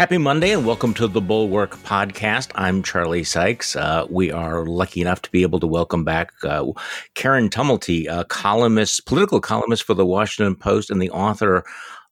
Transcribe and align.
Happy 0.00 0.16
Monday 0.16 0.52
and 0.52 0.64
welcome 0.64 0.94
to 0.94 1.06
the 1.06 1.20
Bulwark 1.20 1.76
Podcast. 1.82 2.52
I'm 2.54 2.82
Charlie 2.82 3.22
Sykes. 3.22 3.76
Uh, 3.76 4.06
we 4.08 4.32
are 4.32 4.64
lucky 4.64 5.02
enough 5.02 5.20
to 5.20 5.30
be 5.30 5.42
able 5.42 5.60
to 5.60 5.66
welcome 5.66 6.04
back 6.04 6.32
uh, 6.42 6.64
Karen 7.12 7.50
Tumulty, 7.50 8.06
a 8.08 8.24
columnist, 8.24 9.04
political 9.04 9.42
columnist 9.42 9.82
for 9.82 9.92
the 9.92 10.06
Washington 10.06 10.56
Post 10.56 10.90
and 10.90 11.02
the 11.02 11.10
author 11.10 11.64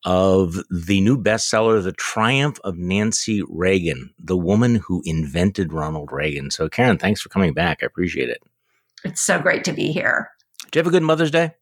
of 0.05 0.57
the 0.69 1.01
new 1.01 1.17
bestseller, 1.17 1.83
The 1.83 1.93
Triumph 1.93 2.61
of 2.63 2.77
Nancy 2.77 3.43
Reagan, 3.49 4.13
the 4.19 4.37
woman 4.37 4.75
who 4.75 5.01
invented 5.07 5.73
Ronald 5.73 6.13
Reagan. 6.13 6.51
So, 6.51 6.69
Karen, 6.69 6.99
thanks 6.99 7.23
for 7.23 7.31
coming 7.31 7.55
back. 7.55 7.79
I 7.83 7.87
appreciate 7.87 8.29
it. 8.29 8.43
It's 9.03 9.23
so 9.23 9.41
great 9.41 9.65
to 9.65 9.73
be 9.73 9.93
here. 9.93 10.31
Did 10.65 10.75
you 10.75 10.79
have 10.81 10.89
a 10.89 10.91
good 10.91 11.03
Mother's 11.03 11.31
Day? 11.31 11.53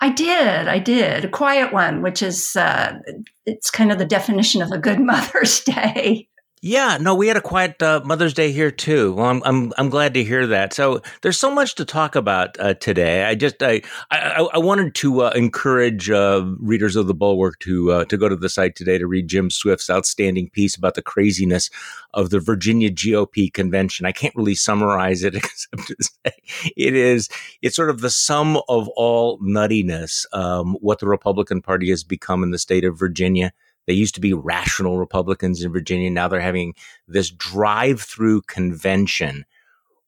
I 0.00 0.10
did. 0.10 0.68
I 0.68 0.78
did. 0.78 1.24
A 1.24 1.28
quiet 1.28 1.72
one, 1.72 2.02
which 2.02 2.22
is, 2.22 2.56
uh, 2.56 2.98
it's 3.46 3.70
kind 3.70 3.92
of 3.92 3.98
the 3.98 4.04
definition 4.04 4.62
of 4.62 4.70
a 4.72 4.78
good 4.78 5.00
Mother's 5.04 5.60
Day. 5.60 6.28
Yeah, 6.60 6.98
no, 7.00 7.14
we 7.14 7.28
had 7.28 7.36
a 7.36 7.40
quiet 7.40 7.80
uh, 7.82 8.00
Mother's 8.04 8.34
Day 8.34 8.50
here 8.50 8.72
too. 8.72 9.12
Well, 9.12 9.26
I'm 9.26 9.42
I'm 9.44 9.72
I'm 9.78 9.88
glad 9.90 10.14
to 10.14 10.24
hear 10.24 10.46
that. 10.48 10.72
So 10.72 11.02
there's 11.22 11.38
so 11.38 11.52
much 11.52 11.76
to 11.76 11.84
talk 11.84 12.16
about 12.16 12.58
uh, 12.58 12.74
today. 12.74 13.24
I 13.24 13.36
just 13.36 13.62
I 13.62 13.82
I, 14.10 14.48
I 14.54 14.58
wanted 14.58 14.94
to 14.96 15.22
uh, 15.22 15.30
encourage 15.36 16.10
uh, 16.10 16.44
readers 16.58 16.96
of 16.96 17.06
the 17.06 17.14
Bulwark 17.14 17.60
to 17.60 17.92
uh, 17.92 18.04
to 18.06 18.16
go 18.16 18.28
to 18.28 18.34
the 18.34 18.48
site 18.48 18.74
today 18.74 18.98
to 18.98 19.06
read 19.06 19.28
Jim 19.28 19.50
Swift's 19.50 19.88
outstanding 19.88 20.50
piece 20.50 20.76
about 20.76 20.94
the 20.94 21.02
craziness 21.02 21.70
of 22.12 22.30
the 22.30 22.40
Virginia 22.40 22.90
GOP 22.90 23.52
convention. 23.52 24.04
I 24.04 24.12
can't 24.12 24.34
really 24.34 24.56
summarize 24.56 25.22
it 25.22 25.34
except 25.36 25.86
to 25.86 25.96
say 26.00 26.32
it 26.76 26.94
is 26.94 27.28
it's 27.62 27.76
sort 27.76 27.90
of 27.90 28.00
the 28.00 28.10
sum 28.10 28.60
of 28.68 28.88
all 28.96 29.38
nuttiness. 29.38 30.26
Um, 30.32 30.76
what 30.80 30.98
the 30.98 31.08
Republican 31.08 31.62
Party 31.62 31.90
has 31.90 32.02
become 32.02 32.42
in 32.42 32.50
the 32.50 32.58
state 32.58 32.84
of 32.84 32.98
Virginia. 32.98 33.52
They 33.88 33.94
used 33.94 34.14
to 34.16 34.20
be 34.20 34.34
rational 34.34 34.98
Republicans 34.98 35.64
in 35.64 35.72
Virginia. 35.72 36.10
Now 36.10 36.28
they're 36.28 36.40
having 36.40 36.74
this 37.08 37.30
drive 37.30 38.02
through 38.02 38.42
convention, 38.42 39.46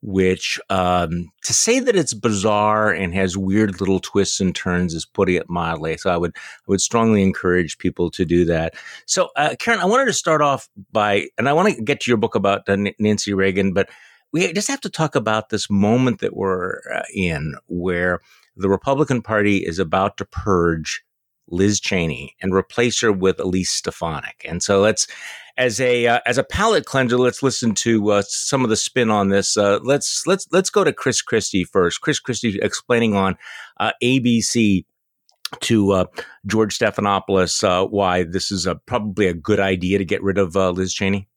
which 0.02 0.60
um, 0.68 1.32
to 1.44 1.54
say 1.54 1.80
that 1.80 1.96
it's 1.96 2.12
bizarre 2.12 2.90
and 2.90 3.14
has 3.14 3.38
weird 3.38 3.80
little 3.80 3.98
twists 3.98 4.38
and 4.38 4.54
turns 4.54 4.92
is 4.92 5.06
putting 5.06 5.36
it 5.36 5.48
mildly. 5.48 5.96
So 5.96 6.10
I 6.10 6.18
would 6.18 6.36
I 6.36 6.66
would 6.66 6.82
strongly 6.82 7.22
encourage 7.22 7.78
people 7.78 8.10
to 8.10 8.26
do 8.26 8.44
that. 8.44 8.74
So 9.06 9.30
uh, 9.34 9.56
Karen, 9.58 9.80
I 9.80 9.86
wanted 9.86 10.04
to 10.06 10.12
start 10.12 10.42
off 10.42 10.68
by, 10.92 11.28
and 11.38 11.48
I 11.48 11.54
want 11.54 11.74
to 11.74 11.82
get 11.82 12.00
to 12.00 12.10
your 12.10 12.18
book 12.18 12.34
about 12.34 12.68
uh, 12.68 12.76
Nancy 12.98 13.32
Reagan, 13.32 13.72
but 13.72 13.88
we 14.30 14.52
just 14.52 14.68
have 14.68 14.82
to 14.82 14.90
talk 14.90 15.14
about 15.14 15.48
this 15.48 15.70
moment 15.70 16.20
that 16.20 16.36
we're 16.36 16.80
uh, 16.94 17.02
in 17.14 17.54
where 17.66 18.20
the 18.56 18.68
Republican 18.68 19.22
Party 19.22 19.56
is 19.56 19.78
about 19.78 20.18
to 20.18 20.26
purge 20.26 21.02
Liz 21.50 21.80
Cheney 21.80 22.36
and 22.40 22.54
replace 22.54 23.00
her 23.00 23.12
with 23.12 23.40
Elise 23.40 23.70
Stefanik. 23.70 24.44
And 24.44 24.62
so 24.62 24.80
let's, 24.80 25.06
as 25.56 25.80
a 25.80 26.06
uh, 26.06 26.20
as 26.26 26.38
a 26.38 26.44
palate 26.44 26.86
cleanser, 26.86 27.18
let's 27.18 27.42
listen 27.42 27.74
to 27.76 28.12
uh, 28.12 28.22
some 28.26 28.64
of 28.64 28.70
the 28.70 28.76
spin 28.76 29.10
on 29.10 29.28
this. 29.28 29.56
Uh, 29.56 29.78
let's 29.82 30.26
let's 30.26 30.46
let's 30.52 30.70
go 30.70 30.84
to 30.84 30.92
Chris 30.92 31.20
Christie 31.22 31.64
first. 31.64 32.00
Chris 32.00 32.18
Christie 32.18 32.58
explaining 32.62 33.14
on 33.14 33.36
uh, 33.78 33.92
ABC 34.02 34.84
to 35.60 35.92
uh, 35.92 36.04
George 36.46 36.78
Stephanopoulos 36.78 37.64
uh, 37.64 37.86
why 37.86 38.22
this 38.22 38.50
is 38.50 38.66
a, 38.66 38.76
probably 38.76 39.26
a 39.26 39.34
good 39.34 39.60
idea 39.60 39.98
to 39.98 40.04
get 40.04 40.22
rid 40.22 40.38
of 40.38 40.54
Liz 40.54 40.94
Cheney. 40.94 41.28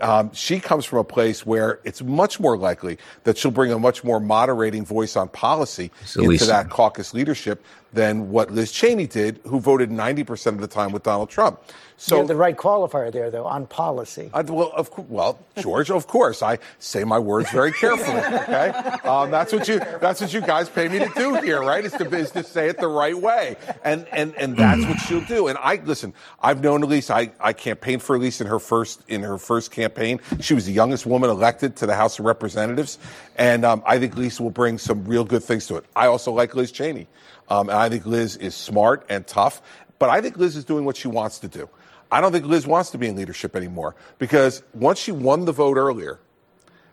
Um, 0.00 0.32
she 0.32 0.60
comes 0.60 0.84
from 0.84 1.00
a 1.00 1.04
place 1.04 1.44
where 1.44 1.80
it's 1.84 2.02
much 2.02 2.40
more 2.40 2.56
likely 2.56 2.98
that 3.24 3.36
she'll 3.36 3.50
bring 3.50 3.70
a 3.70 3.78
much 3.78 4.02
more 4.02 4.18
moderating 4.18 4.84
voice 4.84 5.14
on 5.14 5.28
policy 5.28 5.90
into 6.16 6.46
that 6.46 6.70
caucus 6.70 7.12
leadership 7.12 7.62
than 7.92 8.30
what 8.30 8.50
Liz 8.50 8.72
Cheney 8.72 9.06
did, 9.06 9.40
who 9.46 9.60
voted 9.60 9.90
90% 9.90 10.46
of 10.46 10.60
the 10.60 10.68
time 10.68 10.92
with 10.92 11.02
Donald 11.02 11.30
Trump. 11.30 11.60
So 12.00 12.14
you 12.14 12.18
have 12.20 12.28
the 12.28 12.36
right 12.36 12.56
qualifier 12.56 13.12
there, 13.12 13.30
though, 13.30 13.44
on 13.44 13.66
policy. 13.66 14.30
Well, 14.32 14.72
of, 14.74 14.90
well, 15.10 15.38
George, 15.58 15.90
of 15.90 16.06
course, 16.06 16.42
I 16.42 16.58
say 16.78 17.04
my 17.04 17.18
words 17.18 17.50
very 17.50 17.72
carefully. 17.72 18.16
Okay, 18.16 18.70
um, 19.04 19.30
that's 19.30 19.52
what 19.52 19.68
you 19.68 19.80
that's 20.00 20.18
what 20.22 20.32
you 20.32 20.40
guys 20.40 20.70
pay 20.70 20.88
me 20.88 20.98
to 20.98 21.12
do 21.14 21.34
here, 21.34 21.60
right? 21.60 21.84
Is 21.84 21.92
to, 21.92 22.08
is 22.16 22.30
to 22.30 22.42
say 22.42 22.68
it 22.68 22.78
the 22.78 22.88
right 22.88 23.16
way, 23.16 23.56
and 23.84 24.08
and 24.12 24.34
and 24.36 24.56
that's 24.56 24.82
what 24.86 24.98
she'll 25.00 25.24
do. 25.26 25.48
And 25.48 25.58
I 25.58 25.74
listen. 25.84 26.14
I've 26.40 26.62
known 26.62 26.82
Elise. 26.82 27.10
I, 27.10 27.32
I 27.38 27.52
campaigned 27.52 28.02
for 28.02 28.16
Elise 28.16 28.40
in 28.40 28.46
her 28.46 28.58
first 28.58 29.02
in 29.06 29.22
her 29.22 29.36
first 29.36 29.70
campaign. 29.70 30.20
She 30.40 30.54
was 30.54 30.64
the 30.64 30.72
youngest 30.72 31.04
woman 31.04 31.28
elected 31.28 31.76
to 31.76 31.86
the 31.86 31.94
House 31.94 32.18
of 32.18 32.24
Representatives, 32.24 32.98
and 33.36 33.62
um, 33.62 33.82
I 33.84 33.98
think 33.98 34.16
Elise 34.16 34.40
will 34.40 34.50
bring 34.50 34.78
some 34.78 35.04
real 35.04 35.24
good 35.24 35.44
things 35.44 35.66
to 35.66 35.76
it. 35.76 35.84
I 35.94 36.06
also 36.06 36.32
like 36.32 36.54
Liz 36.54 36.72
Cheney. 36.72 37.08
Um, 37.50 37.68
and 37.68 37.78
I 37.78 37.88
think 37.88 38.06
Liz 38.06 38.36
is 38.36 38.54
smart 38.54 39.04
and 39.08 39.26
tough, 39.26 39.60
but 39.98 40.08
I 40.08 40.20
think 40.20 40.36
Liz 40.36 40.56
is 40.56 40.64
doing 40.64 40.84
what 40.84 40.96
she 40.96 41.08
wants 41.08 41.40
to 41.40 41.48
do. 41.48 41.68
I 42.12 42.20
don't 42.20 42.32
think 42.32 42.46
Liz 42.46 42.66
wants 42.66 42.90
to 42.90 42.98
be 42.98 43.06
in 43.06 43.16
leadership 43.16 43.54
anymore 43.54 43.94
because 44.18 44.62
once 44.72 44.98
she 44.98 45.12
won 45.12 45.44
the 45.44 45.52
vote 45.52 45.76
earlier, 45.76 46.18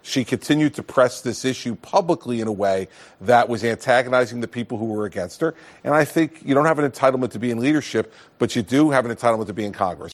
she 0.01 0.23
continued 0.23 0.73
to 0.75 0.83
press 0.83 1.21
this 1.21 1.43
issue 1.43 1.75
publicly 1.75 2.39
in 2.39 2.47
a 2.47 2.51
way 2.51 2.87
that 3.21 3.49
was 3.49 3.63
antagonizing 3.63 4.41
the 4.41 4.47
people 4.47 4.77
who 4.77 4.85
were 4.85 5.05
against 5.05 5.41
her. 5.41 5.53
And 5.83 5.93
I 5.93 6.05
think 6.05 6.41
you 6.45 6.53
don't 6.55 6.65
have 6.65 6.79
an 6.79 6.89
entitlement 6.89 7.31
to 7.31 7.39
be 7.39 7.51
in 7.51 7.59
leadership, 7.59 8.13
but 8.39 8.55
you 8.55 8.61
do 8.61 8.91
have 8.91 9.05
an 9.05 9.13
entitlement 9.13 9.47
to 9.47 9.53
be 9.53 9.65
in 9.65 9.73
Congress. 9.73 10.13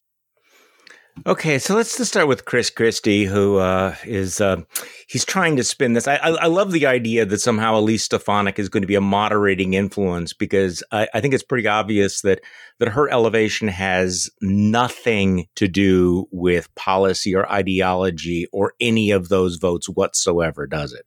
Okay, 1.25 1.59
so 1.59 1.75
let's 1.75 1.97
just 1.97 2.11
start 2.11 2.27
with 2.27 2.45
Chris 2.45 2.69
Christie, 2.69 3.25
who 3.25 3.57
uh, 3.57 3.95
is 4.03 4.41
uh, 4.41 4.61
he's 5.07 5.23
trying 5.23 5.55
to 5.55 5.63
spin 5.63 5.93
this. 5.93 6.07
I, 6.07 6.15
I, 6.15 6.29
I, 6.31 6.47
love 6.47 6.71
the 6.71 6.87
idea 6.87 7.23
that 7.25 7.39
somehow 7.39 7.77
Elise 7.77 8.03
Stefanik 8.03 8.57
is 8.57 8.67
going 8.67 8.81
to 8.81 8.87
be 8.87 8.95
a 8.95 9.01
moderating 9.01 9.75
influence 9.75 10.33
because 10.33 10.83
I, 10.91 11.07
I, 11.13 11.21
think 11.21 11.33
it's 11.33 11.43
pretty 11.43 11.67
obvious 11.67 12.21
that 12.21 12.41
that 12.79 12.89
her 12.89 13.09
elevation 13.09 13.67
has 13.67 14.29
nothing 14.41 15.45
to 15.55 15.67
do 15.67 16.27
with 16.31 16.73
policy 16.75 17.35
or 17.35 17.49
ideology 17.49 18.47
or 18.51 18.73
any 18.81 19.11
of 19.11 19.29
those 19.29 19.57
votes 19.57 19.87
whatsoever, 19.87 20.65
does 20.65 20.93
it? 20.93 21.05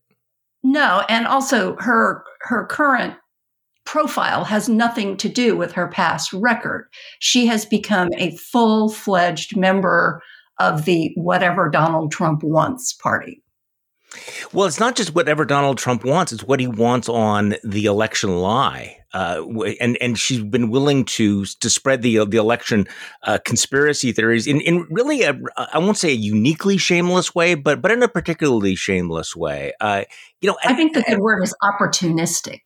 No, 0.62 1.04
and 1.08 1.26
also 1.26 1.76
her 1.80 2.24
her 2.42 2.64
current 2.66 3.16
profile 3.86 4.44
has 4.44 4.68
nothing 4.68 5.16
to 5.16 5.28
do 5.28 5.56
with 5.56 5.72
her 5.72 5.88
past 5.88 6.32
record. 6.32 6.88
She 7.20 7.46
has 7.46 7.64
become 7.64 8.10
a 8.18 8.36
full 8.36 8.90
fledged 8.90 9.56
member 9.56 10.22
of 10.58 10.84
the 10.84 11.12
whatever 11.16 11.70
Donald 11.70 12.12
Trump 12.12 12.42
wants 12.42 12.92
party. 12.92 13.42
Well, 14.52 14.66
it's 14.66 14.80
not 14.80 14.96
just 14.96 15.14
whatever 15.14 15.44
Donald 15.44 15.78
Trump 15.78 16.04
wants; 16.04 16.32
it's 16.32 16.44
what 16.44 16.60
he 16.60 16.66
wants 16.66 17.08
on 17.08 17.56
the 17.64 17.86
election 17.86 18.36
lie. 18.38 18.98
Uh, 19.12 19.42
and 19.80 19.96
and 20.00 20.18
she's 20.18 20.42
been 20.42 20.70
willing 20.70 21.04
to 21.04 21.44
to 21.44 21.70
spread 21.70 22.02
the 22.02 22.24
the 22.24 22.36
election 22.36 22.86
uh, 23.24 23.38
conspiracy 23.44 24.12
theories 24.12 24.46
in 24.46 24.60
in 24.60 24.86
really 24.90 25.22
a 25.22 25.38
I 25.56 25.78
won't 25.78 25.98
say 25.98 26.10
a 26.10 26.16
uniquely 26.16 26.76
shameless 26.76 27.34
way, 27.34 27.54
but 27.54 27.82
but 27.82 27.90
in 27.90 28.02
a 28.02 28.08
particularly 28.08 28.74
shameless 28.74 29.34
way. 29.34 29.72
Uh, 29.80 30.04
you 30.40 30.48
know, 30.48 30.56
I, 30.64 30.72
I 30.72 30.74
think 30.74 30.94
the 30.94 31.02
good 31.02 31.18
word 31.18 31.42
is 31.42 31.54
opportunistic. 31.62 32.60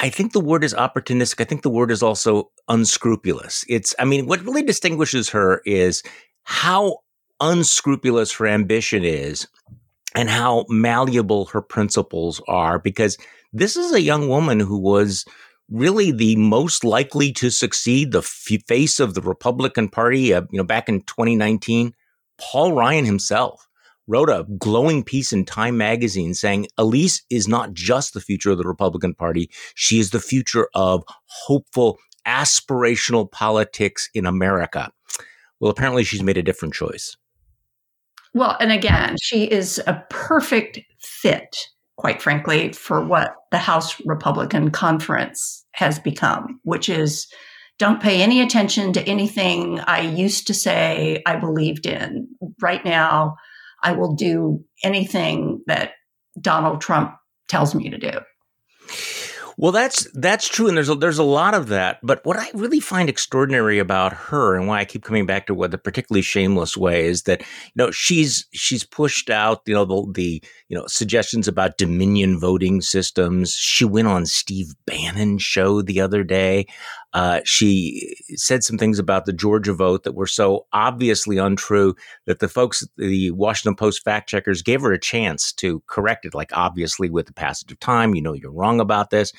I 0.00 0.08
think 0.08 0.32
the 0.32 0.40
word 0.40 0.64
is 0.64 0.74
opportunistic. 0.74 1.40
I 1.40 1.44
think 1.44 1.62
the 1.62 1.70
word 1.70 1.90
is 1.90 2.02
also 2.02 2.50
unscrupulous. 2.68 3.64
It's, 3.68 3.94
I 3.98 4.04
mean, 4.04 4.26
what 4.26 4.42
really 4.42 4.62
distinguishes 4.62 5.28
her 5.30 5.60
is 5.64 6.02
how 6.44 6.98
unscrupulous 7.40 8.32
her 8.32 8.46
ambition 8.46 9.04
is 9.04 9.46
and 10.14 10.30
how 10.30 10.64
malleable 10.68 11.46
her 11.46 11.60
principles 11.60 12.40
are, 12.48 12.78
because 12.78 13.18
this 13.52 13.76
is 13.76 13.92
a 13.92 14.00
young 14.00 14.28
woman 14.28 14.60
who 14.60 14.78
was 14.78 15.24
really 15.70 16.12
the 16.12 16.36
most 16.36 16.84
likely 16.84 17.32
to 17.32 17.50
succeed, 17.50 18.12
the 18.12 18.22
face 18.22 19.00
of 19.00 19.14
the 19.14 19.22
Republican 19.22 19.88
Party, 19.88 20.32
uh, 20.32 20.42
you 20.50 20.58
know, 20.58 20.64
back 20.64 20.88
in 20.88 21.00
2019. 21.02 21.92
Paul 22.38 22.72
Ryan 22.72 23.04
himself 23.04 23.68
wrote 24.06 24.28
a 24.28 24.46
glowing 24.58 25.02
piece 25.02 25.32
in 25.32 25.44
Time 25.44 25.76
magazine 25.76 26.34
saying 26.34 26.66
Elise 26.76 27.22
is 27.30 27.48
not 27.48 27.72
just 27.72 28.14
the 28.14 28.20
future 28.20 28.50
of 28.50 28.58
the 28.58 28.68
Republican 28.68 29.14
Party, 29.14 29.50
she 29.74 29.98
is 29.98 30.10
the 30.10 30.20
future 30.20 30.68
of 30.74 31.04
hopeful, 31.26 31.98
aspirational 32.26 33.30
politics 33.30 34.08
in 34.14 34.26
America. 34.26 34.90
Well, 35.60 35.70
apparently 35.70 36.04
she's 36.04 36.22
made 36.22 36.36
a 36.36 36.42
different 36.42 36.74
choice. 36.74 37.16
Well, 38.34 38.56
and 38.60 38.72
again, 38.72 39.16
she 39.22 39.44
is 39.44 39.80
a 39.86 40.04
perfect 40.10 40.80
fit, 40.98 41.56
quite 41.96 42.20
frankly, 42.20 42.72
for 42.72 43.04
what 43.04 43.34
the 43.52 43.58
House 43.58 44.00
Republican 44.04 44.70
Conference 44.70 45.64
has 45.72 45.98
become, 46.00 46.60
which 46.64 46.88
is 46.88 47.28
don't 47.78 48.02
pay 48.02 48.22
any 48.22 48.40
attention 48.40 48.92
to 48.92 49.02
anything 49.02 49.80
I 49.80 50.00
used 50.00 50.46
to 50.48 50.54
say 50.54 51.22
I 51.26 51.36
believed 51.36 51.86
in. 51.86 52.28
Right 52.60 52.84
now, 52.84 53.36
I 53.84 53.92
will 53.92 54.14
do 54.14 54.64
anything 54.82 55.62
that 55.66 55.92
Donald 56.40 56.80
Trump 56.80 57.14
tells 57.48 57.74
me 57.74 57.90
to 57.90 57.98
do. 57.98 58.10
Well, 59.56 59.70
that's 59.70 60.08
that's 60.14 60.48
true, 60.48 60.66
and 60.66 60.76
there's 60.76 60.88
a, 60.88 60.96
there's 60.96 61.18
a 61.18 61.22
lot 61.22 61.54
of 61.54 61.68
that. 61.68 62.00
But 62.02 62.24
what 62.24 62.36
I 62.36 62.50
really 62.54 62.80
find 62.80 63.08
extraordinary 63.08 63.78
about 63.78 64.12
her, 64.12 64.56
and 64.56 64.66
why 64.66 64.80
I 64.80 64.84
keep 64.84 65.04
coming 65.04 65.26
back 65.26 65.46
to 65.46 65.54
what 65.54 65.70
the 65.70 65.78
particularly 65.78 66.22
shameless 66.22 66.76
way 66.76 67.06
is 67.06 67.22
that 67.22 67.40
you 67.40 67.76
know 67.76 67.92
she's 67.92 68.48
she's 68.52 68.82
pushed 68.82 69.30
out 69.30 69.62
you 69.66 69.74
know 69.74 69.84
the, 69.84 70.12
the 70.12 70.42
you 70.68 70.76
know 70.76 70.84
suggestions 70.88 71.46
about 71.46 71.78
Dominion 71.78 72.40
voting 72.40 72.80
systems. 72.80 73.52
She 73.52 73.84
went 73.84 74.08
on 74.08 74.26
Steve 74.26 74.74
Bannon's 74.86 75.42
show 75.42 75.82
the 75.82 76.00
other 76.00 76.24
day. 76.24 76.66
Uh, 77.14 77.40
she 77.44 78.16
said 78.34 78.64
some 78.64 78.76
things 78.76 78.98
about 78.98 79.24
the 79.24 79.32
Georgia 79.32 79.72
vote 79.72 80.02
that 80.02 80.16
were 80.16 80.26
so 80.26 80.66
obviously 80.72 81.38
untrue 81.38 81.94
that 82.26 82.40
the 82.40 82.48
folks, 82.48 82.86
the 82.96 83.30
Washington 83.30 83.76
Post 83.76 84.02
fact 84.04 84.28
checkers, 84.28 84.62
gave 84.62 84.82
her 84.82 84.92
a 84.92 84.98
chance 84.98 85.52
to 85.52 85.80
correct 85.86 86.26
it. 86.26 86.34
Like 86.34 86.50
obviously, 86.52 87.08
with 87.08 87.26
the 87.26 87.32
passage 87.32 87.70
of 87.70 87.78
time, 87.78 88.14
you 88.14 88.20
know 88.20 88.32
you're 88.32 88.50
wrong 88.50 88.80
about 88.80 89.10
this. 89.10 89.32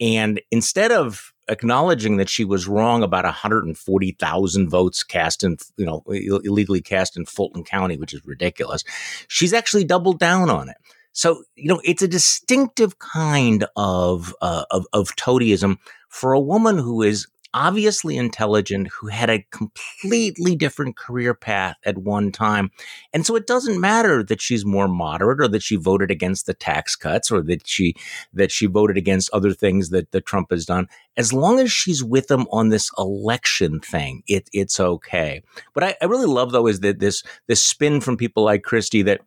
And 0.00 0.40
instead 0.50 0.92
of 0.92 1.34
acknowledging 1.48 2.16
that 2.16 2.30
she 2.30 2.44
was 2.44 2.66
wrong 2.66 3.02
about 3.02 3.24
140,000 3.24 4.70
votes 4.70 5.02
cast 5.02 5.44
in, 5.44 5.58
you 5.76 5.84
know, 5.84 6.02
illegally 6.08 6.80
cast 6.80 7.18
in 7.18 7.26
Fulton 7.26 7.64
County, 7.64 7.98
which 7.98 8.14
is 8.14 8.24
ridiculous, 8.24 8.82
she's 9.28 9.52
actually 9.52 9.84
doubled 9.84 10.18
down 10.18 10.48
on 10.48 10.70
it. 10.70 10.76
So, 11.12 11.44
you 11.56 11.68
know, 11.68 11.80
it's 11.84 12.02
a 12.02 12.08
distinctive 12.08 12.98
kind 12.98 13.66
of, 13.76 14.34
uh, 14.40 14.64
of, 14.70 14.86
of 14.92 15.16
toadyism 15.16 15.76
for 16.08 16.32
a 16.32 16.40
woman 16.40 16.78
who 16.78 17.02
is 17.02 17.26
obviously 17.52 18.16
intelligent, 18.16 18.88
who 18.88 19.08
had 19.08 19.28
a 19.28 19.44
completely 19.50 20.54
different 20.54 20.96
career 20.96 21.34
path 21.34 21.76
at 21.84 21.98
one 21.98 22.30
time. 22.30 22.70
And 23.12 23.26
so 23.26 23.34
it 23.36 23.46
doesn't 23.46 23.80
matter 23.80 24.22
that 24.22 24.40
she's 24.40 24.64
more 24.64 24.88
moderate 24.88 25.40
or 25.40 25.48
that 25.48 25.62
she 25.62 25.76
voted 25.76 26.10
against 26.10 26.46
the 26.46 26.54
tax 26.54 26.94
cuts 26.96 27.30
or 27.30 27.42
that 27.42 27.66
she 27.66 27.94
that 28.32 28.52
she 28.52 28.66
voted 28.66 28.96
against 28.96 29.30
other 29.32 29.52
things 29.52 29.90
that, 29.90 30.10
that 30.12 30.26
Trump 30.26 30.50
has 30.50 30.64
done. 30.64 30.88
As 31.16 31.32
long 31.32 31.58
as 31.58 31.72
she's 31.72 32.04
with 32.04 32.28
them 32.28 32.46
on 32.52 32.68
this 32.68 32.90
election 32.96 33.80
thing, 33.80 34.22
it, 34.26 34.48
it's 34.52 34.78
okay. 34.78 35.42
What 35.72 35.84
I, 35.84 35.96
I 36.00 36.04
really 36.06 36.26
love 36.26 36.52
though 36.52 36.66
is 36.66 36.80
that 36.80 37.00
this 37.00 37.22
this 37.46 37.64
spin 37.64 38.00
from 38.00 38.16
people 38.16 38.44
like 38.44 38.62
Christie 38.62 39.02
that 39.02 39.22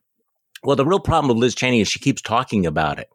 well, 0.64 0.76
the 0.76 0.86
real 0.86 1.00
problem 1.00 1.30
with 1.30 1.42
Liz 1.42 1.56
Cheney 1.56 1.82
is 1.82 1.88
she 1.88 2.00
keeps 2.00 2.22
talking 2.22 2.66
about 2.66 3.00
it 3.00 3.10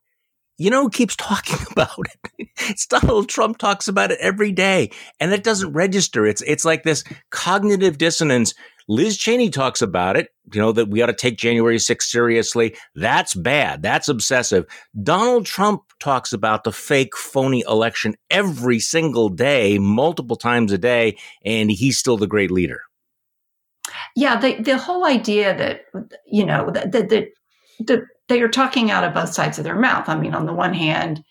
you 0.59 0.71
know 0.71 0.83
who 0.83 0.91
keeps 0.91 1.17
talking 1.17 1.59
about 1.71 1.99
it? 1.99 2.49
It's 2.59 2.87
Donald 2.87 3.29
Trump 3.29 3.59
talks 3.59 3.89
about 3.89 4.11
it 4.11 4.19
every 4.21 4.53
day, 4.53 4.91
and 5.21 5.33
it 5.33 5.45
doesn't 5.45 5.73
register. 5.73 6.27
It's 6.27 6.43
it's 6.43 6.65
like 6.65 6.83
this 6.83 7.05
cognitive 7.31 7.97
dissonance. 7.97 8.53
Liz 8.91 9.19
Cheney 9.19 9.50
talks 9.50 9.83
about 9.83 10.17
it, 10.17 10.31
you 10.53 10.61
know, 10.61 10.73
that 10.73 10.89
we 10.89 11.03
ought 11.03 11.09
to 11.09 11.12
take 11.12 11.37
January 11.37 11.77
6th 11.77 12.05
seriously. 12.05 12.75
That's 12.95 13.35
bad. 13.35 13.83
That's 13.83 14.09
obsessive. 14.09 14.65
Donald 15.03 15.44
Trump 15.44 15.83
talks 16.01 16.33
about 16.33 16.65
the 16.65 16.73
fake, 16.73 17.15
phony 17.15 17.62
election 17.69 18.15
every 18.31 18.81
single 18.81 19.29
day, 19.29 19.79
multiple 19.79 20.37
times 20.37 20.73
a 20.73 20.79
day, 20.79 21.19
and 21.44 21.71
he's 21.71 21.99
still 21.99 22.17
the 22.17 22.27
great 22.27 22.51
leader. 22.51 22.81
Yeah, 24.17 24.38
the 24.38 24.61
the 24.61 24.79
whole 24.79 25.05
idea 25.05 25.56
that 25.56 25.87
you 26.26 26.44
know 26.44 26.70
that 26.70 26.93
the, 26.93 27.29
the 27.81 28.06
they 28.29 28.40
are 28.43 28.49
talking 28.49 28.90
out 28.90 29.05
of 29.05 29.14
both 29.14 29.32
sides 29.32 29.58
of 29.58 29.64
their 29.64 29.79
mouth. 29.79 30.08
I 30.08 30.17
mean, 30.17 30.35
on 30.35 30.46
the 30.46 30.52
one 30.52 30.75
hand, 30.75 31.25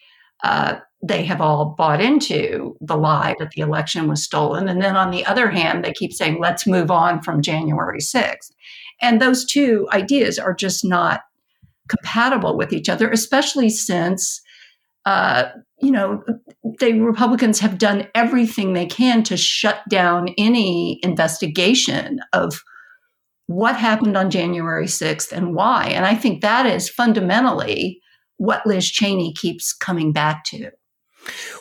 uh, 0.44 0.80
they 1.04 1.24
have 1.26 1.42
all 1.42 1.76
bought 1.78 2.02
into 2.02 2.76
the 2.82 2.98
lie 2.98 3.36
that 3.40 3.52
the 3.52 3.62
election 3.62 4.08
was 4.08 4.24
stolen. 4.24 4.68
And 4.68 4.82
then 4.82 4.96
on 4.96 5.12
the 5.12 5.26
other 5.26 5.50
hand, 5.50 5.84
they 5.84 5.94
keep 5.94 6.12
saying, 6.12 6.40
let's 6.40 6.66
move 6.66 6.90
on 6.90 7.22
from 7.22 7.42
January 7.42 8.00
6th. 8.00 8.52
And 9.02 9.22
those 9.22 9.46
two 9.46 9.88
ideas 9.92 10.40
are 10.40 10.56
just 10.56 10.84
not 10.84 11.22
compatible 11.88 12.58
with 12.58 12.74
each 12.74 12.90
other, 12.90 13.10
especially 13.12 13.70
since, 13.70 14.42
uh, 15.08 15.50
you 15.80 15.90
know, 15.90 16.22
the 16.80 17.00
Republicans 17.00 17.60
have 17.60 17.78
done 17.78 18.10
everything 18.14 18.74
they 18.74 18.86
can 18.86 19.24
to 19.24 19.38
shut 19.38 19.80
down 19.90 20.34
any 20.38 21.00
investigation 21.02 22.20
of 22.34 22.62
what 23.46 23.78
happened 23.78 24.18
on 24.18 24.30
January 24.30 24.88
6th 24.88 25.32
and 25.32 25.56
why. 25.56 25.86
And 25.86 26.06
I 26.06 26.14
think 26.14 26.42
that 26.42 26.66
is 26.66 26.90
fundamentally 26.90 28.02
what 28.36 28.68
Liz 28.68 28.92
Cheney 28.92 29.32
keeps 29.34 29.72
coming 29.72 30.12
back 30.12 30.44
to. 30.48 30.72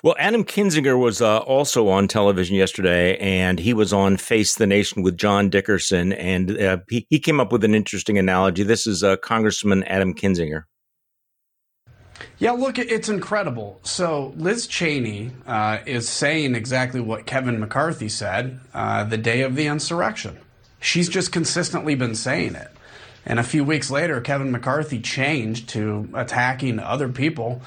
Well, 0.02 0.16
Adam 0.18 0.44
Kinzinger 0.44 0.98
was 0.98 1.22
uh, 1.22 1.38
also 1.38 1.86
on 1.88 2.08
television 2.08 2.56
yesterday, 2.56 3.16
and 3.18 3.60
he 3.60 3.72
was 3.72 3.92
on 3.92 4.16
Face 4.16 4.56
the 4.56 4.66
Nation 4.66 5.02
with 5.02 5.16
John 5.16 5.50
Dickerson, 5.50 6.12
and 6.12 6.58
uh, 6.58 6.78
he, 6.88 7.06
he 7.10 7.20
came 7.20 7.38
up 7.38 7.52
with 7.52 7.62
an 7.62 7.76
interesting 7.76 8.18
analogy. 8.18 8.64
This 8.64 8.88
is 8.88 9.04
uh, 9.04 9.16
Congressman 9.18 9.84
Adam 9.84 10.14
Kinzinger. 10.14 10.64
Yeah, 12.38 12.52
look, 12.52 12.78
it's 12.78 13.08
incredible. 13.08 13.80
So 13.82 14.34
Liz 14.36 14.66
Cheney 14.66 15.30
uh, 15.46 15.78
is 15.86 16.08
saying 16.08 16.54
exactly 16.54 17.00
what 17.00 17.26
Kevin 17.26 17.58
McCarthy 17.60 18.08
said 18.08 18.60
uh, 18.74 19.04
the 19.04 19.16
day 19.16 19.42
of 19.42 19.54
the 19.54 19.66
insurrection. 19.66 20.38
She's 20.80 21.08
just 21.08 21.32
consistently 21.32 21.94
been 21.94 22.14
saying 22.14 22.54
it. 22.54 22.70
And 23.24 23.40
a 23.40 23.42
few 23.42 23.64
weeks 23.64 23.90
later, 23.90 24.20
Kevin 24.20 24.52
McCarthy 24.52 25.00
changed 25.00 25.70
to 25.70 26.08
attacking 26.14 26.78
other 26.78 27.08
people. 27.08 27.62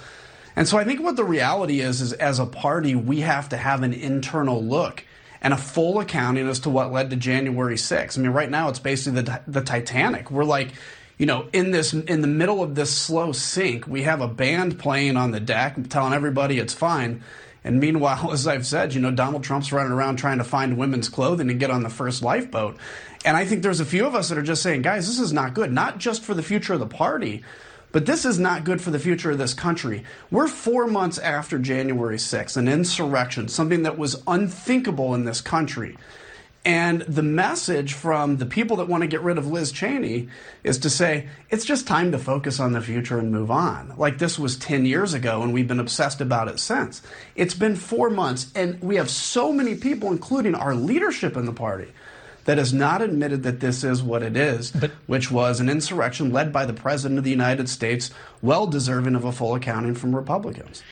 And 0.56 0.68
so 0.68 0.78
I 0.78 0.84
think 0.84 1.02
what 1.02 1.16
the 1.16 1.26
reality 1.26 1.82
is, 1.82 2.00
is 2.02 2.14
as 2.14 2.40
a 2.40 2.46
party, 2.46 2.96
we 2.96 3.22
have 3.22 3.50
to 3.50 3.58
have 3.58 3.84
an 3.84 3.94
internal 3.94 4.64
look 4.64 5.04
and 5.42 5.54
a 5.54 5.58
full 5.58 6.00
accounting 6.00 6.48
as 6.48 6.60
to 6.62 6.70
what 6.70 6.92
led 6.92 7.10
to 7.10 7.16
January 7.16 7.76
6th. 7.76 8.18
I 8.18 8.22
mean, 8.22 8.32
right 8.32 8.50
now 8.50 8.70
it's 8.70 8.80
basically 8.80 9.22
the, 9.22 9.42
the 9.48 9.62
Titanic. 9.62 10.32
We're 10.32 10.44
like, 10.44 10.74
you 11.20 11.26
know, 11.26 11.48
in 11.52 11.72
this, 11.72 11.94
in 11.94 12.22
the 12.22 12.28
middle 12.28 12.64
of 12.64 12.76
this 12.76 12.96
slow 12.96 13.34
sink, 13.34 13.86
we 13.86 14.04
have 14.04 14.22
a 14.22 14.28
band 14.28 14.80
playing 14.80 15.18
on 15.18 15.32
the 15.32 15.40
deck, 15.42 15.76
telling 15.90 16.14
everybody 16.14 16.58
it's 16.58 16.74
fine. 16.74 17.22
And 17.64 17.82
meanwhile, 17.82 18.32
as 18.32 18.48
I've 18.48 18.66
said, 18.66 18.94
you 18.94 19.02
know, 19.02 19.12
Donald 19.12 19.44
Trump's 19.44 19.74
running 19.74 19.92
around 19.92 20.16
trying 20.16 20.38
to 20.38 20.46
find 20.46 20.78
women's 20.78 21.10
clothing 21.10 21.52
and 21.52 21.60
get 21.60 21.70
on 21.70 21.84
the 21.84 21.90
first 21.90 22.24
lifeboat. 22.24 22.78
And 23.26 23.36
I 23.36 23.44
think 23.44 23.62
there's 23.62 23.82
a 23.82 23.86
few 23.86 24.08
of 24.08 24.16
us 24.16 24.30
that 24.30 24.38
are 24.38 24.44
just 24.44 24.64
saying, 24.64 24.82
guys, 24.82 25.08
this 25.08 25.20
is 25.20 25.34
not 25.34 25.54
good, 25.54 25.74
not 25.74 25.98
just 25.98 26.24
for 26.24 26.34
the 26.34 26.42
future 26.42 26.74
of 26.74 26.80
the 26.80 26.88
party, 26.88 27.44
but 27.92 28.06
this 28.06 28.24
is 28.24 28.40
not 28.40 28.64
good 28.64 28.82
for 28.82 28.92
the 28.92 29.00
future 29.00 29.32
of 29.32 29.38
this 29.38 29.54
country. 29.54 30.06
We're 30.32 30.48
four 30.48 30.88
months 30.88 31.18
after 31.18 31.60
January 31.60 32.16
6th, 32.16 32.56
an 32.56 32.70
insurrection, 32.70 33.50
something 33.50 33.84
that 33.84 33.98
was 33.98 34.24
unthinkable 34.26 35.14
in 35.16 35.26
this 35.26 35.42
country. 35.42 35.98
And 36.66 37.02
the 37.04 37.24
message 37.24 37.94
from 37.94 38.38
the 38.38 38.46
people 38.46 38.78
that 38.78 38.90
want 38.90 39.02
to 39.02 39.08
get 39.08 39.22
rid 39.22 39.38
of 39.38 39.48
Liz 39.48 39.72
Cheney 39.72 40.28
is 40.64 40.78
to 40.80 40.90
say, 40.90 41.30
it's 41.50 41.64
just 41.64 41.88
time 41.88 42.12
to 42.12 42.18
focus 42.18 42.60
on 42.60 42.74
the 42.74 42.82
future 42.82 43.18
and 43.18 43.32
move 43.32 43.50
on. 43.50 43.94
Like 43.98 44.18
this 44.18 44.38
was 44.38 44.58
10 44.58 44.86
years 44.86 45.14
ago, 45.14 45.42
and 45.42 45.54
we've 45.54 45.68
been 45.68 45.80
obsessed 45.80 46.20
about 46.20 46.50
it 46.50 46.60
since. 46.60 47.02
It's 47.36 47.54
been 47.54 47.78
four 47.78 48.10
months, 48.10 48.52
and 48.56 48.80
we 48.82 48.98
have 48.98 49.10
so 49.10 49.54
many 49.54 49.76
people, 49.76 50.12
including 50.12 50.54
our 50.54 50.76
leadership 50.76 51.38
in 51.38 51.46
the 51.46 51.54
party, 51.54 51.94
that 52.44 52.58
has 52.58 52.74
not 52.74 53.02
admitted 53.02 53.44
that 53.44 53.62
this 53.62 53.84
is 53.84 54.04
what 54.04 54.24
it 54.24 54.36
is, 54.36 54.72
but, 54.72 54.92
which 55.08 55.32
was 55.32 55.60
an 55.60 55.70
insurrection 55.70 56.32
led 56.32 56.52
by 56.52 56.66
the 56.66 56.74
President 56.74 57.18
of 57.18 57.24
the 57.24 57.30
United 57.32 57.70
States, 57.70 58.12
well 58.42 58.68
deserving 58.68 59.16
of 59.16 59.24
a 59.24 59.32
full 59.32 59.56
accounting 59.56 59.96
from 59.96 60.16
Republicans. 60.16 60.84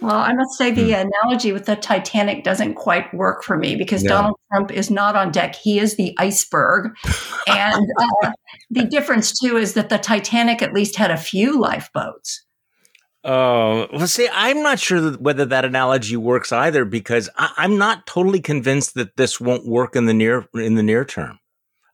Well, 0.00 0.16
I 0.16 0.32
must 0.32 0.56
say 0.56 0.70
the 0.70 0.94
hmm. 0.94 1.08
analogy 1.08 1.52
with 1.52 1.66
the 1.66 1.76
Titanic 1.76 2.42
doesn't 2.44 2.74
quite 2.74 3.12
work 3.12 3.44
for 3.44 3.56
me 3.56 3.76
because 3.76 4.02
no. 4.02 4.08
Donald 4.08 4.36
Trump 4.50 4.72
is 4.72 4.90
not 4.90 5.16
on 5.16 5.30
deck. 5.30 5.54
He 5.54 5.78
is 5.78 5.96
the 5.96 6.14
iceberg. 6.18 6.96
and 7.46 7.86
uh, 7.98 8.32
the 8.70 8.84
difference, 8.84 9.38
too, 9.38 9.56
is 9.56 9.74
that 9.74 9.88
the 9.88 9.98
Titanic 9.98 10.62
at 10.62 10.72
least 10.72 10.96
had 10.96 11.10
a 11.10 11.16
few 11.16 11.60
lifeboats. 11.60 12.44
Oh, 13.22 13.86
well, 13.92 14.06
see, 14.06 14.28
I'm 14.32 14.62
not 14.62 14.78
sure 14.78 15.12
whether 15.12 15.44
that 15.44 15.66
analogy 15.66 16.16
works 16.16 16.52
either 16.52 16.86
because 16.86 17.28
I, 17.36 17.52
am 17.58 17.76
not 17.76 18.06
totally 18.06 18.40
convinced 18.40 18.94
that 18.94 19.16
this 19.16 19.38
won't 19.38 19.66
work 19.66 19.94
in 19.94 20.06
the 20.06 20.14
near 20.14 20.48
in 20.54 20.76
the 20.76 20.82
near 20.82 21.04
term. 21.04 21.38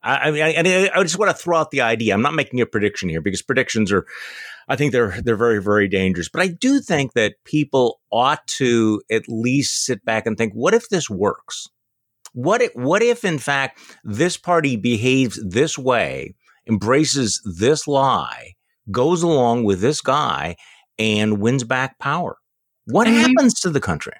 I, 0.01 0.17
I 0.17 0.31
mean, 0.31 0.43
I, 0.43 0.89
I 0.95 1.03
just 1.03 1.19
want 1.19 1.29
to 1.35 1.37
throw 1.37 1.57
out 1.57 1.71
the 1.71 1.81
idea. 1.81 2.13
I'm 2.13 2.21
not 2.21 2.33
making 2.33 2.61
a 2.61 2.65
prediction 2.65 3.09
here 3.09 3.19
because 3.19 3.41
predictions 3.41 3.91
are, 3.91 4.05
I 4.67 4.75
think 4.75 4.91
they're 4.91 5.19
they're 5.21 5.37
very 5.37 5.61
very 5.61 5.87
dangerous. 5.87 6.29
But 6.29 6.41
I 6.41 6.47
do 6.47 6.79
think 6.79 7.13
that 7.13 7.35
people 7.45 7.99
ought 8.11 8.45
to 8.47 9.01
at 9.09 9.23
least 9.27 9.85
sit 9.85 10.03
back 10.05 10.25
and 10.25 10.37
think, 10.37 10.53
what 10.53 10.73
if 10.73 10.89
this 10.89 11.09
works? 11.09 11.67
What 12.33 12.61
if, 12.61 12.71
what 12.75 13.01
if 13.01 13.25
in 13.25 13.39
fact 13.39 13.79
this 14.03 14.37
party 14.37 14.75
behaves 14.75 15.39
this 15.43 15.77
way, 15.77 16.35
embraces 16.67 17.41
this 17.57 17.87
lie, 17.87 18.53
goes 18.91 19.23
along 19.23 19.63
with 19.63 19.81
this 19.81 20.01
guy? 20.01 20.55
and 20.99 21.39
wins 21.39 21.63
back 21.63 21.99
power. 21.99 22.37
What 22.85 23.07
and 23.07 23.17
happens 23.17 23.55
we, 23.63 23.67
to 23.67 23.69
the 23.73 23.81
country? 23.81 24.13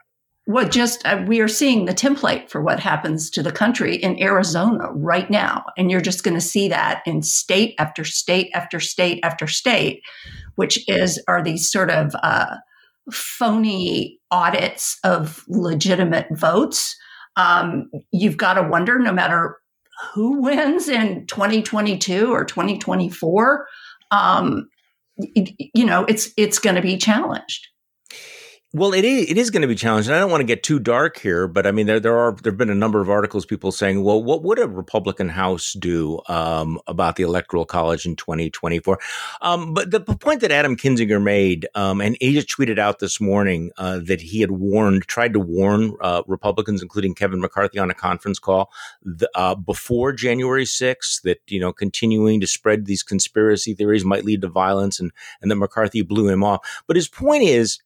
What 0.47 0.71
just 0.71 1.05
uh, 1.05 1.25
we 1.27 1.41
are 1.41 1.49
seeing 1.49 1.83
the 1.83 1.93
template 1.93 2.49
for 2.49 2.61
what 2.61 2.79
happens 2.79 3.29
to 3.31 3.43
the 3.43 3.51
country 3.51 3.97
in 3.97 4.17
Arizona 4.23 4.89
right 4.93 5.29
now, 5.29 5.65
and 5.77 5.91
you're 5.91 5.99
just 5.99 6.23
going 6.23 6.35
to 6.35 6.41
see 6.41 6.69
that 6.69 7.03
in 7.05 7.21
state 7.21 7.75
after 7.79 8.05
state 8.05 8.49
after 8.53 8.79
state 8.79 9.19
after 9.23 9.45
state, 9.45 10.03
which 10.55 10.87
is 10.87 11.21
are 11.27 11.43
these 11.43 11.69
sort 11.69 11.89
of 11.89 12.15
uh, 12.23 12.55
phony 13.11 14.21
audits 14.31 14.97
of 15.03 15.43
legitimate 15.49 16.27
votes. 16.31 16.95
Um, 17.35 17.91
you've 18.13 18.37
got 18.37 18.53
to 18.53 18.63
wonder, 18.63 18.99
no 18.99 19.11
matter 19.11 19.57
who 20.13 20.41
wins 20.41 20.87
in 20.87 21.27
2022 21.27 22.31
or 22.31 22.45
2024, 22.45 23.67
um, 24.11 24.69
you 25.17 25.85
know, 25.85 26.05
it's 26.05 26.29
it's 26.37 26.57
going 26.57 26.77
to 26.77 26.81
be 26.81 26.95
challenged. 26.95 27.67
Well, 28.77 28.93
it 28.93 29.05
is, 29.05 29.31
it 29.31 29.39
is 29.39 29.49
going 29.49 29.63
to 29.63 29.67
be 29.67 29.73
challenging. 29.73 30.13
I 30.13 30.19
don't 30.19 30.29
want 30.29 30.41
to 30.41 30.45
get 30.45 30.61
too 30.61 30.77
dark 30.77 31.17
here, 31.17 31.47
but 31.47 31.65
I 31.65 31.71
mean, 31.71 31.87
there, 31.87 31.99
there 31.99 32.15
are, 32.15 32.33
there 32.43 32.51
have 32.51 32.59
been 32.59 32.69
a 32.69 32.75
number 32.75 33.01
of 33.01 33.09
articles, 33.09 33.43
people 33.43 33.71
saying, 33.71 34.03
well, 34.03 34.23
what 34.23 34.43
would 34.43 34.59
a 34.59 34.67
Republican 34.67 35.29
House 35.29 35.73
do 35.73 36.21
um, 36.29 36.79
about 36.85 37.15
the 37.15 37.23
Electoral 37.23 37.65
College 37.65 38.05
in 38.05 38.15
2024? 38.15 38.99
Um, 39.41 39.73
but 39.73 39.89
the 39.89 40.01
point 40.01 40.41
that 40.41 40.51
Adam 40.51 40.75
Kinzinger 40.75 41.19
made, 41.19 41.67
um, 41.73 42.01
and 42.01 42.17
he 42.21 42.33
just 42.33 42.49
tweeted 42.49 42.77
out 42.77 42.99
this 42.99 43.19
morning 43.19 43.71
uh, 43.79 43.99
that 44.03 44.21
he 44.21 44.41
had 44.41 44.51
warned, 44.51 45.07
tried 45.07 45.33
to 45.33 45.39
warn 45.39 45.95
uh, 46.01 46.21
Republicans, 46.27 46.83
including 46.83 47.15
Kevin 47.15 47.41
McCarthy 47.41 47.79
on 47.79 47.89
a 47.89 47.95
conference 47.95 48.37
call 48.37 48.69
the, 49.01 49.27
uh, 49.33 49.55
before 49.55 50.13
January 50.13 50.65
6th, 50.65 51.23
that, 51.23 51.39
you 51.47 51.59
know, 51.59 51.73
continuing 51.73 52.39
to 52.41 52.47
spread 52.47 52.85
these 52.85 53.01
conspiracy 53.01 53.73
theories 53.73 54.05
might 54.05 54.23
lead 54.23 54.41
to 54.41 54.47
violence 54.47 54.99
and, 54.99 55.11
and 55.41 55.49
that 55.49 55.55
McCarthy 55.55 56.03
blew 56.03 56.29
him 56.29 56.43
off. 56.43 56.83
But 56.85 56.95
his 56.95 57.07
point 57.07 57.41
is, 57.41 57.79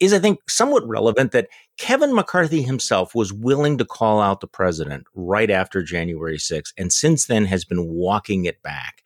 is, 0.00 0.12
I 0.12 0.18
think, 0.18 0.38
somewhat 0.48 0.86
relevant 0.86 1.32
that 1.32 1.48
Kevin 1.76 2.14
McCarthy 2.14 2.62
himself 2.62 3.14
was 3.14 3.32
willing 3.32 3.78
to 3.78 3.84
call 3.84 4.20
out 4.20 4.40
the 4.40 4.46
president 4.46 5.04
right 5.14 5.50
after 5.50 5.82
January 5.82 6.38
6th, 6.38 6.72
and 6.76 6.92
since 6.92 7.26
then 7.26 7.44
has 7.46 7.64
been 7.64 7.86
walking 7.86 8.44
it 8.44 8.62
back. 8.62 9.02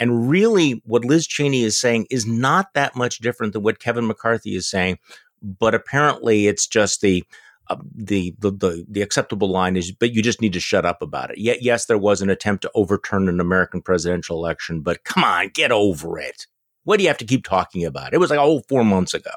And 0.00 0.28
really, 0.28 0.82
what 0.84 1.04
Liz 1.04 1.26
Cheney 1.26 1.62
is 1.62 1.78
saying 1.78 2.06
is 2.10 2.26
not 2.26 2.74
that 2.74 2.96
much 2.96 3.18
different 3.18 3.52
than 3.52 3.62
what 3.62 3.78
Kevin 3.78 4.06
McCarthy 4.06 4.56
is 4.56 4.68
saying, 4.68 4.98
but 5.42 5.74
apparently 5.74 6.46
it's 6.46 6.66
just 6.66 7.00
the 7.02 7.24
uh, 7.68 7.76
the, 7.94 8.34
the, 8.40 8.50
the 8.50 8.84
the 8.88 9.02
acceptable 9.02 9.48
line 9.48 9.76
is, 9.76 9.92
but 9.92 10.12
you 10.12 10.20
just 10.20 10.40
need 10.40 10.52
to 10.52 10.60
shut 10.60 10.84
up 10.84 11.00
about 11.00 11.30
it. 11.30 11.38
Yet, 11.38 11.62
yes, 11.62 11.86
there 11.86 11.98
was 11.98 12.20
an 12.20 12.30
attempt 12.30 12.62
to 12.62 12.70
overturn 12.74 13.28
an 13.28 13.38
American 13.38 13.80
presidential 13.80 14.36
election, 14.36 14.80
but 14.80 15.04
come 15.04 15.22
on, 15.22 15.50
get 15.54 15.70
over 15.70 16.18
it. 16.18 16.48
What 16.82 16.96
do 16.96 17.04
you 17.04 17.08
have 17.08 17.18
to 17.18 17.24
keep 17.24 17.44
talking 17.44 17.84
about? 17.84 18.12
It 18.12 18.18
was 18.18 18.30
like 18.30 18.40
oh, 18.40 18.62
four 18.68 18.84
months 18.84 19.14
ago. 19.14 19.30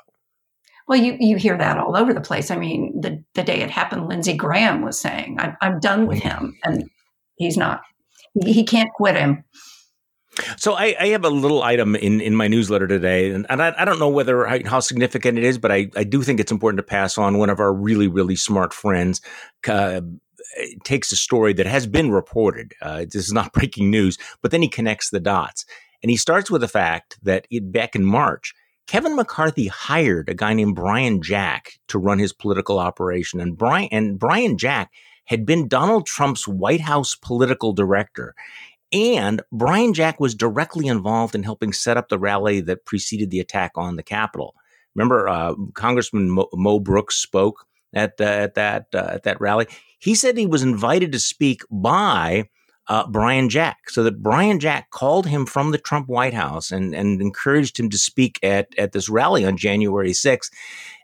Well, 0.88 1.00
you, 1.00 1.18
you 1.20 1.38
hear 1.38 1.58
that 1.58 1.78
all 1.78 1.98
over 1.98 2.14
the 2.14 2.22
place. 2.22 2.52
I 2.52 2.58
mean, 2.58 3.02
the, 3.02 3.24
the 3.34 3.44
day 3.44 3.62
it 3.62 3.72
happened, 3.72 4.08
Lindsey 4.08 4.34
Graham 4.34 4.82
was 4.82 5.00
saying, 5.00 5.38
I'm, 5.40 5.58
I'm 5.62 5.80
done 5.80 6.06
with 6.06 6.20
him. 6.20 6.58
And 6.64 6.90
he's 7.38 7.58
not. 7.58 7.82
He, 8.44 8.64
can't 8.64 8.92
quit 8.94 9.16
him. 9.16 9.44
So 10.58 10.74
I, 10.74 10.96
I, 11.00 11.08
have 11.08 11.24
a 11.24 11.30
little 11.30 11.64
item 11.64 11.96
in, 11.96 12.20
in 12.20 12.36
my 12.36 12.48
newsletter 12.48 12.88
today, 12.88 13.32
and, 13.32 13.46
and 13.50 13.64
I, 13.64 13.74
I, 13.78 13.86
don't 13.86 14.00
know 14.00 14.10
whether 14.10 14.46
how 14.66 14.82
significant 14.82 15.38
it 15.38 15.46
is, 15.46 15.58
but 15.58 15.72
I, 15.72 15.90
I 15.96 16.04
do 16.04 16.22
think 16.22 16.40
it's 16.42 16.52
important 16.52 16.80
to 16.80 16.84
pass 16.84 17.18
on. 17.18 17.38
One 17.38 17.50
of 17.50 17.62
our 17.62 17.74
really 17.74 18.10
really 18.10 18.36
smart 18.36 18.74
friends 18.74 19.22
uh, 19.66 20.02
takes 20.84 21.14
a 21.14 21.16
story 21.16 21.54
that 21.54 21.66
has 21.66 21.88
been 21.88 22.12
reported. 22.12 22.74
Uh, 22.82 23.06
this 23.06 23.16
is 23.16 23.32
not 23.32 23.54
breaking 23.54 23.90
news, 23.90 24.18
but 24.42 24.52
then 24.52 24.62
he 24.62 24.68
connects 24.68 25.10
the 25.10 25.22
dots, 25.22 25.66
and 26.04 26.10
he 26.10 26.18
starts 26.18 26.52
with 26.52 26.60
the 26.60 26.68
fact 26.68 27.18
that 27.24 27.48
it, 27.50 27.72
back 27.72 27.96
in 27.96 28.04
March, 28.04 28.54
Kevin 28.88 29.16
McCarthy 29.16 29.68
hired 29.68 30.30
a 30.30 30.34
guy 30.34 30.54
named 30.54 30.76
Brian 30.76 31.22
Jack 31.22 31.80
to 31.88 31.98
run 31.98 32.20
his 32.20 32.34
political 32.34 32.80
operation. 32.80 33.40
And 33.40 33.58
Brian, 33.58 33.90
and 33.92 34.20
Brian 34.20 34.58
Jack 34.58 34.92
had 35.26 35.46
been 35.46 35.68
Donald 35.68 36.06
Trump's 36.06 36.48
White 36.48 36.82
House 36.82 37.16
political 37.16 37.74
director. 37.74 38.36
And 38.94 39.42
Brian 39.52 39.94
Jack 39.94 40.20
was 40.20 40.36
directly 40.36 40.88
involved 40.88 41.36
in 41.36 41.44
helping 41.44 41.74
set 41.74 41.98
up 41.98 42.10
the 42.10 42.20
rally 42.20 42.62
that 42.62 42.86
preceded 42.86 43.32
the 43.32 43.40
attack 43.40 43.72
on 43.76 43.96
the 43.96 44.04
Capitol. 44.04 44.56
Remember, 44.94 45.28
uh, 45.28 45.56
Congressman 45.74 46.30
Mo, 46.30 46.48
Mo, 46.54 46.80
Brooks 46.80 47.16
spoke 47.16 47.66
at, 47.94 48.20
at 48.22 48.54
that 48.56 48.88
uh, 48.94 49.10
at 49.12 49.24
that 49.24 49.42
rally. 49.42 49.68
He 50.00 50.16
said 50.16 50.38
he 50.38 50.46
was 50.46 50.64
invited 50.64 51.12
to 51.12 51.20
speak 51.20 51.62
by 51.70 52.46
uh, 52.88 53.08
Brian 53.08 53.50
Jack, 53.50 53.90
so 53.90 54.04
that 54.04 54.22
Brian 54.22 54.60
Jack 54.60 54.92
called 54.92 55.26
him 55.26 55.46
from 55.46 55.72
the 55.72 55.78
Trump 55.78 56.08
White 56.08 56.34
House 56.34 56.72
and, 56.72 56.94
and 56.94 57.22
encouraged 57.22 57.80
him 57.80 57.90
to 57.90 57.98
speak 57.98 58.40
at, 58.44 58.68
at 58.78 58.92
this 58.92 59.10
rally 59.10 59.46
on 59.46 59.58
January 59.58 60.12
6th. 60.12 60.52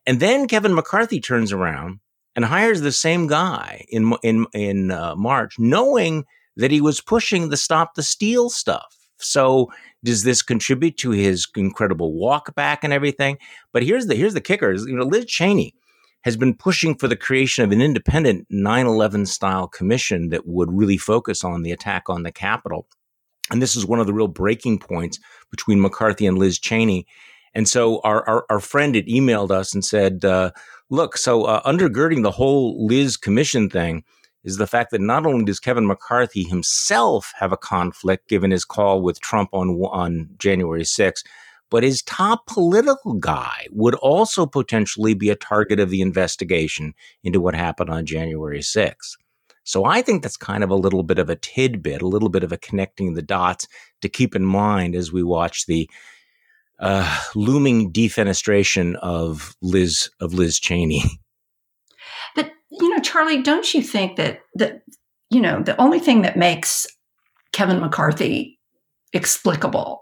And 0.05 0.19
then 0.19 0.47
Kevin 0.47 0.75
McCarthy 0.75 1.19
turns 1.19 1.51
around 1.51 2.00
and 2.35 2.45
hires 2.45 2.81
the 2.81 2.91
same 2.91 3.27
guy 3.27 3.85
in, 3.89 4.13
in, 4.23 4.45
in 4.53 4.91
uh, 4.91 5.15
March, 5.15 5.57
knowing 5.57 6.25
that 6.55 6.71
he 6.71 6.81
was 6.81 7.01
pushing 7.01 7.50
the 7.50 7.57
stop 7.57 7.95
the 7.95 8.03
steal 8.03 8.50
stuff. 8.50 8.95
So 9.17 9.71
does 10.03 10.23
this 10.23 10.41
contribute 10.41 10.97
to 10.97 11.11
his 11.11 11.47
incredible 11.55 12.13
walk 12.13 12.55
back 12.55 12.83
and 12.83 12.91
everything? 12.91 13.38
But 13.71 13.83
here's 13.83 14.07
the 14.07 14.15
here's 14.15 14.33
the 14.33 14.41
kicker: 14.41 14.73
you 14.73 14.95
know, 14.95 15.05
Liz 15.05 15.25
Cheney 15.25 15.75
has 16.23 16.37
been 16.37 16.53
pushing 16.53 16.95
for 16.95 17.07
the 17.07 17.15
creation 17.15 17.63
of 17.63 17.71
an 17.71 17.81
independent 17.81 18.47
9 18.49 18.85
11 18.85 19.25
style 19.25 19.67
commission 19.67 20.29
that 20.29 20.45
would 20.45 20.71
really 20.71 20.97
focus 20.97 21.43
on 21.43 21.63
the 21.63 21.71
attack 21.71 22.03
on 22.09 22.23
the 22.23 22.31
Capitol. 22.31 22.87
And 23.49 23.61
this 23.61 23.75
is 23.75 23.85
one 23.85 23.99
of 23.99 24.07
the 24.07 24.13
real 24.13 24.27
breaking 24.27 24.79
points 24.79 25.19
between 25.49 25.81
McCarthy 25.81 26.25
and 26.25 26.37
Liz 26.37 26.59
Cheney. 26.59 27.05
And 27.53 27.67
so 27.67 27.99
our, 28.01 28.27
our, 28.29 28.45
our 28.49 28.59
friend 28.59 28.95
had 28.95 29.07
emailed 29.07 29.51
us 29.51 29.73
and 29.73 29.83
said, 29.83 30.23
uh, 30.23 30.51
look, 30.89 31.17
so 31.17 31.43
uh, 31.43 31.61
undergirding 31.63 32.23
the 32.23 32.31
whole 32.31 32.85
Liz 32.85 33.17
commission 33.17 33.69
thing 33.69 34.03
is 34.43 34.57
the 34.57 34.67
fact 34.67 34.91
that 34.91 35.01
not 35.01 35.25
only 35.25 35.43
does 35.43 35.59
Kevin 35.59 35.85
McCarthy 35.85 36.43
himself 36.43 37.33
have 37.37 37.51
a 37.51 37.57
conflict 37.57 38.29
given 38.29 38.51
his 38.51 38.65
call 38.65 39.01
with 39.01 39.19
Trump 39.19 39.49
on, 39.53 39.69
on 39.69 40.29
January 40.37 40.83
6th, 40.83 41.23
but 41.71 41.83
his 41.83 42.03
top 42.03 42.45
political 42.45 43.13
guy 43.13 43.65
would 43.71 43.95
also 43.95 44.45
potentially 44.45 45.15
be 45.15 45.31
a 45.31 45.35
target 45.35 45.79
of 45.79 45.89
the 45.89 46.01
investigation 46.01 46.93
into 47.23 47.39
what 47.39 47.55
happened 47.55 47.89
on 47.89 48.05
January 48.05 48.59
6th. 48.59 49.15
So 49.63 49.85
I 49.85 50.01
think 50.01 50.21
that's 50.21 50.37
kind 50.37 50.63
of 50.63 50.69
a 50.69 50.75
little 50.75 51.01
bit 51.01 51.17
of 51.17 51.29
a 51.29 51.35
tidbit, 51.35 52.01
a 52.01 52.07
little 52.07 52.29
bit 52.29 52.43
of 52.43 52.51
a 52.51 52.57
connecting 52.57 53.13
the 53.13 53.21
dots 53.21 53.67
to 54.01 54.09
keep 54.09 54.35
in 54.35 54.45
mind 54.45 54.95
as 54.95 55.13
we 55.13 55.23
watch 55.23 55.65
the 55.65 55.89
uh, 56.79 57.21
looming 57.35 57.93
defenestration 57.93 58.95
of 58.95 59.55
Liz 59.61 60.09
of 60.19 60.33
Liz 60.33 60.59
Cheney. 60.59 61.03
But 62.35 62.51
you 62.69 62.89
know, 62.89 63.01
Charlie, 63.01 63.41
don't 63.41 63.73
you 63.73 63.81
think 63.81 64.15
that 64.15 64.41
that 64.55 64.83
you 65.29 65.41
know 65.41 65.61
the 65.61 65.79
only 65.79 65.99
thing 65.99 66.21
that 66.21 66.37
makes 66.37 66.87
Kevin 67.51 67.79
McCarthy 67.79 68.59
explicable 69.11 70.01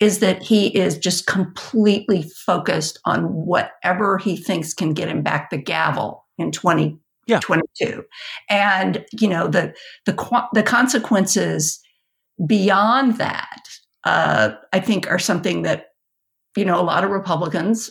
is 0.00 0.18
that 0.18 0.42
he 0.42 0.68
is 0.76 0.98
just 0.98 1.26
completely 1.26 2.22
focused 2.22 2.98
on 3.04 3.24
whatever 3.24 4.18
he 4.18 4.36
thinks 4.36 4.74
can 4.74 4.92
get 4.92 5.08
him 5.08 5.22
back 5.22 5.50
the 5.50 5.56
gavel 5.56 6.26
in 6.38 6.50
2022. 6.50 6.98
Yeah. 7.80 8.00
And, 8.50 9.04
you 9.18 9.28
know, 9.28 9.48
the, 9.48 9.74
the, 10.04 10.48
the 10.52 10.62
consequences 10.62 11.80
beyond 12.46 13.16
that, 13.16 13.68
uh, 14.04 14.50
I 14.72 14.80
think 14.80 15.10
are 15.10 15.18
something 15.18 15.62
that, 15.62 15.86
you 16.56 16.64
know, 16.64 16.80
a 16.80 16.84
lot 16.84 17.04
of 17.04 17.10
Republicans 17.10 17.90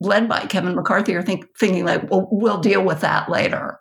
led 0.00 0.28
by 0.28 0.40
Kevin 0.46 0.74
McCarthy 0.74 1.14
are 1.14 1.22
think, 1.22 1.46
thinking 1.58 1.84
like, 1.84 2.10
well, 2.10 2.28
we'll 2.30 2.60
deal 2.60 2.84
with 2.84 3.00
that 3.00 3.30
later. 3.30 3.80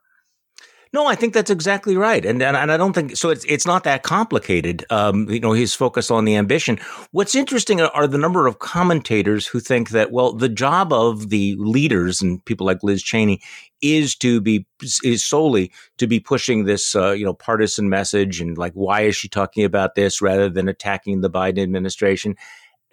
No, 0.96 1.08
I 1.08 1.16
think 1.16 1.34
that's 1.34 1.52
exactly 1.52 1.98
right, 1.98 2.26
and 2.26 2.42
and, 2.42 2.56
and 2.56 2.72
I 2.72 2.78
don't 2.78 2.94
think 2.94 3.18
so. 3.18 3.30
It's 3.30 3.44
it's 3.50 3.66
not 3.66 3.84
that 3.84 4.04
complicated. 4.04 4.86
Um, 4.90 5.30
you 5.30 5.42
know, 5.42 5.52
he's 5.52 5.74
focused 5.74 6.10
on 6.10 6.24
the 6.24 6.38
ambition. 6.38 6.80
What's 7.12 7.36
interesting 7.36 7.82
are 7.82 8.08
the 8.08 8.18
number 8.18 8.48
of 8.48 8.60
commentators 8.60 9.46
who 9.46 9.60
think 9.60 9.90
that 9.90 10.14
well, 10.14 10.32
the 10.32 10.48
job 10.48 10.94
of 10.94 11.32
the 11.32 11.58
leaders 11.60 12.22
and 12.22 12.44
people 12.46 12.66
like 12.66 12.82
Liz 12.82 13.04
Cheney 13.04 13.42
is 13.82 14.16
to 14.16 14.40
be 14.40 14.66
is 15.04 15.26
solely 15.26 15.70
to 15.98 16.08
be 16.08 16.22
pushing 16.22 16.64
this 16.64 16.96
uh, 16.96 17.12
you 17.12 17.26
know 17.26 17.34
partisan 17.34 17.90
message 17.90 18.40
and 18.40 18.58
like 18.58 18.72
why 18.72 19.02
is 19.02 19.18
she 19.18 19.28
talking 19.28 19.66
about 19.66 19.96
this 19.96 20.22
rather 20.22 20.50
than 20.50 20.70
attacking 20.70 21.20
the 21.20 21.30
Biden 21.30 21.62
administration, 21.62 22.38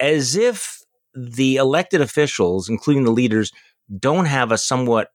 as 0.01 0.35
if 0.35 0.83
the 1.15 1.55
elected 1.55 2.01
officials, 2.01 2.67
including 2.67 3.05
the 3.05 3.11
leaders, 3.11 3.53
don't 3.97 4.25
have 4.25 4.51
a 4.51 4.57
somewhat 4.57 5.11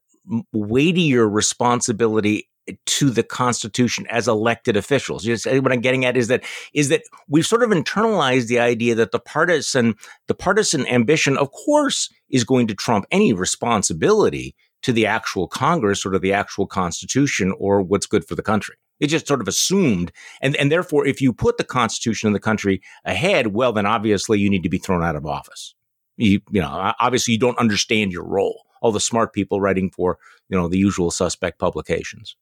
weightier 0.51 1.29
responsibility 1.29 2.49
to 2.85 3.09
the 3.09 3.23
Constitution 3.23 4.05
as 4.09 4.27
elected 4.27 4.77
officials. 4.77 5.23
Just 5.23 5.45
what 5.45 5.71
I'm 5.71 5.81
getting 5.81 6.05
at 6.05 6.17
is 6.17 6.27
that 6.27 6.43
is 6.73 6.89
that 6.89 7.03
we've 7.27 7.45
sort 7.45 7.63
of 7.63 7.69
internalized 7.69 8.47
the 8.47 8.59
idea 8.59 8.95
that 8.95 9.11
the 9.11 9.19
partisan 9.19 9.95
the 10.27 10.35
partisan 10.35 10.85
ambition, 10.87 11.37
of 11.37 11.51
course, 11.51 12.09
is 12.29 12.43
going 12.43 12.67
to 12.67 12.75
trump 12.75 13.05
any 13.11 13.33
responsibility 13.33 14.55
to 14.81 14.93
the 14.93 15.05
actual 15.05 15.47
Congress 15.47 16.05
or 16.05 16.11
to 16.11 16.19
the 16.19 16.33
actual 16.33 16.65
Constitution 16.65 17.53
or 17.57 17.81
what's 17.81 18.05
good 18.05 18.25
for 18.25 18.35
the 18.35 18.41
country. 18.41 18.75
It's 18.99 19.11
just 19.11 19.27
sort 19.27 19.41
of 19.41 19.47
assumed, 19.47 20.11
and 20.41 20.55
and 20.57 20.71
therefore, 20.71 21.05
if 21.05 21.21
you 21.21 21.31
put 21.31 21.57
the 21.57 21.63
Constitution 21.63 22.27
of 22.27 22.33
the 22.33 22.39
country 22.39 22.81
ahead, 23.05 23.47
well, 23.47 23.71
then 23.71 23.85
obviously 23.85 24.39
you 24.39 24.49
need 24.49 24.63
to 24.63 24.69
be 24.69 24.77
thrown 24.77 25.03
out 25.03 25.15
of 25.15 25.25
office. 25.25 25.73
You 26.17 26.41
you 26.51 26.61
know, 26.61 26.93
obviously 26.99 27.33
you 27.33 27.39
don't 27.39 27.57
understand 27.57 28.11
your 28.11 28.25
role. 28.25 28.63
All 28.81 28.91
the 28.91 28.99
smart 28.99 29.33
people 29.33 29.61
writing 29.61 29.89
for 29.89 30.17
you 30.49 30.57
know 30.57 30.67
the 30.67 30.77
usual 30.77 31.11
suspect 31.11 31.59
publications. 31.59 32.35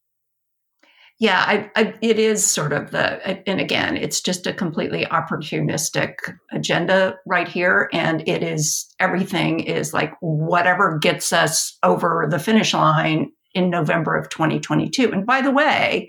Yeah, 1.20 1.44
I, 1.44 1.70
I, 1.74 1.94
it 2.00 2.18
is 2.20 2.48
sort 2.48 2.72
of 2.72 2.92
the, 2.92 3.48
and 3.48 3.60
again, 3.60 3.96
it's 3.96 4.20
just 4.20 4.46
a 4.46 4.52
completely 4.52 5.04
opportunistic 5.06 6.14
agenda 6.52 7.16
right 7.26 7.48
here. 7.48 7.90
And 7.92 8.26
it 8.28 8.44
is 8.44 8.86
everything 9.00 9.60
is 9.60 9.92
like 9.92 10.14
whatever 10.20 10.96
gets 10.98 11.32
us 11.32 11.76
over 11.82 12.28
the 12.30 12.38
finish 12.38 12.72
line 12.72 13.32
in 13.52 13.68
November 13.68 14.16
of 14.16 14.28
2022. 14.28 15.10
And 15.10 15.26
by 15.26 15.40
the 15.40 15.50
way, 15.50 16.08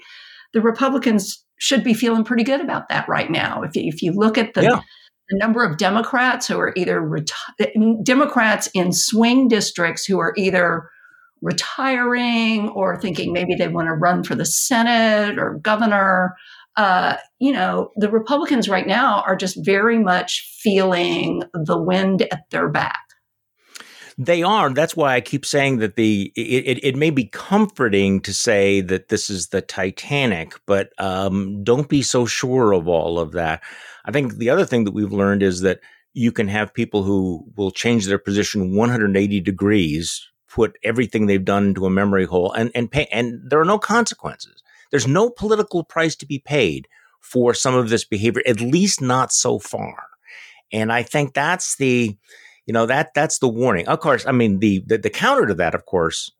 the 0.53 0.61
Republicans 0.61 1.43
should 1.57 1.83
be 1.83 1.95
feeling 1.95 2.23
pretty 2.23 2.43
good 2.43 2.61
about 2.61 2.89
that 2.89 3.09
right 3.09 3.31
now. 3.31 3.63
If 3.63 3.75
you, 3.75 3.83
if 3.87 4.03
you 4.03 4.11
look 4.13 4.37
at 4.37 4.53
the, 4.53 4.61
yeah. 4.61 4.81
the 5.29 5.37
number 5.39 5.63
of 5.63 5.77
Democrats 5.77 6.47
who 6.47 6.59
are 6.59 6.73
either 6.75 7.01
reti- 7.01 8.03
Democrats 8.03 8.69
in 8.75 8.93
swing 8.93 9.47
districts 9.47 10.05
who 10.05 10.19
are 10.19 10.33
either 10.37 10.87
retiring 11.41 12.69
or 12.69 12.99
thinking 12.99 13.33
maybe 13.33 13.55
they 13.55 13.67
want 13.67 13.87
to 13.87 13.93
run 13.93 14.23
for 14.23 14.35
the 14.35 14.45
Senate 14.45 15.37
or 15.37 15.59
governor. 15.61 16.35
Uh, 16.75 17.17
you 17.39 17.51
know, 17.51 17.91
the 17.95 18.09
Republicans 18.09 18.69
right 18.69 18.87
now 18.87 19.21
are 19.25 19.35
just 19.35 19.57
very 19.65 19.99
much 19.99 20.57
feeling 20.61 21.43
the 21.53 21.81
wind 21.81 22.21
at 22.31 22.49
their 22.51 22.69
back. 22.69 22.99
They 24.17 24.43
are. 24.43 24.69
That's 24.69 24.97
why 24.97 25.15
I 25.15 25.21
keep 25.21 25.45
saying 25.45 25.77
that 25.77 25.95
the 25.95 26.33
it, 26.35 26.41
it, 26.41 26.83
it, 26.83 26.95
may 26.97 27.09
be 27.09 27.23
comforting 27.23 28.19
to 28.21 28.33
say 28.33 28.81
that 28.81 29.07
this 29.07 29.29
is 29.29 29.47
the 29.47 29.61
Titanic, 29.61 30.55
but 30.65 30.91
um, 30.97 31.63
don't 31.63 31.87
be 31.87 32.01
so 32.01 32.25
sure 32.25 32.73
of 32.73 32.89
all 32.89 33.17
of 33.17 33.31
that. 33.31 33.63
I 34.03 34.11
think 34.11 34.35
the 34.35 34.49
other 34.49 34.65
thing 34.65 34.83
that 34.83 34.91
we've 34.91 35.13
learned 35.13 35.41
is 35.41 35.61
that 35.61 35.79
you 36.13 36.33
can 36.33 36.49
have 36.49 36.73
people 36.73 37.03
who 37.03 37.45
will 37.55 37.71
change 37.71 38.07
their 38.07 38.19
position 38.19 38.75
180 38.75 39.39
degrees, 39.39 40.27
put 40.49 40.77
everything 40.83 41.25
they've 41.25 41.45
done 41.45 41.67
into 41.67 41.85
a 41.85 41.89
memory 41.89 42.25
hole, 42.25 42.51
and 42.53 42.71
and 42.75 42.91
pay, 42.91 43.07
and 43.11 43.39
there 43.49 43.59
are 43.59 43.65
no 43.65 43.79
consequences. 43.79 44.63
There's 44.91 45.07
no 45.07 45.29
political 45.29 45.83
price 45.83 46.15
to 46.17 46.25
be 46.25 46.39
paid 46.39 46.87
for 47.21 47.53
some 47.53 47.75
of 47.75 47.89
this 47.89 48.05
behavior, 48.05 48.41
at 48.45 48.61
least 48.61 49.01
not 49.01 49.31
so 49.31 49.59
far. 49.59 50.03
And 50.71 50.91
I 50.91 51.03
think 51.03 51.33
that's 51.33 51.75
the 51.77 52.17
you 52.65 52.73
know 52.73 52.85
that 52.85 53.13
that's 53.13 53.39
the 53.39 53.47
warning. 53.47 53.87
Of 53.87 53.99
course, 53.99 54.25
I 54.25 54.31
mean 54.31 54.59
the, 54.59 54.83
the 54.85 54.97
the, 54.97 55.09
counter 55.09 55.47
to 55.47 55.53
that, 55.55 55.75
of 55.75 55.85
course, 55.85 56.31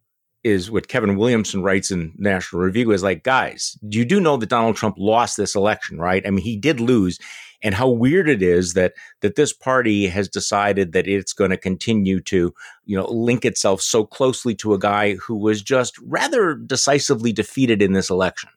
is 0.43 0.71
what 0.71 0.87
Kevin 0.87 1.17
Williamson 1.17 1.63
writes 1.63 1.91
in 1.91 2.13
National 2.17 2.61
Review 2.61 2.91
is 2.91 3.03
like, 3.03 3.23
guys, 3.23 3.77
you 3.81 4.05
do 4.05 4.19
know 4.21 4.37
that 4.37 4.49
Donald 4.49 4.75
Trump 4.75 4.95
lost 4.97 5.37
this 5.37 5.55
election, 5.55 5.99
right? 5.99 6.25
I 6.25 6.29
mean, 6.29 6.43
he 6.43 6.57
did 6.57 6.79
lose, 6.79 7.19
and 7.61 7.75
how 7.75 7.89
weird 7.89 8.29
it 8.29 8.41
is 8.41 8.73
that 8.73 8.93
that 9.21 9.35
this 9.35 9.53
party 9.53 10.07
has 10.07 10.27
decided 10.27 10.93
that 10.93 11.07
it's 11.07 11.33
going 11.33 11.51
to 11.51 11.57
continue 11.57 12.19
to, 12.21 12.53
you 12.85 12.97
know, 12.97 13.07
link 13.07 13.45
itself 13.45 13.81
so 13.81 14.05
closely 14.05 14.55
to 14.55 14.73
a 14.73 14.79
guy 14.79 15.15
who 15.15 15.35
was 15.35 15.61
just 15.61 15.97
rather 15.99 16.55
decisively 16.55 17.33
defeated 17.33 17.81
in 17.81 17.93
this 17.93 18.09
election. 18.09 18.49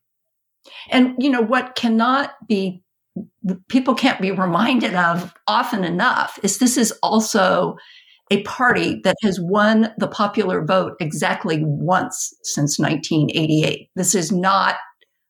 And 0.91 1.15
you 1.19 1.31
know 1.31 1.43
what 1.43 1.75
cannot 1.75 2.33
be 2.47 2.83
people 3.69 3.95
can't 3.95 4.21
be 4.21 4.31
reminded 4.31 4.95
of 4.95 5.35
often 5.47 5.85
enough 5.85 6.39
is 6.43 6.59
this 6.59 6.79
is 6.79 6.93
also 7.03 7.77
a 8.31 8.43
party 8.45 9.01
that 9.05 9.17
has 9.23 9.39
won 9.39 9.93
the 9.99 10.09
popular 10.09 10.65
vote 10.65 10.95
exactly 11.01 11.63
once 11.65 12.33
since 12.43 12.79
1988. 12.79 13.91
This 13.95 14.15
is 14.15 14.33
not 14.33 14.77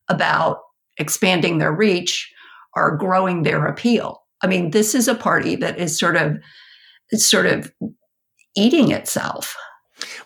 about 0.08 0.58
expanding 0.98 1.58
their 1.58 1.72
reach 1.72 2.32
or 2.74 2.96
growing 2.96 3.42
their 3.42 3.66
appeal. 3.66 4.22
I 4.42 4.46
mean, 4.46 4.70
this 4.70 4.94
is 4.94 5.08
a 5.08 5.14
party 5.14 5.56
that 5.56 5.78
is 5.78 5.98
sort 5.98 6.16
of 6.16 6.38
sort 7.12 7.46
of 7.46 7.72
eating 8.56 8.90
itself. 8.90 9.56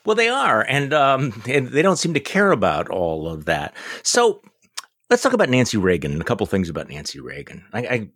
Well, 0.04 0.16
they 0.16 0.28
are, 0.28 0.64
and, 0.68 0.94
um, 0.94 1.42
and 1.46 1.68
they 1.68 1.82
don't 1.82 1.98
seem 1.98 2.14
to 2.14 2.20
care 2.20 2.52
about 2.52 2.88
all 2.88 3.28
of 3.28 3.44
that. 3.44 3.74
So 4.02 4.40
Let's 5.08 5.22
talk 5.22 5.34
about 5.34 5.50
Nancy 5.50 5.76
Reagan 5.76 6.12
and 6.12 6.20
a 6.20 6.24
couple 6.24 6.44
things 6.46 6.68
about 6.68 6.88
Nancy 6.88 7.20
Reagan. 7.20 7.64
I, 7.72 7.78
I, 7.86 8.08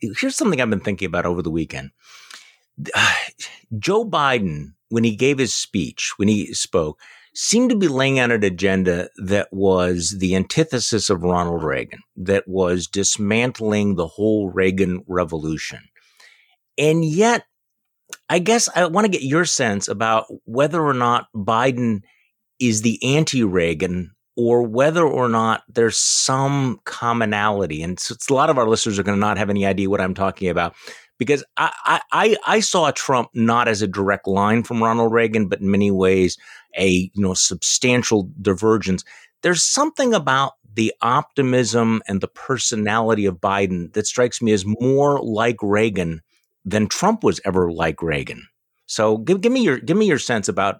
here's 0.00 0.36
something 0.36 0.58
I've 0.58 0.70
been 0.70 0.80
thinking 0.80 1.04
about 1.06 1.26
over 1.26 1.42
the 1.42 1.50
weekend. 1.50 1.90
Uh, 2.94 3.14
Joe 3.78 4.04
Biden, 4.04 4.72
when 4.88 5.04
he 5.04 5.16
gave 5.16 5.38
his 5.38 5.54
speech, 5.54 6.12
when 6.16 6.28
he 6.28 6.54
spoke, 6.54 6.98
seemed 7.34 7.70
to 7.70 7.76
be 7.76 7.88
laying 7.88 8.18
out 8.18 8.30
an 8.30 8.44
agenda 8.44 9.08
that 9.16 9.48
was 9.52 10.16
the 10.18 10.36
antithesis 10.36 11.10
of 11.10 11.22
Ronald 11.22 11.62
Reagan, 11.62 12.00
that 12.16 12.46
was 12.46 12.86
dismantling 12.86 13.96
the 13.96 14.06
whole 14.06 14.50
Reagan 14.50 15.02
revolution. 15.08 15.80
And 16.78 17.04
yet, 17.04 17.44
I 18.28 18.38
guess 18.38 18.68
I 18.74 18.86
want 18.86 19.04
to 19.04 19.10
get 19.10 19.22
your 19.22 19.44
sense 19.44 19.88
about 19.88 20.26
whether 20.44 20.84
or 20.84 20.94
not 20.94 21.26
Biden 21.34 22.02
is 22.60 22.82
the 22.82 23.02
anti 23.16 23.42
Reagan 23.42 24.12
or 24.36 24.62
whether 24.62 25.04
or 25.04 25.28
not 25.28 25.62
there's 25.68 25.96
some 25.96 26.80
commonality. 26.84 27.82
And 27.82 27.98
so 28.00 28.14
a 28.30 28.34
lot 28.34 28.50
of 28.50 28.58
our 28.58 28.68
listeners 28.68 28.98
are 28.98 29.02
going 29.04 29.16
to 29.16 29.20
not 29.20 29.38
have 29.38 29.50
any 29.50 29.64
idea 29.66 29.90
what 29.90 30.00
I'm 30.00 30.14
talking 30.14 30.48
about 30.48 30.74
because 31.18 31.44
I, 31.56 32.00
I, 32.12 32.36
I 32.44 32.60
saw 32.60 32.90
Trump 32.90 33.28
not 33.34 33.68
as 33.68 33.82
a 33.82 33.86
direct 33.86 34.26
line 34.26 34.64
from 34.64 34.82
Ronald 34.82 35.12
Reagan, 35.12 35.48
but 35.48 35.60
in 35.60 35.70
many 35.70 35.90
ways 35.90 36.36
a 36.78 37.10
you 37.14 37.22
know 37.22 37.34
substantial 37.34 38.30
divergence. 38.40 39.04
There's 39.42 39.62
something 39.62 40.14
about 40.14 40.52
the 40.74 40.92
optimism 41.02 42.02
and 42.08 42.20
the 42.20 42.28
personality 42.28 43.26
of 43.26 43.40
Biden 43.40 43.92
that 43.92 44.06
strikes 44.06 44.42
me 44.42 44.52
as 44.52 44.64
more 44.66 45.20
like 45.20 45.56
Reagan 45.62 46.20
than 46.64 46.88
Trump 46.88 47.22
was 47.22 47.40
ever 47.44 47.70
like 47.70 48.02
Reagan. 48.02 48.46
So 48.86 49.18
give, 49.18 49.40
give 49.40 49.52
me 49.52 49.62
your 49.62 49.78
give 49.78 49.96
me 49.96 50.06
your 50.06 50.18
sense 50.18 50.48
about 50.48 50.78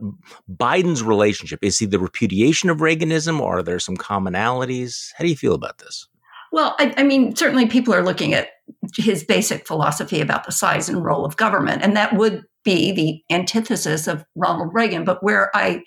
Biden's 0.51 1.03
relationship. 1.03 1.61
Is 1.63 1.79
he 1.79 1.87
the 1.87 1.99
repudiation 1.99 2.69
of 2.69 2.79
Reaganism, 2.79 3.41
or 3.41 3.59
are 3.59 3.63
there 3.63 3.79
some 3.79 3.97
commonalities? 3.97 5.11
How 5.17 5.25
do 5.25 5.31
you 5.31 5.37
feel 5.37 5.55
about 5.55 5.79
this? 5.79 6.07
Well, 6.55 6.77
I, 6.79 6.95
I 6.99 7.03
mean, 7.03 7.35
certainly 7.35 7.67
people 7.67 7.93
are 7.93 8.05
looking 8.05 8.33
at 8.33 8.51
his 8.95 9.25
basic 9.25 9.67
philosophy 9.67 10.21
about 10.21 10.45
the 10.45 10.53
size 10.53 10.89
and 10.89 11.05
role 11.05 11.25
of 11.25 11.37
government, 11.37 11.83
and 11.83 11.97
that 11.97 12.17
would 12.17 12.45
be 12.65 12.93
the 12.93 13.35
antithesis 13.35 14.07
of 14.07 14.25
Ronald 14.37 14.71
Reagan. 14.73 15.03
But 15.03 15.21
where 15.21 15.51
I 15.53 15.83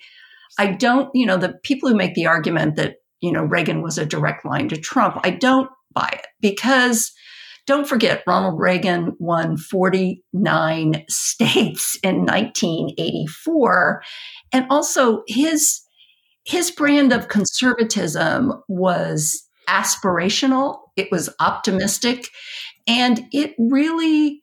I 0.58 0.72
don't, 0.72 1.08
you 1.14 1.24
know, 1.24 1.38
the 1.38 1.54
people 1.62 1.88
who 1.88 1.96
make 1.96 2.12
the 2.12 2.26
argument 2.26 2.76
that 2.76 2.96
you 3.22 3.32
know 3.32 3.44
Reagan 3.44 3.80
was 3.80 3.96
a 3.96 4.04
direct 4.04 4.44
line 4.44 4.68
to 4.68 4.76
Trump, 4.76 5.18
I 5.24 5.30
don't 5.30 5.70
buy 5.94 6.10
it 6.12 6.26
because 6.42 7.12
don't 7.66 7.88
forget, 7.88 8.22
Ronald 8.26 8.60
Reagan 8.60 9.16
won 9.18 9.56
49 9.56 11.04
states 11.08 11.98
in 12.02 12.26
1984. 12.26 14.02
And 14.52 14.66
also 14.68 15.22
his, 15.26 15.80
his 16.44 16.70
brand 16.70 17.12
of 17.12 17.28
conservatism 17.28 18.52
was 18.68 19.47
aspirational. 19.68 20.78
It 20.96 21.10
was 21.10 21.28
optimistic. 21.40 22.28
And 22.86 23.26
it 23.32 23.54
really, 23.58 24.42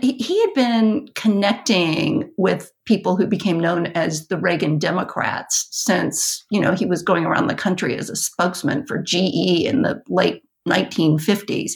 he 0.00 0.40
had 0.40 0.54
been 0.54 1.08
connecting 1.14 2.30
with 2.36 2.70
people 2.84 3.16
who 3.16 3.26
became 3.26 3.58
known 3.58 3.86
as 3.88 4.28
the 4.28 4.38
Reagan 4.38 4.78
Democrats 4.78 5.66
since, 5.70 6.44
you 6.50 6.60
know, 6.60 6.72
he 6.72 6.86
was 6.86 7.02
going 7.02 7.24
around 7.24 7.48
the 7.48 7.54
country 7.54 7.96
as 7.96 8.08
a 8.08 8.16
spokesman 8.16 8.86
for 8.86 9.02
GE 9.02 9.64
in 9.64 9.82
the 9.82 10.02
late 10.08 10.42
1950s 10.68 11.72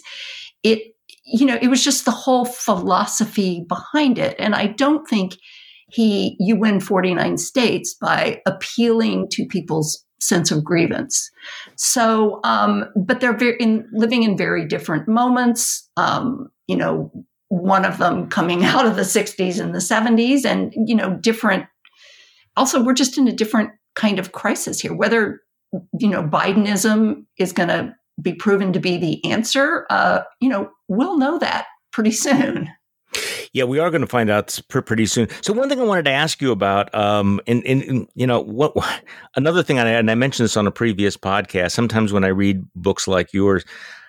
it 0.63 0.95
you 1.25 1.45
know 1.45 1.59
it 1.61 1.69
was 1.69 1.83
just 1.83 2.05
the 2.05 2.11
whole 2.11 2.45
philosophy 2.45 3.65
behind 3.69 4.19
it 4.19 4.37
and 4.39 4.55
i 4.55 4.67
don't 4.67 5.09
think 5.09 5.37
he 5.89 6.37
you 6.39 6.57
win 6.57 6.81
49 6.81 7.37
states 7.39 7.95
by 8.01 8.41
appealing 8.47 9.29
to 9.33 9.47
people's 9.47 10.05
sense 10.21 10.51
of 10.51 10.65
grievance. 10.65 11.31
So 11.77 12.41
um 12.45 12.87
but 12.97 13.21
they're 13.21 13.37
very 13.37 13.57
in 13.59 13.89
living 13.93 14.23
in 14.23 14.37
very 14.37 14.67
different 14.67 15.09
moments. 15.09 15.89
Um 15.97 16.51
you 16.67 16.77
know 16.77 17.13
one 17.49 17.85
of 17.85 17.99
them 17.99 18.29
coming 18.29 18.65
out 18.73 18.87
of 18.87 18.97
the 18.97 19.03
60s 19.03 19.61
and 19.61 19.75
the 19.75 19.79
70s 19.79 20.45
and 20.45 20.73
you 20.75 20.95
know 20.95 21.15
different 21.15 21.67
also 22.57 22.83
we're 22.83 22.95
just 22.95 23.19
in 23.19 23.29
a 23.29 23.33
different 23.33 23.71
kind 23.95 24.19
of 24.19 24.33
crisis 24.33 24.81
here. 24.81 24.95
Whether 24.95 25.41
you 25.99 26.09
know 26.09 26.23
bidenism 26.23 27.25
is 27.39 27.53
going 27.53 27.69
to 27.69 27.95
be 28.21 28.33
proven 28.33 28.73
to 28.73 28.81
be 28.81 28.97
the 28.97 29.25
answer, 29.31 29.87
uh, 29.91 30.23
you 30.41 30.49
know, 30.49 30.71
we'll 30.89 31.19
know 31.19 31.39
that 31.39 31.67
pretty 31.93 32.11
soon. 32.13 32.69
Yeah, 33.57 33.65
we 33.65 33.79
are 33.79 33.91
going 33.91 34.03
to 34.03 34.07
find 34.07 34.29
out 34.29 34.61
pretty 34.69 35.07
soon. 35.07 35.29
So, 35.41 35.55
one 35.55 35.71
thing 35.71 35.81
I 35.81 35.85
wanted 35.85 36.05
to 36.05 36.11
ask 36.11 36.43
you 36.43 36.53
about, 36.53 36.95
um, 36.95 37.41
and, 37.47 38.07
you 38.15 38.27
know, 38.27 38.39
what 38.39 38.77
another 39.35 39.63
thing, 39.63 39.79
I, 39.79 39.89
and 39.89 40.11
I 40.11 40.15
mentioned 40.15 40.45
this 40.45 40.59
on 40.59 40.67
a 40.67 40.71
previous 40.71 41.17
podcast. 41.17 41.71
Sometimes 41.71 42.13
when 42.13 42.23
I 42.23 42.29
read 42.29 42.63
books 42.75 43.09
like 43.09 43.33
yours, 43.33 43.65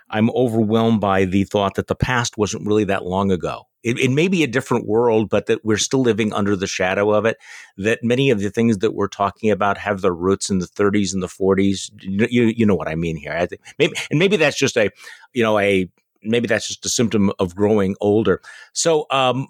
I'm 0.10 0.30
overwhelmed 0.32 1.00
by 1.00 1.24
the 1.24 1.46
thought 1.46 1.76
that 1.76 1.88
the 1.88 1.96
past 1.96 2.38
wasn't 2.38 2.68
really 2.68 2.84
that 2.86 3.06
long 3.06 3.32
ago. 3.32 3.64
It, 3.84 3.98
it, 4.00 4.12
may 4.12 4.28
be 4.28 4.44
a 4.44 4.48
different 4.48 4.86
world, 4.86 5.30
but 5.30 5.46
that 5.46 5.64
we're 5.64 5.78
still 5.78 6.02
living 6.02 6.34
under 6.34 6.58
the 6.58 6.68
shadow 6.68 7.12
of 7.12 7.26
it. 7.26 7.38
That 7.78 8.04
many 8.04 8.30
of 8.32 8.42
the 8.42 8.50
things 8.50 8.80
that 8.80 8.96
we're 8.96 9.08
talking 9.08 9.50
about 9.50 9.78
have 9.78 10.02
their 10.02 10.14
roots 10.14 10.50
in 10.50 10.60
the 10.60 10.68
30s 10.68 11.14
and 11.14 11.24
the 11.24 11.28
40s. 11.28 11.90
You, 12.02 12.48
you 12.48 12.66
know 12.66 12.76
what 12.76 12.90
I 12.90 12.96
mean 12.96 13.16
here. 13.16 13.32
I 13.32 13.46
think 13.46 13.62
maybe, 13.80 13.94
and 14.10 14.20
maybe 14.20 14.36
that's 14.36 14.58
just 14.58 14.76
a, 14.76 14.90
you 15.32 15.42
know, 15.42 15.58
a 15.58 15.90
maybe 16.24 16.48
that's 16.48 16.68
just 16.68 16.86
a 16.86 16.90
symptom 16.90 17.32
of 17.40 17.56
growing 17.56 17.96
older. 18.02 18.42
So, 18.74 19.06
um, 19.12 19.48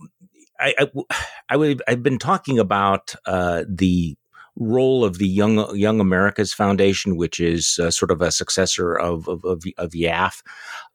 I, 0.60 0.74
I, 0.80 0.88
I 1.50 1.58
would, 1.58 1.82
I've 1.88 2.04
been 2.04 2.20
talking 2.20 2.60
about 2.60 3.16
uh, 3.26 3.64
the 3.68 4.18
role 4.60 5.06
of 5.06 5.18
the 5.18 5.28
Young 5.28 5.76
Young 5.76 6.00
Americas 6.00 6.54
Foundation, 6.54 7.16
which 7.16 7.40
is 7.40 7.80
uh, 7.80 7.92
sort 7.92 8.12
of 8.12 8.22
a 8.22 8.32
successor 8.32 8.96
of 8.96 9.28
of, 9.28 9.44
of, 9.46 9.64
of 9.78 9.92
YAF, 9.92 10.42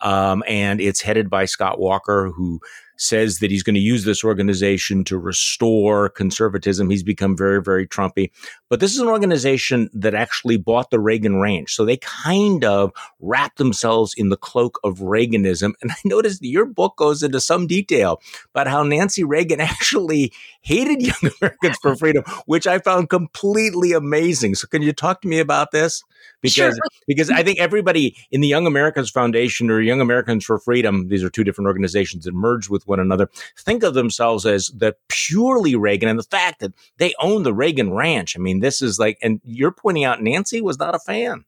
um, 0.00 0.42
and 0.46 0.80
it's 0.80 1.00
headed 1.00 1.30
by 1.30 1.44
Scott 1.44 1.78
Walker, 1.78 2.30
who 2.34 2.60
says 3.02 3.38
that 3.38 3.50
he's 3.50 3.62
going 3.62 3.74
to 3.74 3.80
use 3.80 4.04
this 4.04 4.24
organization 4.24 5.04
to 5.04 5.18
restore 5.18 6.08
conservatism. 6.08 6.90
He's 6.90 7.02
become 7.02 7.36
very 7.36 7.62
very 7.62 7.86
Trumpy, 7.86 8.30
but 8.68 8.80
this 8.80 8.94
is 8.94 9.00
an 9.00 9.08
organization 9.08 9.90
that 9.92 10.14
actually 10.14 10.56
bought 10.56 10.90
the 10.90 11.00
Reagan 11.00 11.40
Ranch. 11.40 11.74
So 11.74 11.84
they 11.84 11.98
kind 11.98 12.64
of 12.64 12.92
wrapped 13.20 13.58
themselves 13.58 14.14
in 14.16 14.28
the 14.28 14.36
cloak 14.36 14.78
of 14.84 14.98
Reaganism. 14.98 15.72
And 15.82 15.90
I 15.90 15.96
noticed 16.04 16.40
that 16.40 16.48
your 16.48 16.64
book 16.64 16.96
goes 16.96 17.22
into 17.22 17.40
some 17.40 17.66
detail 17.66 18.20
about 18.54 18.68
how 18.68 18.82
Nancy 18.82 19.24
Reagan 19.24 19.60
actually 19.60 20.32
hated 20.62 21.02
Young 21.02 21.32
Americans 21.40 21.78
for 21.82 21.96
Freedom, 21.96 22.24
which 22.46 22.66
I 22.66 22.78
found 22.78 23.10
completely 23.10 23.92
amazing. 23.92 24.54
So 24.54 24.66
can 24.66 24.82
you 24.82 24.92
talk 24.92 25.20
to 25.22 25.28
me 25.28 25.38
about 25.38 25.70
this? 25.72 26.04
Because 26.40 26.74
sure. 26.74 27.02
because 27.06 27.30
I 27.30 27.42
think 27.42 27.58
everybody 27.58 28.16
in 28.30 28.40
the 28.40 28.48
Young 28.48 28.66
Americans 28.66 29.10
Foundation 29.10 29.70
or 29.70 29.80
Young 29.80 30.00
Americans 30.00 30.44
for 30.44 30.58
Freedom, 30.58 31.08
these 31.08 31.24
are 31.24 31.30
two 31.30 31.44
different 31.44 31.66
organizations 31.66 32.24
that 32.24 32.34
merge 32.34 32.68
with 32.68 32.86
one 32.92 33.00
another, 33.00 33.28
think 33.58 33.82
of 33.82 33.94
themselves 33.94 34.46
as 34.46 34.68
the 34.68 34.94
purely 35.08 35.74
Reagan 35.74 36.08
and 36.08 36.18
the 36.18 36.24
fact 36.24 36.60
that 36.60 36.72
they 36.98 37.14
own 37.20 37.42
the 37.42 37.54
Reagan 37.54 37.92
Ranch. 37.92 38.36
I 38.36 38.40
mean, 38.40 38.60
this 38.60 38.80
is 38.80 38.98
like, 38.98 39.18
and 39.22 39.40
you're 39.44 39.72
pointing 39.72 40.04
out 40.04 40.22
Nancy 40.22 40.60
was 40.60 40.78
not 40.78 40.94
a 40.94 40.98
fan. 40.98 41.44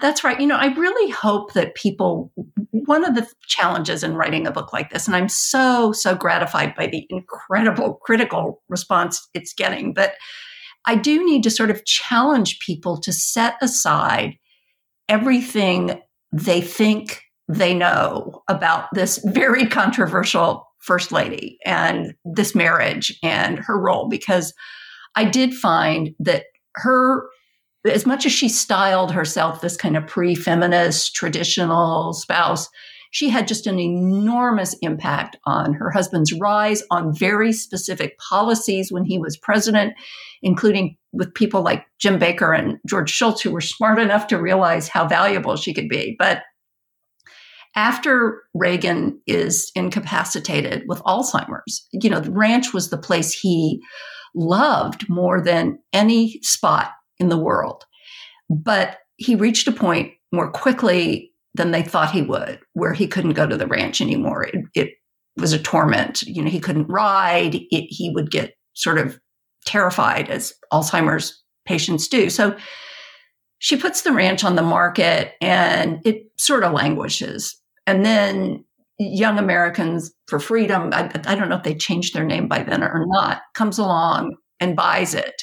That's 0.00 0.24
right. 0.24 0.40
You 0.40 0.46
know, 0.46 0.56
I 0.56 0.74
really 0.74 1.10
hope 1.10 1.52
that 1.52 1.76
people, 1.76 2.32
one 2.72 3.04
of 3.04 3.14
the 3.14 3.26
challenges 3.46 4.02
in 4.02 4.16
writing 4.16 4.46
a 4.46 4.52
book 4.52 4.72
like 4.72 4.90
this, 4.90 5.06
and 5.06 5.14
I'm 5.14 5.28
so, 5.28 5.92
so 5.92 6.14
gratified 6.14 6.74
by 6.74 6.88
the 6.88 7.06
incredible 7.08 7.94
critical 8.02 8.62
response 8.68 9.28
it's 9.32 9.54
getting, 9.54 9.94
but 9.94 10.14
I 10.86 10.96
do 10.96 11.24
need 11.24 11.42
to 11.44 11.50
sort 11.50 11.70
of 11.70 11.84
challenge 11.84 12.58
people 12.58 13.00
to 13.00 13.12
set 13.12 13.54
aside 13.62 14.38
everything 15.08 16.00
they 16.32 16.60
think 16.60 17.22
they 17.50 17.74
know 17.74 18.42
about 18.48 18.88
this 18.94 19.18
very 19.26 19.66
controversial 19.66 20.66
first 20.78 21.10
lady 21.10 21.58
and 21.66 22.14
this 22.24 22.54
marriage 22.54 23.18
and 23.22 23.58
her 23.58 23.78
role 23.78 24.08
because 24.08 24.54
I 25.16 25.24
did 25.24 25.52
find 25.52 26.14
that 26.20 26.44
her 26.76 27.28
as 27.84 28.06
much 28.06 28.24
as 28.24 28.32
she 28.32 28.48
styled 28.48 29.10
herself 29.10 29.60
this 29.60 29.76
kind 29.76 29.96
of 29.96 30.06
pre-feminist 30.06 31.14
traditional 31.14 32.12
spouse 32.12 32.68
she 33.12 33.28
had 33.28 33.48
just 33.48 33.66
an 33.66 33.80
enormous 33.80 34.76
impact 34.82 35.36
on 35.44 35.74
her 35.74 35.90
husband's 35.90 36.32
rise 36.34 36.84
on 36.92 37.12
very 37.12 37.52
specific 37.52 38.16
policies 38.18 38.92
when 38.92 39.04
he 39.04 39.18
was 39.18 39.36
president 39.36 39.94
including 40.42 40.96
with 41.12 41.34
people 41.34 41.62
like 41.62 41.84
Jim 41.98 42.18
Baker 42.18 42.52
and 42.52 42.78
George 42.86 43.10
Shultz, 43.10 43.42
who 43.42 43.50
were 43.50 43.60
smart 43.60 43.98
enough 43.98 44.26
to 44.28 44.40
realize 44.40 44.88
how 44.88 45.06
valuable 45.06 45.56
she 45.56 45.74
could 45.74 45.88
be. 45.88 46.14
But 46.18 46.42
after 47.80 48.42
Reagan 48.52 49.18
is 49.26 49.72
incapacitated 49.74 50.82
with 50.86 51.00
Alzheimer's, 51.04 51.88
you 51.92 52.10
know, 52.10 52.20
the 52.20 52.30
ranch 52.30 52.74
was 52.74 52.90
the 52.90 52.98
place 52.98 53.32
he 53.32 53.80
loved 54.34 55.08
more 55.08 55.40
than 55.40 55.78
any 55.94 56.38
spot 56.42 56.90
in 57.18 57.30
the 57.30 57.38
world. 57.38 57.86
But 58.50 58.98
he 59.16 59.34
reached 59.34 59.66
a 59.66 59.72
point 59.72 60.12
more 60.30 60.52
quickly 60.52 61.32
than 61.54 61.70
they 61.70 61.82
thought 61.82 62.10
he 62.10 62.20
would, 62.20 62.60
where 62.74 62.92
he 62.92 63.06
couldn't 63.06 63.32
go 63.32 63.46
to 63.46 63.56
the 63.56 63.66
ranch 63.66 64.02
anymore. 64.02 64.42
It, 64.42 64.62
it 64.74 64.90
was 65.38 65.54
a 65.54 65.58
torment. 65.58 66.20
You 66.20 66.42
know, 66.42 66.50
he 66.50 66.60
couldn't 66.60 66.86
ride. 66.86 67.54
It, 67.54 67.86
he 67.88 68.10
would 68.14 68.30
get 68.30 68.52
sort 68.74 68.98
of 68.98 69.18
terrified 69.64 70.28
as 70.28 70.52
Alzheimer's 70.70 71.42
patients 71.64 72.08
do. 72.08 72.28
So 72.28 72.58
she 73.58 73.78
puts 73.78 74.02
the 74.02 74.12
ranch 74.12 74.44
on 74.44 74.56
the 74.56 74.62
market 74.62 75.32
and 75.40 76.00
it 76.04 76.24
sort 76.36 76.62
of 76.62 76.74
languishes. 76.74 77.56
And 77.90 78.04
then 78.06 78.64
Young 79.00 79.36
Americans 79.36 80.12
for 80.28 80.38
Freedom, 80.38 80.90
I, 80.92 81.10
I 81.26 81.34
don't 81.34 81.48
know 81.48 81.56
if 81.56 81.64
they 81.64 81.74
changed 81.74 82.14
their 82.14 82.24
name 82.24 82.46
by 82.46 82.62
then 82.62 82.84
or 82.84 83.04
not, 83.04 83.42
comes 83.54 83.78
along 83.78 84.36
and 84.60 84.76
buys 84.76 85.12
it. 85.12 85.42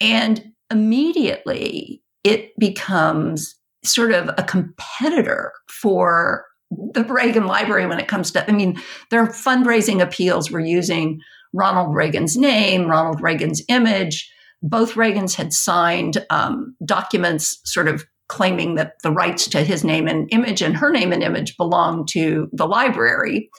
And 0.00 0.52
immediately 0.68 2.02
it 2.24 2.50
becomes 2.58 3.54
sort 3.84 4.10
of 4.10 4.30
a 4.36 4.42
competitor 4.42 5.52
for 5.68 6.44
the 6.70 7.04
Reagan 7.04 7.46
Library 7.46 7.86
when 7.86 8.00
it 8.00 8.08
comes 8.08 8.32
to, 8.32 8.48
I 8.48 8.52
mean, 8.52 8.80
their 9.12 9.26
fundraising 9.26 10.02
appeals 10.02 10.50
were 10.50 10.58
using 10.58 11.20
Ronald 11.52 11.94
Reagan's 11.94 12.36
name, 12.36 12.88
Ronald 12.88 13.20
Reagan's 13.20 13.62
image. 13.68 14.28
Both 14.60 14.94
Reagans 14.94 15.36
had 15.36 15.52
signed 15.52 16.24
um, 16.30 16.74
documents 16.84 17.60
sort 17.64 17.86
of 17.86 18.04
claiming 18.30 18.76
that 18.76 18.94
the 19.02 19.10
rights 19.10 19.48
to 19.48 19.64
his 19.64 19.82
name 19.82 20.06
and 20.06 20.32
image 20.32 20.62
and 20.62 20.76
her 20.76 20.90
name 20.90 21.12
and 21.12 21.22
image 21.22 21.56
belonged 21.56 22.06
to 22.06 22.48
the 22.52 22.66
library 22.66 23.50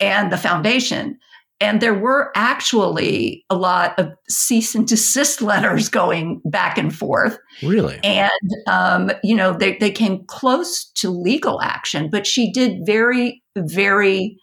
and 0.00 0.32
the 0.32 0.36
foundation. 0.36 1.16
And 1.60 1.80
there 1.80 1.94
were 1.94 2.32
actually 2.34 3.44
a 3.50 3.54
lot 3.54 3.96
of 4.00 4.10
cease 4.28 4.74
and 4.74 4.86
desist 4.86 5.40
letters 5.42 5.88
going 5.88 6.42
back 6.44 6.76
and 6.76 6.94
forth. 6.94 7.38
Really? 7.62 8.00
And, 8.02 8.30
um, 8.66 9.12
you 9.22 9.36
know, 9.36 9.52
they, 9.52 9.76
they 9.76 9.92
came 9.92 10.24
close 10.26 10.90
to 10.96 11.10
legal 11.10 11.62
action, 11.62 12.10
but 12.10 12.26
she 12.26 12.50
did 12.50 12.84
very, 12.84 13.40
very 13.56 14.36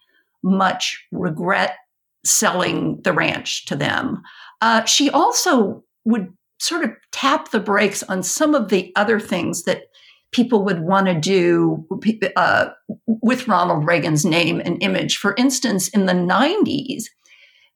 much 0.44 1.06
regret 1.12 1.76
selling 2.24 3.02
the 3.04 3.12
ranch 3.12 3.66
to 3.66 3.76
them. 3.76 4.22
Uh, 4.62 4.86
she 4.86 5.10
also 5.10 5.84
would 6.06 6.30
sort 6.60 6.84
of 6.84 6.92
tap 7.12 7.52
the 7.52 7.60
brakes 7.60 8.04
on 8.04 8.24
some 8.24 8.56
of 8.56 8.70
the 8.70 8.92
other 8.96 9.20
things 9.20 9.64
that 9.64 9.84
people 10.32 10.64
would 10.66 10.82
want 10.82 11.08
to 11.08 11.14
do 11.14 11.86
uh, 12.36 12.70
with 13.08 13.48
Ronald 13.48 13.88
Reagan's 13.88 14.26
name 14.26 14.62
and 14.64 14.82
image. 14.84 15.18
For 15.18 15.34
instance, 15.36 15.88
in 15.90 16.06
the 16.06 16.14
90s, 16.14 17.06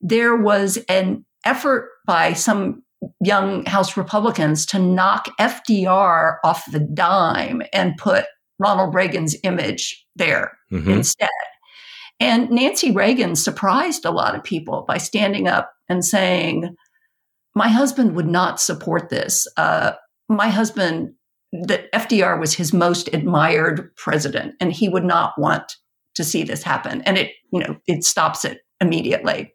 there 0.02 0.36
was 0.36 0.78
an 0.90 1.26
effort 1.46 1.90
by 2.06 2.34
some 2.34 2.84
young 3.24 3.66
House 3.66 3.98
Republicans 3.98 4.66
to 4.68 4.80
knock 4.80 5.28
FDR 5.40 6.38
off 6.44 6.70
the 6.72 6.80
dime 6.80 7.62
and 7.74 7.98
put 7.98 8.26
Ronald 8.60 8.94
Reagan's 8.94 9.36
image 9.44 10.06
there 10.16 10.58
mm-hmm. 10.72 10.92
instead. 10.92 11.30
And 12.20 12.52
Nancy 12.52 12.92
Reagan 12.92 13.36
surprised 13.36 14.06
a 14.06 14.12
lot 14.12 14.36
of 14.36 14.44
people 14.44 14.86
by 14.88 14.98
standing 15.00 15.48
up 15.48 15.74
and 15.90 16.06
saying, 16.06 16.76
My 17.56 17.68
husband 17.68 18.16
would 18.16 18.28
not 18.28 18.60
support 18.60 19.10
this. 19.10 19.48
Uh, 19.58 19.94
my 20.30 20.48
husband, 20.48 21.14
that 21.68 21.92
FDR 21.92 22.40
was 22.40 22.54
his 22.54 22.72
most 22.72 23.10
admired 23.14 23.94
president, 23.98 24.56
and 24.62 24.72
he 24.72 24.88
would 24.88 25.04
not 25.04 25.34
want 25.38 25.74
to 26.16 26.24
see 26.24 26.44
this 26.44 26.64
happen. 26.64 27.02
And 27.02 27.18
it, 27.18 27.32
you 27.52 27.60
know, 27.60 27.76
it 27.88 28.04
stops 28.04 28.46
it 28.46 28.60
immediately. 28.80 29.54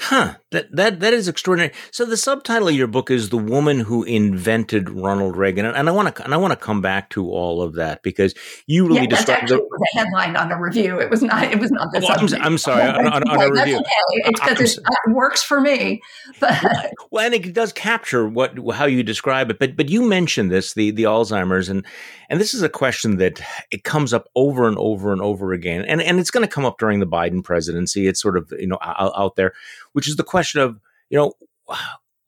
Huh. 0.00 0.34
That 0.52 0.74
that 0.74 1.00
that 1.00 1.12
is 1.12 1.28
extraordinary. 1.28 1.74
So 1.90 2.06
the 2.06 2.16
subtitle 2.16 2.68
of 2.68 2.74
your 2.74 2.86
book 2.86 3.10
is 3.10 3.28
"The 3.28 3.36
Woman 3.36 3.80
Who 3.80 4.04
Invented 4.04 4.88
Ronald 4.88 5.36
Reagan," 5.36 5.66
and 5.66 5.88
I 5.88 5.92
want 5.92 6.14
to 6.14 6.24
and 6.24 6.32
I 6.32 6.38
want 6.38 6.52
to 6.52 6.56
come 6.56 6.80
back 6.80 7.10
to 7.10 7.30
all 7.30 7.62
of 7.62 7.74
that 7.74 8.02
because 8.02 8.34
you 8.66 8.86
really 8.86 9.02
yeah, 9.02 9.06
described 9.06 9.48
the, 9.48 9.56
the, 9.56 9.88
headline 9.94 10.34
on 10.36 10.50
a 10.50 10.60
review. 10.60 10.98
It 10.98 11.10
was 11.10 11.22
not. 11.22 11.44
It 11.44 11.58
was 11.58 11.70
not 11.70 11.88
the. 11.92 12.00
Well, 12.00 12.18
I'm, 12.18 12.42
I'm, 12.42 12.58
sorry 12.58 12.82
on, 12.82 13.06
on, 13.06 13.28
on, 13.28 13.42
a 13.42 13.50
review. 13.50 13.76
Okay. 13.76 13.86
It's 14.24 14.40
because 14.40 14.78
it 14.78 14.84
uh, 14.84 15.12
works 15.12 15.42
for 15.42 15.60
me. 15.60 16.00
But 16.40 16.62
well, 17.10 17.26
and 17.26 17.34
it 17.34 17.52
does 17.52 17.72
capture 17.72 18.26
what 18.26 18.58
how 18.74 18.86
you 18.86 19.02
describe 19.02 19.50
it. 19.50 19.58
But 19.58 19.76
but 19.76 19.90
you 19.90 20.02
mentioned 20.02 20.50
this 20.50 20.72
the 20.72 20.90
the 20.90 21.04
Alzheimer's 21.04 21.68
and 21.68 21.84
and 22.32 22.40
this 22.40 22.54
is 22.54 22.62
a 22.62 22.68
question 22.70 23.18
that 23.18 23.42
it 23.70 23.84
comes 23.84 24.14
up 24.14 24.30
over 24.34 24.66
and 24.66 24.78
over 24.78 25.12
and 25.12 25.20
over 25.20 25.52
again, 25.52 25.84
and 25.84 26.00
and 26.00 26.18
it's 26.18 26.30
going 26.30 26.46
to 26.46 26.50
come 26.50 26.64
up 26.64 26.78
during 26.78 26.98
the 26.98 27.06
Biden 27.06 27.44
presidency. 27.44 28.06
It's 28.06 28.22
sort 28.22 28.38
of 28.38 28.52
you 28.58 28.66
know 28.66 28.78
out, 28.80 29.12
out 29.14 29.36
there, 29.36 29.52
which 29.92 30.08
is 30.08 30.16
the 30.16 30.24
question 30.24 30.60
of 30.60 30.78
you 31.10 31.18
know 31.18 31.32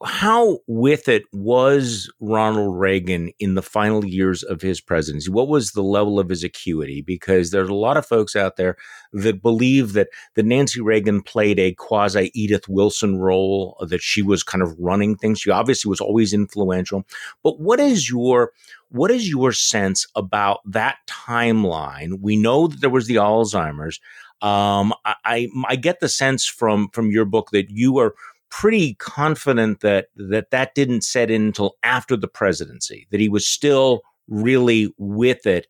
how 0.04 0.58
with 0.66 1.08
it 1.08 1.22
was 1.32 2.12
Ronald 2.20 2.78
Reagan 2.78 3.30
in 3.38 3.54
the 3.54 3.62
final 3.62 4.04
years 4.04 4.42
of 4.42 4.60
his 4.60 4.80
presidency? 4.80 5.30
What 5.30 5.48
was 5.48 5.70
the 5.70 5.82
level 5.82 6.20
of 6.20 6.28
his 6.28 6.44
acuity? 6.44 7.00
Because 7.00 7.50
there's 7.50 7.68
a 7.68 7.74
lot 7.74 7.96
of 7.96 8.06
folks 8.06 8.36
out 8.36 8.56
there 8.56 8.76
that 9.12 9.42
believe 9.42 9.94
that, 9.94 10.08
that 10.34 10.44
Nancy 10.44 10.80
Reagan 10.80 11.22
played 11.22 11.58
a 11.58 11.72
quasi 11.74 12.30
Edith 12.34 12.68
Wilson 12.68 13.18
role, 13.18 13.76
uh, 13.80 13.86
that 13.86 14.02
she 14.02 14.20
was 14.20 14.42
kind 14.42 14.62
of 14.62 14.78
running 14.78 15.16
things. 15.16 15.40
She 15.40 15.50
obviously 15.50 15.88
was 15.88 16.00
always 16.00 16.34
influential. 16.34 17.04
But 17.42 17.60
what 17.60 17.80
is 17.80 18.10
your 18.10 18.52
what 18.90 19.10
is 19.10 19.28
your 19.28 19.50
sense 19.50 20.06
about 20.14 20.60
that 20.66 20.98
timeline? 21.08 22.20
We 22.20 22.36
know 22.36 22.68
that 22.68 22.80
there 22.80 22.90
was 22.90 23.08
the 23.08 23.16
Alzheimer's. 23.16 23.98
Um, 24.44 24.92
I, 25.06 25.14
I, 25.24 25.48
I 25.68 25.76
get 25.76 26.00
the 26.00 26.08
sense 26.08 26.46
from 26.46 26.90
from 26.90 27.10
your 27.10 27.24
book 27.24 27.50
that 27.52 27.70
you 27.70 27.98
are 27.98 28.14
pretty 28.50 28.94
confident 28.94 29.80
that 29.80 30.08
that 30.16 30.50
that 30.50 30.74
didn't 30.74 31.02
set 31.02 31.30
in 31.30 31.46
until 31.46 31.76
after 31.82 32.14
the 32.14 32.28
presidency, 32.28 33.06
that 33.10 33.20
he 33.20 33.28
was 33.28 33.46
still 33.46 34.02
really 34.28 34.92
with 34.98 35.46
it 35.46 35.66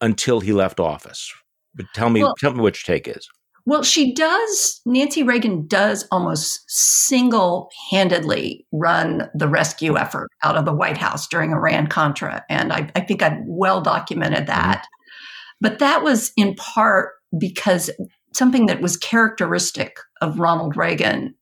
until 0.00 0.40
he 0.40 0.52
left 0.52 0.80
office. 0.80 1.32
But 1.76 1.86
tell 1.94 2.10
me, 2.10 2.24
well, 2.24 2.34
tell 2.38 2.52
me 2.52 2.60
what 2.60 2.76
your 2.76 2.96
take 2.96 3.06
is. 3.06 3.28
Well, 3.66 3.82
she 3.82 4.14
does. 4.14 4.80
Nancy 4.84 5.22
Reagan 5.22 5.66
does 5.66 6.08
almost 6.10 6.64
single 6.68 7.70
handedly 7.90 8.66
run 8.72 9.28
the 9.34 9.46
rescue 9.46 9.96
effort 9.96 10.28
out 10.42 10.56
of 10.56 10.64
the 10.64 10.72
White 10.72 10.96
House 10.96 11.28
during 11.28 11.52
Iran 11.52 11.86
Contra. 11.86 12.44
And 12.48 12.72
I, 12.72 12.90
I 12.96 13.00
think 13.00 13.22
I've 13.22 13.38
well 13.46 13.80
documented 13.80 14.46
mm-hmm. 14.46 14.58
that. 14.58 14.78
Mm-hmm. 14.78 15.58
But 15.60 15.78
that 15.80 16.02
was 16.02 16.32
in 16.36 16.54
part 16.54 17.10
because 17.38 17.90
something 18.32 18.66
that 18.66 18.80
was 18.80 18.96
characteristic 18.96 19.98
of 20.20 20.38
Ronald 20.38 20.76
Reagan 20.76 21.34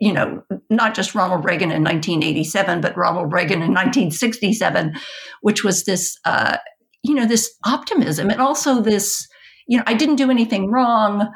you 0.00 0.12
know, 0.12 0.42
not 0.70 0.94
just 0.94 1.14
Ronald 1.14 1.44
Reagan 1.44 1.70
in 1.70 1.82
1987, 1.82 2.80
but 2.80 2.96
Ronald 2.96 3.32
Reagan 3.32 3.62
in 3.62 3.72
1967, 3.72 4.94
which 5.40 5.64
was 5.64 5.84
this, 5.84 6.18
uh, 6.24 6.58
you 7.02 7.14
know, 7.14 7.26
this 7.26 7.52
optimism 7.66 8.30
and 8.30 8.40
also 8.40 8.80
this, 8.80 9.26
you 9.66 9.76
know, 9.76 9.84
I 9.86 9.94
didn't 9.94 10.16
do 10.16 10.30
anything 10.30 10.70
wrong. 10.70 11.28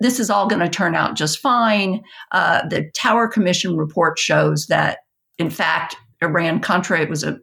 This 0.00 0.20
is 0.20 0.30
all 0.30 0.46
going 0.46 0.60
to 0.60 0.68
turn 0.68 0.94
out 0.94 1.16
just 1.16 1.38
fine. 1.38 2.02
Uh, 2.32 2.66
the 2.68 2.90
Tower 2.94 3.28
Commission 3.28 3.76
report 3.76 4.18
shows 4.18 4.66
that, 4.66 4.98
in 5.38 5.50
fact, 5.50 5.96
Iran 6.22 6.60
Contra 6.60 7.06
was 7.06 7.24
a 7.24 7.38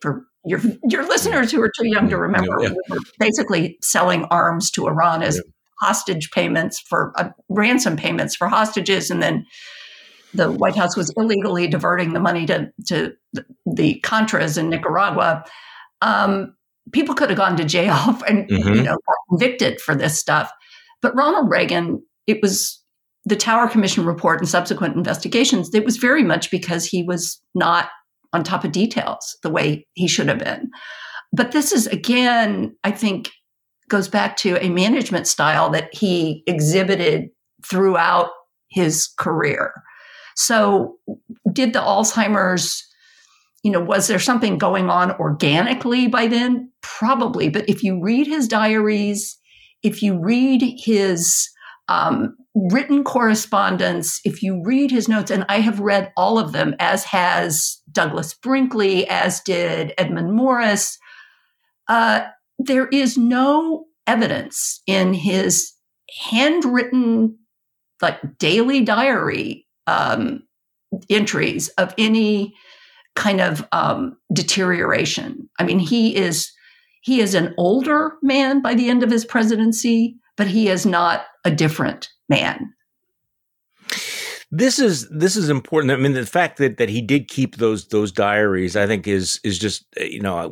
for 0.00 0.24
your 0.44 0.60
your 0.88 1.06
listeners 1.06 1.52
who 1.52 1.60
are 1.62 1.70
too 1.70 1.86
young 1.86 2.08
to 2.08 2.16
remember, 2.16 2.56
yeah, 2.60 2.70
yeah. 2.88 2.96
basically 3.18 3.78
selling 3.80 4.24
arms 4.24 4.70
to 4.72 4.86
Iran 4.86 5.22
as 5.22 5.36
yeah. 5.36 5.42
hostage 5.80 6.30
payments 6.30 6.80
for 6.80 7.12
uh, 7.16 7.30
ransom 7.48 7.96
payments 7.96 8.34
for 8.34 8.48
hostages, 8.48 9.10
and 9.10 9.22
then 9.22 9.46
the 10.34 10.50
White 10.50 10.76
House 10.76 10.96
was 10.96 11.12
illegally 11.16 11.68
diverting 11.68 12.12
the 12.12 12.20
money 12.20 12.46
to 12.46 12.72
to 12.86 13.12
the 13.66 14.00
Contras 14.04 14.58
in 14.58 14.68
Nicaragua. 14.68 15.44
Um, 16.00 16.56
people 16.92 17.14
could 17.14 17.30
have 17.30 17.38
gone 17.38 17.56
to 17.56 17.64
jail 17.64 17.94
and 18.28 18.48
mm-hmm. 18.48 18.74
you 18.74 18.82
know 18.82 18.98
convicted 19.28 19.80
for 19.80 19.94
this 19.94 20.18
stuff, 20.18 20.50
but 21.00 21.14
Ronald 21.14 21.50
Reagan, 21.50 22.02
it 22.26 22.42
was 22.42 22.82
the 23.24 23.36
Tower 23.36 23.68
Commission 23.68 24.04
report 24.04 24.40
and 24.40 24.48
subsequent 24.48 24.96
investigations. 24.96 25.72
It 25.72 25.84
was 25.84 25.96
very 25.98 26.24
much 26.24 26.50
because 26.50 26.84
he 26.84 27.04
was 27.04 27.40
not 27.54 27.88
on 28.32 28.42
top 28.42 28.64
of 28.64 28.72
details 28.72 29.36
the 29.42 29.50
way 29.50 29.86
he 29.94 30.08
should 30.08 30.28
have 30.28 30.38
been. 30.38 30.70
But 31.32 31.52
this 31.52 31.72
is 31.72 31.86
again, 31.86 32.76
I 32.84 32.90
think, 32.90 33.30
goes 33.88 34.08
back 34.08 34.36
to 34.38 34.56
a 34.64 34.70
management 34.70 35.26
style 35.26 35.70
that 35.70 35.94
he 35.94 36.42
exhibited 36.46 37.28
throughout 37.64 38.30
his 38.70 39.08
career. 39.18 39.72
So, 40.34 40.96
did 41.52 41.74
the 41.74 41.80
Alzheimer's, 41.80 42.82
you 43.62 43.70
know, 43.70 43.80
was 43.80 44.06
there 44.06 44.18
something 44.18 44.56
going 44.56 44.88
on 44.88 45.12
organically 45.12 46.08
by 46.08 46.26
then? 46.26 46.70
Probably. 46.80 47.50
But 47.50 47.68
if 47.68 47.82
you 47.82 48.02
read 48.02 48.26
his 48.26 48.48
diaries, 48.48 49.38
if 49.82 50.02
you 50.02 50.18
read 50.18 50.62
his 50.78 51.48
um, 51.88 52.34
written 52.54 53.04
correspondence, 53.04 54.20
if 54.24 54.42
you 54.42 54.62
read 54.64 54.90
his 54.90 55.08
notes, 55.08 55.30
and 55.30 55.44
I 55.48 55.60
have 55.60 55.80
read 55.80 56.12
all 56.16 56.38
of 56.38 56.52
them, 56.52 56.74
as 56.78 57.04
has 57.04 57.81
Douglas 57.92 58.34
Brinkley, 58.34 59.08
as 59.08 59.40
did 59.40 59.92
Edmund 59.98 60.32
Morris, 60.32 60.98
uh, 61.88 62.26
there 62.58 62.88
is 62.88 63.18
no 63.18 63.86
evidence 64.06 64.80
in 64.86 65.14
his 65.14 65.72
handwritten, 66.24 67.38
like 68.00 68.38
daily 68.38 68.80
diary 68.80 69.66
um, 69.86 70.42
entries 71.08 71.68
of 71.70 71.94
any 71.98 72.54
kind 73.14 73.40
of 73.40 73.66
um, 73.72 74.16
deterioration. 74.32 75.48
I 75.58 75.64
mean, 75.64 75.78
he 75.78 76.16
is 76.16 76.50
he 77.02 77.20
is 77.20 77.34
an 77.34 77.52
older 77.58 78.12
man 78.22 78.62
by 78.62 78.74
the 78.74 78.88
end 78.88 79.02
of 79.02 79.10
his 79.10 79.24
presidency, 79.24 80.16
but 80.36 80.46
he 80.46 80.68
is 80.68 80.86
not 80.86 81.24
a 81.44 81.50
different 81.50 82.08
man 82.28 82.72
this 84.54 84.78
is 84.78 85.08
this 85.08 85.34
is 85.34 85.48
important. 85.48 85.92
I 85.92 85.96
mean, 85.96 86.12
the 86.12 86.26
fact 86.26 86.58
that, 86.58 86.76
that 86.76 86.90
he 86.90 87.00
did 87.00 87.28
keep 87.28 87.56
those 87.56 87.88
those 87.88 88.12
diaries, 88.12 88.76
I 88.76 88.86
think, 88.86 89.08
is 89.08 89.40
is 89.42 89.58
just 89.58 89.86
you 89.96 90.20
know 90.20 90.46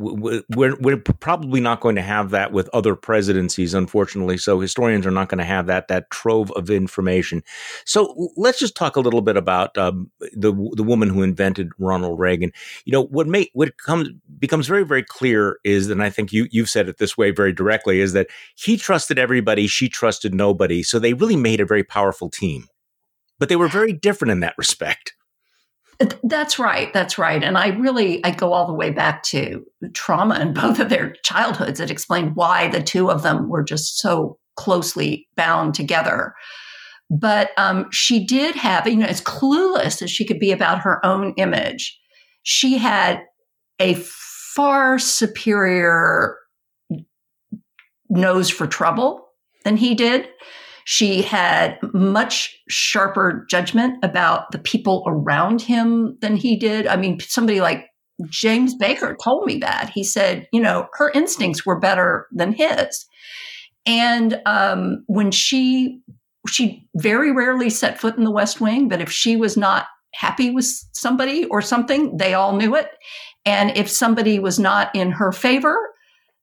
we're 0.49 0.75
we're 0.81 0.97
probably 0.97 1.61
not 1.61 1.81
going 1.81 1.97
to 1.97 2.03
have 2.03 2.31
that 2.31 2.51
with 2.51 2.71
other 2.73 2.97
presidencies, 2.97 3.75
unfortunately. 3.75 4.39
So 4.39 4.59
historians 4.59 5.07
are 5.07 5.11
not 5.11 5.29
going 5.29 5.39
to 5.39 5.45
have 5.45 5.67
that 5.67 5.89
that 5.89 6.09
trove 6.09 6.51
of 6.53 6.71
information. 6.71 7.43
So 7.85 8.31
let's 8.39 8.59
just 8.59 8.75
talk 8.75 8.97
a 8.97 9.01
little 9.01 9.21
bit 9.21 9.37
about 9.37 9.77
um, 9.77 10.11
the 10.33 10.55
the 10.77 10.83
woman 10.83 11.11
who 11.11 11.23
invented 11.23 11.69
Ronald 11.79 12.19
Reagan. 12.19 12.53
You 12.87 12.93
know 12.93 13.05
what 13.05 13.27
may 13.27 13.51
what 13.53 13.77
comes 13.77 14.09
becomes 14.39 14.67
very 14.67 14.87
very 14.87 15.03
clear 15.03 15.59
is, 15.63 15.91
and 15.91 16.03
I 16.03 16.09
think 16.09 16.33
you 16.33 16.49
you've 16.51 16.71
said 16.71 16.89
it 16.89 16.97
this 16.97 17.19
way 17.19 17.33
very 17.33 17.53
directly, 17.53 18.01
is 18.01 18.15
that 18.15 18.29
he 18.57 18.79
trusted 18.79 19.19
everybody, 19.19 19.67
she 19.67 19.91
trusted 19.91 20.33
nobody. 20.33 20.83
So 20.83 20.99
they 20.99 21.13
really 21.13 21.37
made 21.37 21.61
a 21.61 21.67
very 21.67 21.85
powerful 21.85 22.31
team 22.31 22.70
but 23.41 23.49
they 23.49 23.57
were 23.57 23.67
very 23.67 23.93
different 23.93 24.31
in 24.31 24.41
that 24.41 24.55
respect. 24.57 25.15
That's 26.23 26.59
right. 26.59 26.93
That's 26.95 27.19
right. 27.19 27.43
And 27.43 27.59
I 27.59 27.69
really 27.69 28.25
I 28.25 28.31
go 28.31 28.53
all 28.53 28.67
the 28.67 28.73
way 28.75 28.91
back 28.91 29.23
to 29.25 29.65
trauma 29.93 30.39
in 30.39 30.55
both 30.55 30.79
of 30.79 30.89
their 30.89 31.15
childhoods 31.25 31.79
that 31.79 31.91
explained 31.91 32.37
why 32.37 32.69
the 32.69 32.83
two 32.83 33.11
of 33.11 33.23
them 33.23 33.49
were 33.49 33.65
just 33.65 33.99
so 33.99 34.39
closely 34.57 35.27
bound 35.37 35.75
together. 35.75 36.35
But 37.11 37.51
um, 37.57 37.91
she 37.91 38.25
did 38.25 38.55
have, 38.55 38.87
you 38.87 38.97
know, 38.97 39.07
as 39.07 39.21
clueless 39.21 40.01
as 40.01 40.11
she 40.11 40.25
could 40.25 40.39
be 40.39 40.53
about 40.53 40.79
her 40.81 41.05
own 41.05 41.35
image, 41.37 41.99
she 42.45 42.79
had 42.79 43.21
a 43.81 43.95
far 43.95 44.99
superior 44.99 46.37
nose 48.09 48.49
for 48.49 48.67
trouble 48.67 49.27
than 49.65 49.77
he 49.77 49.95
did. 49.95 50.29
She 50.93 51.23
had 51.23 51.79
much 51.95 52.53
sharper 52.69 53.47
judgment 53.49 53.95
about 54.03 54.51
the 54.51 54.59
people 54.59 55.05
around 55.07 55.63
him 55.63 56.19
than 56.21 56.35
he 56.35 56.57
did. 56.57 56.89
I 56.89 56.97
mean, 56.97 57.21
somebody 57.21 57.61
like 57.61 57.87
James 58.29 58.75
Baker 58.75 59.17
told 59.23 59.47
me 59.47 59.59
that. 59.59 59.91
He 59.95 60.03
said, 60.03 60.49
you 60.53 60.61
know, 60.61 60.89
her 60.95 61.09
instincts 61.11 61.65
were 61.65 61.79
better 61.79 62.27
than 62.33 62.53
his. 62.53 63.07
And 63.87 64.43
um, 64.47 65.05
when 65.07 65.31
she 65.31 66.01
she 66.49 66.89
very 66.97 67.31
rarely 67.31 67.71
set 67.71 68.01
foot 68.01 68.17
in 68.17 68.25
the 68.25 68.33
West 68.33 68.61
Wing, 68.61 68.89
but 68.89 69.01
if 69.01 69.13
she 69.13 69.37
was 69.37 69.57
not 69.57 69.87
happy 70.13 70.51
with 70.51 70.67
somebody 70.91 71.45
or 71.45 71.63
something, 71.63 72.17
they 72.17 72.35
all 72.35 72.57
knew 72.57 72.75
it. 72.75 72.89
And 73.45 73.77
if 73.77 73.89
somebody 73.89 74.41
was 74.41 74.59
not 74.59 74.93
in 74.97 75.13
her 75.13 75.31
favor, 75.31 75.77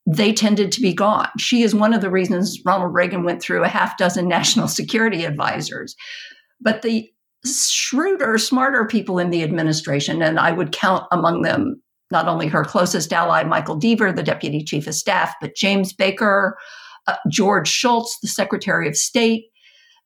they 0.07 0.31
tended 0.31 0.71
to 0.71 0.81
be 0.81 0.93
gone. 0.93 1.27
She 1.37 1.63
is 1.63 1.75
one 1.75 1.93
of 1.93 1.99
the 1.99 2.09
reasons 2.09 2.59
Ronald 2.65 2.93
Reagan 2.93 3.25
went 3.25 3.41
through 3.41 3.63
a 3.63 3.67
half 3.67 3.97
dozen 3.97 4.27
national 4.29 4.69
security 4.69 5.25
advisors. 5.25 5.95
But 6.61 6.81
the 6.81 7.09
shrewder, 7.45 8.37
smarter 8.37 8.85
people 8.85 9.19
in 9.19 9.29
the 9.29 9.43
administration, 9.43 10.21
and 10.21 10.39
I 10.39 10.51
would 10.51 10.71
count 10.71 11.03
among 11.11 11.41
them 11.41 11.81
not 12.09 12.27
only 12.27 12.47
her 12.47 12.63
closest 12.63 13.11
ally, 13.11 13.43
Michael 13.43 13.77
Deaver, 13.77 14.15
the 14.15 14.23
deputy 14.23 14.63
chief 14.63 14.87
of 14.87 14.95
staff, 14.95 15.35
but 15.41 15.55
James 15.55 15.91
Baker, 15.91 16.57
uh, 17.05 17.17
George 17.29 17.67
Shultz, 17.67 18.17
the 18.21 18.29
secretary 18.29 18.87
of 18.87 18.95
state, 18.95 19.47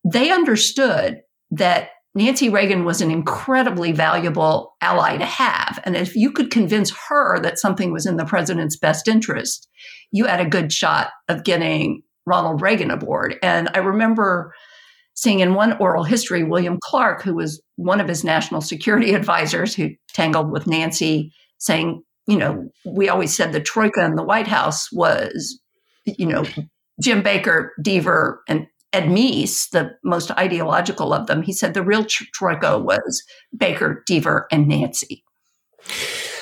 they 0.03 0.31
understood 0.31 1.21
that 1.51 1.89
Nancy 2.13 2.49
Reagan 2.49 2.83
was 2.83 3.01
an 3.01 3.09
incredibly 3.09 3.93
valuable 3.93 4.75
ally 4.81 5.17
to 5.17 5.25
have. 5.25 5.79
And 5.85 5.95
if 5.95 6.15
you 6.15 6.31
could 6.31 6.51
convince 6.51 6.91
her 7.07 7.39
that 7.39 7.57
something 7.57 7.91
was 7.93 8.05
in 8.05 8.17
the 8.17 8.25
president's 8.25 8.77
best 8.77 9.07
interest, 9.07 9.69
you 10.11 10.25
had 10.25 10.41
a 10.41 10.49
good 10.49 10.73
shot 10.73 11.11
of 11.29 11.45
getting 11.45 12.03
Ronald 12.25 12.61
Reagan 12.61 12.91
aboard. 12.91 13.37
And 13.41 13.69
I 13.73 13.79
remember 13.79 14.53
seeing 15.13 15.39
in 15.39 15.53
one 15.53 15.77
oral 15.77 16.03
history, 16.03 16.43
William 16.43 16.79
Clark, 16.83 17.21
who 17.21 17.35
was 17.35 17.61
one 17.75 18.01
of 18.01 18.07
his 18.07 18.23
national 18.23 18.61
security 18.61 19.13
advisors 19.15 19.73
who 19.73 19.91
tangled 20.13 20.51
with 20.51 20.67
Nancy, 20.67 21.33
saying, 21.59 22.03
you 22.27 22.37
know, 22.37 22.69
we 22.85 23.09
always 23.09 23.35
said 23.35 23.51
the 23.51 23.59
Troika 23.59 24.03
in 24.03 24.15
the 24.15 24.23
White 24.23 24.47
House 24.47 24.91
was, 24.91 25.59
you 26.05 26.25
know, 26.25 26.45
Jim 27.01 27.23
Baker, 27.23 27.73
Deaver, 27.81 28.37
and 28.47 28.67
Ed 28.93 29.05
Meese, 29.05 29.69
the 29.69 29.91
most 30.03 30.31
ideological 30.31 31.13
of 31.13 31.27
them, 31.27 31.41
he 31.41 31.53
said 31.53 31.73
the 31.73 31.83
real 31.83 32.05
troika 32.05 32.77
was 32.77 33.23
Baker, 33.55 34.03
Deaver, 34.07 34.43
and 34.51 34.67
Nancy. 34.67 35.23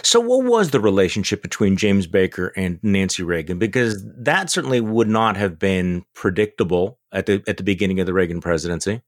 So, 0.02 0.20
what 0.20 0.46
was 0.46 0.72
the 0.72 0.80
relationship 0.80 1.42
between 1.42 1.78
James 1.78 2.08
Baker 2.08 2.54
and 2.56 2.80
Nancy 2.82 3.24
Reagan? 3.24 3.60
Because 3.60 4.04
that 4.18 4.50
certainly 4.50 4.82
would 4.82 5.10
not 5.10 5.38
have 5.38 5.60
been 5.60 6.04
predictable 6.16 7.00
at 7.12 7.26
the 7.26 7.44
at 7.48 7.58
the 7.58 7.64
beginning 7.64 8.00
of 8.00 8.06
the 8.06 8.14
Reagan 8.14 8.42
presidency. 8.42 9.02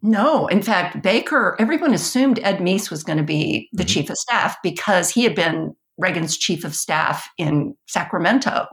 No, 0.00 0.46
in 0.46 0.62
fact, 0.62 1.02
Baker. 1.02 1.56
Everyone 1.58 1.92
assumed 1.92 2.38
Ed 2.42 2.58
Meese 2.58 2.90
was 2.90 3.02
going 3.02 3.18
to 3.18 3.24
be 3.24 3.68
the 3.72 3.82
mm-hmm. 3.82 3.88
chief 3.88 4.10
of 4.10 4.16
staff 4.16 4.56
because 4.62 5.10
he 5.10 5.24
had 5.24 5.34
been 5.34 5.74
Reagan's 5.98 6.36
chief 6.36 6.64
of 6.64 6.74
staff 6.74 7.28
in 7.36 7.74
Sacramento. 7.88 8.66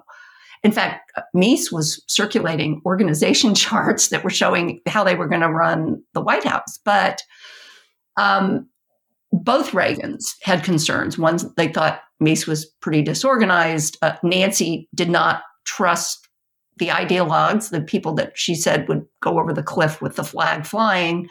In 0.65 0.71
fact, 0.71 1.11
Meese 1.35 1.71
was 1.71 2.03
circulating 2.07 2.81
organization 2.87 3.53
charts 3.55 4.09
that 4.09 4.23
were 4.23 4.31
showing 4.31 4.81
how 4.87 5.03
they 5.03 5.13
were 5.13 5.27
going 5.27 5.41
to 5.41 5.49
run 5.49 6.01
the 6.13 6.21
White 6.21 6.43
House. 6.43 6.79
But 6.83 7.21
um, 8.17 8.67
both 9.31 9.71
Reagans 9.71 10.35
had 10.41 10.63
concerns. 10.63 11.19
One, 11.19 11.37
they 11.55 11.67
thought 11.67 12.01
Meese 12.21 12.47
was 12.47 12.65
pretty 12.81 13.03
disorganized. 13.03 13.99
Uh, 14.01 14.15
Nancy 14.23 14.89
did 14.95 15.09
not 15.09 15.43
trust 15.65 16.27
the 16.77 16.87
ideologues, 16.87 17.69
the 17.69 17.81
people 17.81 18.13
that 18.15 18.35
she 18.35 18.55
said 18.55 18.87
would 18.89 19.05
go 19.21 19.39
over 19.39 19.53
the 19.53 19.63
cliff 19.63 20.01
with 20.01 20.15
the 20.15 20.23
flag 20.23 20.65
flying. 20.65 21.27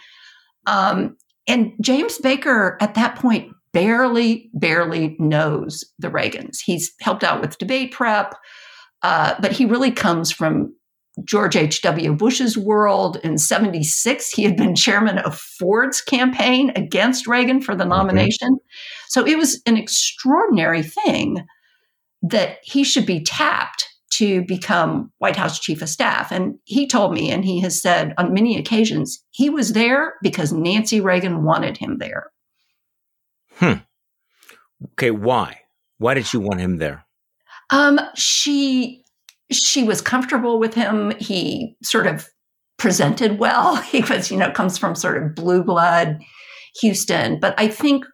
Um, 0.67 1.17
and 1.49 1.73
James 1.81 2.19
Baker, 2.19 2.79
at 2.81 2.95
that 2.95 3.17
point, 3.17 3.53
barely, 3.73 4.49
barely 4.55 5.17
knows 5.19 5.85
the 5.99 6.09
Reagans. 6.09 6.59
He's 6.65 6.93
helped 7.01 7.25
out 7.25 7.41
with 7.41 7.59
debate 7.59 7.91
prep. 7.91 8.37
Uh, 9.05 9.35
but 9.39 9.53
he 9.53 9.67
really 9.67 9.91
comes 9.91 10.33
from 10.33 10.75
George 11.25 11.57
H.W. 11.57 12.15
Bush's 12.15 12.57
world. 12.57 13.19
In 13.23 13.37
76, 13.37 14.31
he 14.31 14.45
had 14.45 14.57
been 14.57 14.75
chairman 14.75 15.19
of 15.19 15.39
Ford's 15.39 16.01
campaign 16.01 16.73
against 16.75 17.27
Reagan 17.27 17.61
for 17.61 17.77
the 17.77 17.85
nomination. 17.85 18.49
Mm-hmm. 18.49 19.09
So 19.09 19.27
it 19.27 19.37
was 19.37 19.61
an 19.67 19.77
extraordinary 19.77 20.83
thing 20.83 21.45
that 22.23 22.57
he 22.63 22.83
should 22.83 23.05
be 23.05 23.23
tapped 23.23 23.87
to 24.15 24.43
become 24.47 25.13
White 25.19 25.37
House 25.37 25.61
chief 25.61 25.83
of 25.83 25.91
staff. 25.91 26.33
And 26.33 26.59
he 26.65 26.87
told 26.87 27.13
me, 27.13 27.31
and 27.31 27.45
he 27.45 27.61
has 27.61 27.81
said 27.81 28.15
on 28.17 28.33
many 28.33 28.57
occasions, 28.57 29.23
he 29.33 29.51
was 29.51 29.75
there 29.75 30.15
because 30.23 30.51
Nancy 30.51 31.03
Reagan 31.03 31.45
wanted 31.45 31.77
him 31.77 31.99
there. 31.99 32.31
Hmm. 33.57 33.83
Okay, 34.93 35.11
why? 35.11 35.61
Why 35.99 36.15
did 36.15 36.25
she 36.25 36.39
want 36.39 36.61
him 36.61 36.79
there? 36.79 37.04
Um, 37.71 38.01
she 38.15 39.03
she 39.51 39.85
was 39.85 40.01
comfortable 40.01 40.59
with 40.59 40.75
him. 40.75 41.13
He 41.19 41.77
sort 41.83 42.07
of 42.07 42.29
presented 42.79 43.39
well. 43.39 43.77
He 43.83 44.03
was, 44.03 44.31
you 44.31 44.37
know, 44.37 44.51
comes 44.51 44.79
from 44.79 44.95
sort 44.95 45.23
of 45.23 45.35
blue 45.35 45.63
blood 45.63 46.19
Houston. 46.81 47.39
But 47.39 47.55
I 47.59 47.69
think 47.69 48.05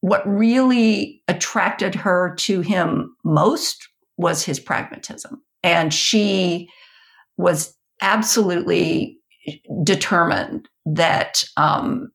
what 0.00 0.26
really 0.26 1.22
attracted 1.28 1.94
her 1.94 2.34
to 2.36 2.60
him 2.62 3.14
most 3.24 3.88
was 4.16 4.44
his 4.44 4.58
pragmatism. 4.58 5.42
And 5.62 5.92
she 5.92 6.68
was 7.36 7.76
absolutely 8.00 9.18
determined 9.84 10.68
that 10.86 11.44
um, 11.56 12.10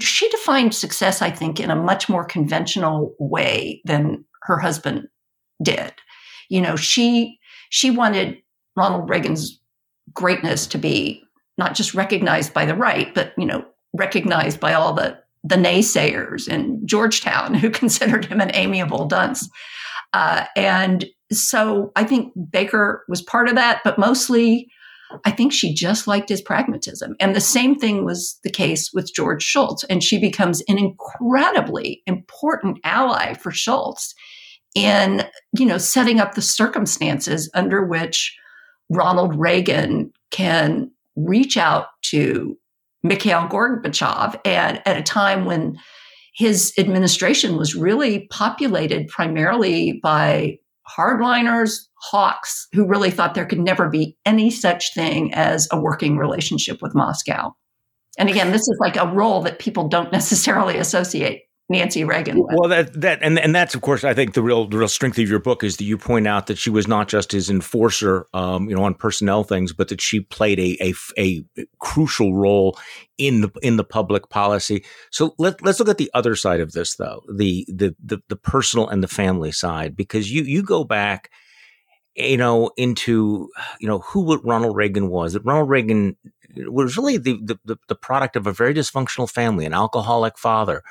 she 0.00 0.28
defined 0.28 0.74
success, 0.74 1.22
I 1.22 1.30
think, 1.30 1.58
in 1.58 1.70
a 1.70 1.76
much 1.76 2.08
more 2.08 2.24
conventional 2.24 3.14
way 3.18 3.80
than 3.84 4.24
her 4.42 4.58
husband 4.58 5.08
did. 5.62 5.94
You 6.52 6.60
know, 6.60 6.76
she 6.76 7.38
she 7.70 7.90
wanted 7.90 8.36
Ronald 8.76 9.08
Reagan's 9.08 9.58
greatness 10.12 10.66
to 10.66 10.78
be 10.78 11.22
not 11.56 11.74
just 11.74 11.94
recognized 11.94 12.52
by 12.52 12.66
the 12.66 12.74
right, 12.74 13.14
but 13.14 13.32
you 13.38 13.46
know, 13.46 13.64
recognized 13.94 14.60
by 14.60 14.74
all 14.74 14.92
the 14.92 15.18
the 15.42 15.56
naysayers 15.56 16.46
in 16.46 16.86
Georgetown 16.86 17.54
who 17.54 17.70
considered 17.82 18.26
him 18.26 18.40
an 18.40 18.50
amiable 18.54 19.06
dunce. 19.06 19.48
Uh, 20.12 20.44
and 20.54 21.06
so 21.32 21.90
I 21.96 22.04
think 22.04 22.34
Baker 22.50 23.04
was 23.08 23.22
part 23.22 23.48
of 23.48 23.54
that, 23.54 23.80
but 23.82 23.98
mostly 23.98 24.68
I 25.24 25.30
think 25.30 25.54
she 25.54 25.72
just 25.72 26.06
liked 26.06 26.28
his 26.28 26.42
pragmatism. 26.42 27.16
And 27.18 27.34
the 27.34 27.40
same 27.40 27.74
thing 27.74 28.04
was 28.04 28.38
the 28.44 28.50
case 28.50 28.90
with 28.92 29.14
George 29.14 29.42
Shultz. 29.42 29.84
And 29.84 30.02
she 30.02 30.18
becomes 30.18 30.62
an 30.68 30.78
incredibly 30.78 32.02
important 32.06 32.78
ally 32.84 33.32
for 33.34 33.50
Shultz 33.50 34.14
in, 34.74 35.24
you 35.58 35.66
know, 35.66 35.78
setting 35.78 36.20
up 36.20 36.34
the 36.34 36.42
circumstances 36.42 37.50
under 37.54 37.84
which 37.84 38.36
Ronald 38.90 39.38
Reagan 39.38 40.12
can 40.30 40.90
reach 41.16 41.56
out 41.56 41.86
to 42.02 42.56
Mikhail 43.02 43.48
Gorbachev 43.48 44.40
and 44.44 44.80
at 44.86 44.96
a 44.96 45.02
time 45.02 45.44
when 45.44 45.78
his 46.34 46.72
administration 46.78 47.56
was 47.56 47.74
really 47.74 48.26
populated 48.30 49.08
primarily 49.08 50.00
by 50.02 50.58
hardliners, 50.88 51.86
hawks, 52.00 52.68
who 52.72 52.86
really 52.86 53.10
thought 53.10 53.34
there 53.34 53.46
could 53.46 53.60
never 53.60 53.88
be 53.88 54.16
any 54.24 54.50
such 54.50 54.94
thing 54.94 55.32
as 55.34 55.68
a 55.70 55.80
working 55.80 56.16
relationship 56.16 56.80
with 56.82 56.94
Moscow. 56.94 57.54
And 58.18 58.28
again, 58.28 58.50
this 58.50 58.62
is 58.62 58.76
like 58.80 58.96
a 58.96 59.06
role 59.06 59.42
that 59.42 59.58
people 59.58 59.88
don't 59.88 60.12
necessarily 60.12 60.78
associate 60.78 61.42
Nancy 61.72 62.04
Reagan. 62.04 62.40
Well, 62.40 62.68
that 62.68 63.00
that 63.00 63.18
and 63.22 63.38
and 63.38 63.54
that's 63.54 63.74
of 63.74 63.80
course 63.80 64.04
I 64.04 64.14
think 64.14 64.34
the 64.34 64.42
real 64.42 64.68
the 64.68 64.78
real 64.78 64.88
strength 64.88 65.18
of 65.18 65.28
your 65.28 65.40
book 65.40 65.64
is 65.64 65.78
that 65.78 65.84
you 65.84 65.98
point 65.98 66.28
out 66.28 66.46
that 66.46 66.58
she 66.58 66.70
was 66.70 66.86
not 66.86 67.08
just 67.08 67.32
his 67.32 67.50
enforcer, 67.50 68.26
um, 68.32 68.68
you 68.68 68.76
know, 68.76 68.84
on 68.84 68.94
personnel 68.94 69.42
things, 69.42 69.72
but 69.72 69.88
that 69.88 70.00
she 70.00 70.20
played 70.20 70.60
a 70.60 70.76
a, 70.80 70.94
a 71.58 71.66
crucial 71.80 72.34
role 72.34 72.78
in 73.18 73.40
the 73.40 73.50
in 73.62 73.76
the 73.76 73.84
public 73.84 74.28
policy. 74.28 74.84
So 75.10 75.34
let 75.38 75.62
let's 75.62 75.80
look 75.80 75.88
at 75.88 75.98
the 75.98 76.10
other 76.14 76.36
side 76.36 76.60
of 76.60 76.72
this 76.72 76.96
though, 76.96 77.22
the 77.32 77.66
the 77.68 77.96
the, 78.02 78.22
the 78.28 78.36
personal 78.36 78.88
and 78.88 79.02
the 79.02 79.08
family 79.08 79.50
side, 79.50 79.96
because 79.96 80.30
you 80.30 80.42
you 80.42 80.62
go 80.62 80.84
back 80.84 81.30
you 82.14 82.36
know, 82.36 82.70
into 82.76 83.48
you 83.80 83.88
know 83.88 84.00
who 84.00 84.36
Ronald 84.42 84.76
Reagan 84.76 85.08
was. 85.08 85.32
That 85.32 85.44
Ronald 85.44 85.70
Reagan 85.70 86.16
was 86.56 86.96
really 86.96 87.16
the, 87.16 87.38
the 87.64 87.78
the 87.88 87.94
product 87.94 88.36
of 88.36 88.46
a 88.46 88.52
very 88.52 88.74
dysfunctional 88.74 89.30
family, 89.30 89.64
an 89.64 89.72
alcoholic 89.72 90.38
father, 90.38 90.82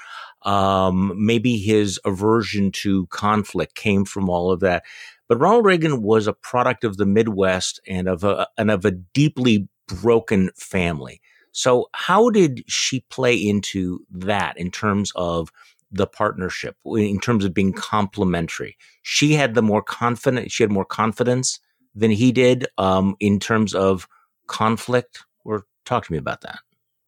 um, 0.43 1.13
maybe 1.15 1.57
his 1.57 1.99
aversion 2.05 2.71
to 2.71 3.05
conflict 3.07 3.75
came 3.75 4.05
from 4.05 4.29
all 4.29 4.51
of 4.51 4.59
that. 4.61 4.83
But 5.27 5.39
Ronald 5.39 5.65
Reagan 5.65 6.01
was 6.01 6.27
a 6.27 6.33
product 6.33 6.83
of 6.83 6.97
the 6.97 7.05
Midwest 7.05 7.79
and 7.87 8.07
of 8.07 8.23
a 8.23 8.47
and 8.57 8.69
of 8.69 8.85
a 8.85 8.91
deeply 8.91 9.67
broken 9.87 10.51
family. 10.55 11.21
So 11.51 11.89
how 11.93 12.29
did 12.29 12.63
she 12.67 13.01
play 13.09 13.35
into 13.35 14.05
that 14.11 14.57
in 14.57 14.71
terms 14.71 15.11
of 15.15 15.51
the 15.91 16.07
partnership, 16.07 16.77
in 16.85 17.19
terms 17.19 17.45
of 17.45 17.53
being 17.53 17.73
complementary? 17.73 18.77
She 19.03 19.33
had 19.33 19.53
the 19.53 19.61
more 19.61 19.81
confident. 19.81 20.51
She 20.51 20.63
had 20.63 20.71
more 20.71 20.85
confidence 20.85 21.59
than 21.93 22.11
he 22.11 22.31
did 22.31 22.67
um, 22.77 23.15
in 23.19 23.39
terms 23.39 23.73
of 23.73 24.07
conflict. 24.47 25.23
Or 25.43 25.65
talk 25.85 26.05
to 26.05 26.11
me 26.11 26.17
about 26.17 26.41
that 26.41 26.59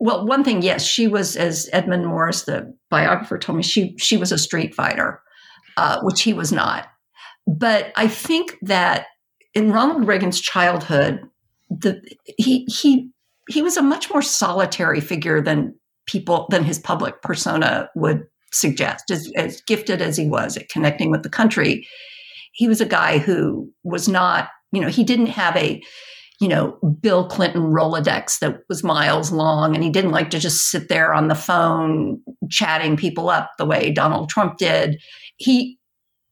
well, 0.03 0.25
one 0.25 0.43
thing, 0.43 0.61
yes, 0.61 0.83
she 0.85 1.07
was, 1.07 1.37
as 1.37 1.69
Edmund 1.71 2.05
Morris, 2.05 2.43
the 2.43 2.75
biographer, 2.89 3.37
told 3.37 3.55
me, 3.55 3.63
she 3.63 3.95
she 3.97 4.17
was 4.17 4.33
a 4.33 4.37
street 4.37 4.75
fighter, 4.75 5.21
uh, 5.77 6.01
which 6.01 6.23
he 6.23 6.33
was 6.33 6.51
not. 6.51 6.87
But 7.47 7.93
I 7.95 8.09
think 8.09 8.57
that 8.63 9.05
in 9.53 9.71
Ronald 9.71 10.05
Reagan's 10.05 10.41
childhood, 10.41 11.21
the 11.69 12.01
he 12.37 12.65
he 12.65 13.11
he 13.47 13.61
was 13.61 13.77
a 13.77 13.81
much 13.81 14.09
more 14.09 14.21
solitary 14.21 14.99
figure 14.99 15.41
than 15.41 15.73
people 16.05 16.47
than 16.49 16.65
his 16.65 16.79
public 16.79 17.21
persona 17.21 17.89
would 17.95 18.25
suggest. 18.51 19.09
As, 19.09 19.31
as 19.37 19.61
gifted 19.61 20.01
as 20.01 20.17
he 20.17 20.27
was 20.27 20.57
at 20.57 20.67
connecting 20.67 21.11
with 21.11 21.23
the 21.23 21.29
country, 21.29 21.87
he 22.51 22.67
was 22.67 22.81
a 22.81 22.85
guy 22.85 23.19
who 23.19 23.71
was 23.85 24.09
not, 24.09 24.49
you 24.73 24.81
know, 24.81 24.89
he 24.89 25.05
didn't 25.05 25.27
have 25.27 25.55
a 25.55 25.81
you 26.43 26.49
know, 26.49 26.77
Bill 26.99 27.25
Clinton 27.25 27.61
Rolodex 27.61 28.39
that 28.39 28.63
was 28.67 28.83
miles 28.83 29.31
long. 29.31 29.73
And 29.73 29.81
he 29.81 29.89
didn't 29.89 30.11
like 30.11 30.29
to 30.31 30.39
just 30.39 30.69
sit 30.69 30.89
there 30.89 31.13
on 31.13 31.29
the 31.29 31.35
phone 31.35 32.21
chatting 32.51 32.97
people 32.97 33.29
up 33.29 33.51
the 33.57 33.65
way 33.65 33.91
Donald 33.91 34.27
Trump 34.27 34.57
did. 34.57 35.01
He 35.37 35.79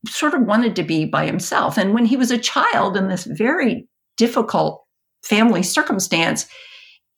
sort 0.05 0.33
of 0.33 0.41
wanted 0.41 0.75
to 0.75 0.83
be 0.83 1.05
by 1.05 1.25
himself. 1.25 1.77
And 1.77 1.93
when 1.93 2.05
he 2.05 2.17
was 2.17 2.29
a 2.29 2.37
child 2.37 2.97
in 2.97 3.07
this 3.07 3.23
very 3.23 3.87
difficult 4.17 4.83
family 5.23 5.63
circumstance, 5.63 6.45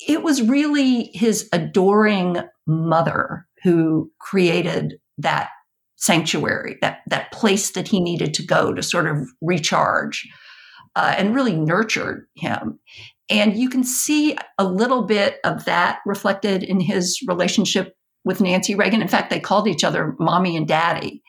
it 0.07 0.21
was 0.21 0.43
really 0.43 1.09
his 1.15 1.49
adoring 1.51 2.37
mother 2.67 3.47
who 3.63 4.11
created 4.19 4.99
that 5.17 5.49
sanctuary, 5.95 6.77
that, 6.81 6.99
that 7.07 7.31
place 7.31 7.71
that 7.71 7.87
he 7.87 7.99
needed 7.99 8.35
to 8.35 8.45
go 8.45 8.71
to 8.71 8.83
sort 8.83 9.07
of 9.07 9.27
recharge 9.41 10.27
uh, 10.95 11.15
and 11.17 11.35
really 11.35 11.55
nurtured 11.55 12.27
him. 12.35 12.79
And 13.29 13.55
you 13.57 13.69
can 13.69 13.83
see 13.83 14.37
a 14.57 14.65
little 14.65 15.03
bit 15.03 15.37
of 15.43 15.65
that 15.65 15.99
reflected 16.05 16.63
in 16.63 16.79
his 16.79 17.19
relationship 17.27 17.95
with 18.25 18.41
Nancy 18.41 18.75
Reagan. 18.75 19.01
In 19.01 19.07
fact, 19.07 19.29
they 19.29 19.39
called 19.39 19.67
each 19.67 19.83
other 19.83 20.15
mommy 20.19 20.55
and 20.55 20.67
daddy. 20.67 21.23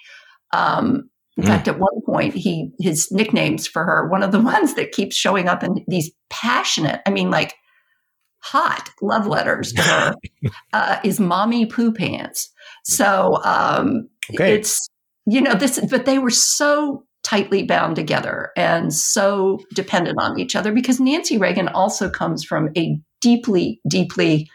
Um, 0.53 1.11
in 1.37 1.45
mm. 1.45 1.47
fact, 1.47 1.69
at 1.69 1.79
one 1.79 2.01
point, 2.05 2.35
he 2.35 2.71
his 2.79 3.11
nicknames 3.11 3.67
for 3.67 3.85
her, 3.85 4.09
one 4.09 4.23
of 4.23 4.33
the 4.33 4.41
ones 4.53 4.75
that 4.75 4.93
keeps 4.93 5.17
showing 5.17 5.49
up 5.49 5.63
in 5.63 5.85
these 5.89 6.11
passionate, 6.31 7.01
I 7.07 7.11
mean, 7.11 7.31
like 7.31 7.55
hot 8.39 8.91
love 9.01 9.27
letters 9.27 9.73
to 9.73 9.83
her, 9.83 10.15
uh, 10.73 11.01
is 11.05 11.19
mommy 11.19 11.67
poo 11.67 11.93
pants. 11.93 12.53
So 12.85 13.41
um, 13.45 14.09
okay. 14.35 14.55
it's 14.55 14.89
you 15.27 15.41
know 15.41 15.55
this, 15.55 15.81
but 15.91 16.05
they 16.05 16.19
were 16.19 16.31
so 16.31 17.05
tightly 17.25 17.63
bound 17.63 17.97
together 17.97 18.53
and 18.57 18.93
so 18.93 19.59
dependent 19.75 20.19
on 20.21 20.39
each 20.39 20.55
other 20.55 20.73
because 20.73 21.01
Nancy 21.01 21.39
Reagan 21.39 21.69
also 21.69 22.09
comes 22.09 22.45
from 22.45 22.69
a 22.77 22.99
deeply, 23.21 23.81
deeply 23.89 24.49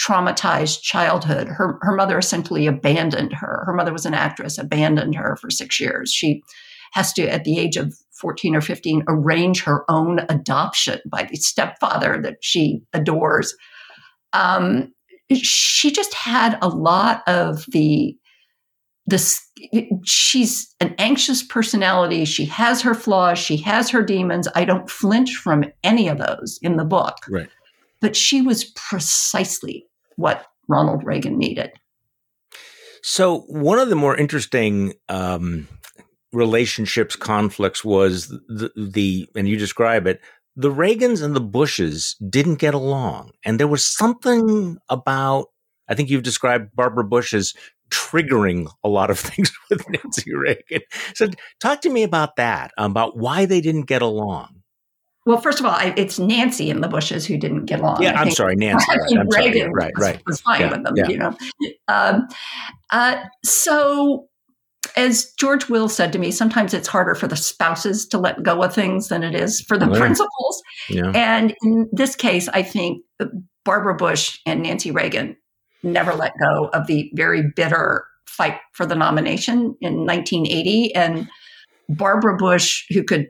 traumatized 0.00 0.82
childhood. 0.82 1.48
Her, 1.48 1.78
her 1.82 1.94
mother 1.94 2.18
essentially 2.18 2.66
abandoned 2.66 3.32
her. 3.32 3.64
Her 3.66 3.72
mother 3.72 3.92
was 3.92 4.06
an 4.06 4.14
actress, 4.14 4.58
abandoned 4.58 5.14
her 5.16 5.36
for 5.36 5.50
six 5.50 5.80
years. 5.80 6.12
She 6.12 6.42
has 6.92 7.12
to, 7.14 7.26
at 7.28 7.44
the 7.44 7.58
age 7.58 7.76
of 7.76 7.94
14 8.20 8.54
or 8.54 8.60
15, 8.60 9.04
arrange 9.08 9.62
her 9.64 9.84
own 9.90 10.20
adoption 10.28 11.00
by 11.10 11.24
the 11.24 11.36
stepfather 11.36 12.20
that 12.22 12.36
she 12.40 12.80
adores. 12.92 13.54
Um, 14.32 14.92
she 15.32 15.90
just 15.90 16.14
had 16.14 16.58
a 16.62 16.68
lot 16.68 17.22
of 17.26 17.64
the 17.68 18.16
this 19.06 19.45
she's 20.04 20.74
an 20.80 20.94
anxious 20.98 21.42
personality. 21.42 22.24
She 22.24 22.44
has 22.46 22.82
her 22.82 22.94
flaws. 22.94 23.38
She 23.38 23.56
has 23.58 23.90
her 23.90 24.02
demons. 24.02 24.48
I 24.54 24.64
don't 24.64 24.90
flinch 24.90 25.36
from 25.36 25.64
any 25.82 26.08
of 26.08 26.18
those 26.18 26.58
in 26.62 26.76
the 26.76 26.84
book. 26.84 27.16
Right. 27.28 27.48
But 28.00 28.16
she 28.16 28.42
was 28.42 28.64
precisely 28.64 29.86
what 30.16 30.46
ronald 30.68 31.04
reagan 31.04 31.38
needed. 31.38 31.70
So 33.02 33.40
one 33.48 33.78
of 33.78 33.88
the 33.88 33.96
more 33.96 34.16
interesting 34.16 34.94
um, 35.08 35.68
relationships 36.32 37.14
conflicts 37.14 37.84
was 37.84 38.28
the, 38.28 38.70
the 38.76 39.28
and 39.36 39.48
you 39.48 39.56
describe 39.56 40.06
it 40.06 40.20
the 40.56 40.70
Reagans 40.70 41.22
and 41.22 41.36
the 41.36 41.40
Bushes 41.40 42.16
didn't 42.28 42.56
get 42.56 42.74
along. 42.74 43.32
And 43.44 43.60
there 43.60 43.68
was 43.68 43.84
something 43.84 44.78
about, 44.88 45.48
I 45.88 45.94
think 45.94 46.08
you've 46.08 46.22
described 46.22 46.74
Barbara 46.74 47.04
Bush 47.04 47.34
as 47.34 47.52
triggering 47.90 48.70
a 48.84 48.88
lot 48.88 49.10
of 49.10 49.18
things 49.20 49.52
with 49.70 49.88
Nancy 49.88 50.34
Reagan. 50.34 50.80
So 51.14 51.28
talk 51.60 51.80
to 51.82 51.90
me 51.90 52.02
about 52.02 52.36
that, 52.36 52.72
about 52.78 53.16
why 53.16 53.46
they 53.46 53.60
didn't 53.60 53.86
get 53.86 54.02
along. 54.02 54.62
Well, 55.24 55.38
first 55.38 55.58
of 55.58 55.66
all, 55.66 55.72
I, 55.72 55.92
it's 55.96 56.20
Nancy 56.20 56.70
and 56.70 56.84
the 56.84 56.88
Bushes 56.88 57.26
who 57.26 57.36
didn't 57.36 57.64
get 57.64 57.80
along. 57.80 58.00
Yeah, 58.00 58.18
I 58.18 58.22
am 58.22 58.30
sorry, 58.30 58.54
Nancy. 58.56 58.86
Right, 58.88 59.18
I'm 59.18 59.28
Reagan 59.28 59.62
sorry. 59.62 59.72
Right, 59.72 59.92
was, 59.96 60.06
right. 60.06 60.22
was 60.24 60.40
fine 60.40 60.60
yeah, 60.60 60.70
with 60.70 60.84
them, 60.84 60.94
yeah. 60.96 61.08
you 61.08 61.18
know. 61.18 61.36
Um, 61.88 62.28
uh, 62.90 63.24
so 63.44 64.28
as 64.96 65.32
George 65.38 65.68
Will 65.68 65.88
said 65.88 66.12
to 66.12 66.18
me, 66.18 66.30
sometimes 66.30 66.72
it's 66.72 66.86
harder 66.86 67.14
for 67.14 67.26
the 67.26 67.36
spouses 67.36 68.06
to 68.08 68.18
let 68.18 68.42
go 68.42 68.62
of 68.62 68.72
things 68.72 69.08
than 69.08 69.24
it 69.24 69.34
is 69.34 69.60
for 69.60 69.76
the 69.76 69.88
principals. 69.88 70.62
And 71.14 71.54
in 71.62 71.88
this 71.92 72.14
case, 72.14 72.48
I 72.48 72.62
think 72.62 73.02
Barbara 73.64 73.96
Bush 73.96 74.38
and 74.46 74.62
Nancy 74.62 74.92
Reagan 74.92 75.36
never 75.86 76.14
let 76.14 76.32
go 76.38 76.66
of 76.72 76.86
the 76.86 77.10
very 77.14 77.42
bitter 77.54 78.04
fight 78.26 78.58
for 78.72 78.84
the 78.84 78.94
nomination 78.94 79.76
in 79.80 80.04
1980. 80.04 80.94
And 80.94 81.28
Barbara 81.88 82.36
Bush, 82.36 82.84
who 82.90 83.02
could 83.02 83.28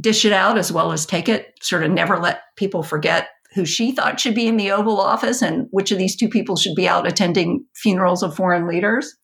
dish 0.00 0.24
it 0.24 0.32
out 0.32 0.58
as 0.58 0.70
well 0.70 0.92
as 0.92 1.06
take 1.06 1.28
it, 1.28 1.54
sort 1.60 1.84
of 1.84 1.90
never 1.90 2.18
let 2.18 2.42
people 2.56 2.82
forget 2.82 3.28
who 3.54 3.64
she 3.64 3.92
thought 3.92 4.18
should 4.18 4.34
be 4.34 4.48
in 4.48 4.56
the 4.56 4.70
Oval 4.72 5.00
Office 5.00 5.40
and 5.40 5.68
which 5.70 5.92
of 5.92 5.98
these 5.98 6.16
two 6.16 6.28
people 6.28 6.56
should 6.56 6.74
be 6.74 6.88
out 6.88 7.06
attending 7.06 7.64
funerals 7.74 8.22
of 8.22 8.34
foreign 8.34 8.66
leaders. 8.66 9.16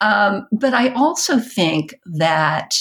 Um, 0.00 0.46
but 0.52 0.74
I 0.74 0.88
also 0.90 1.38
think 1.38 1.94
that, 2.18 2.74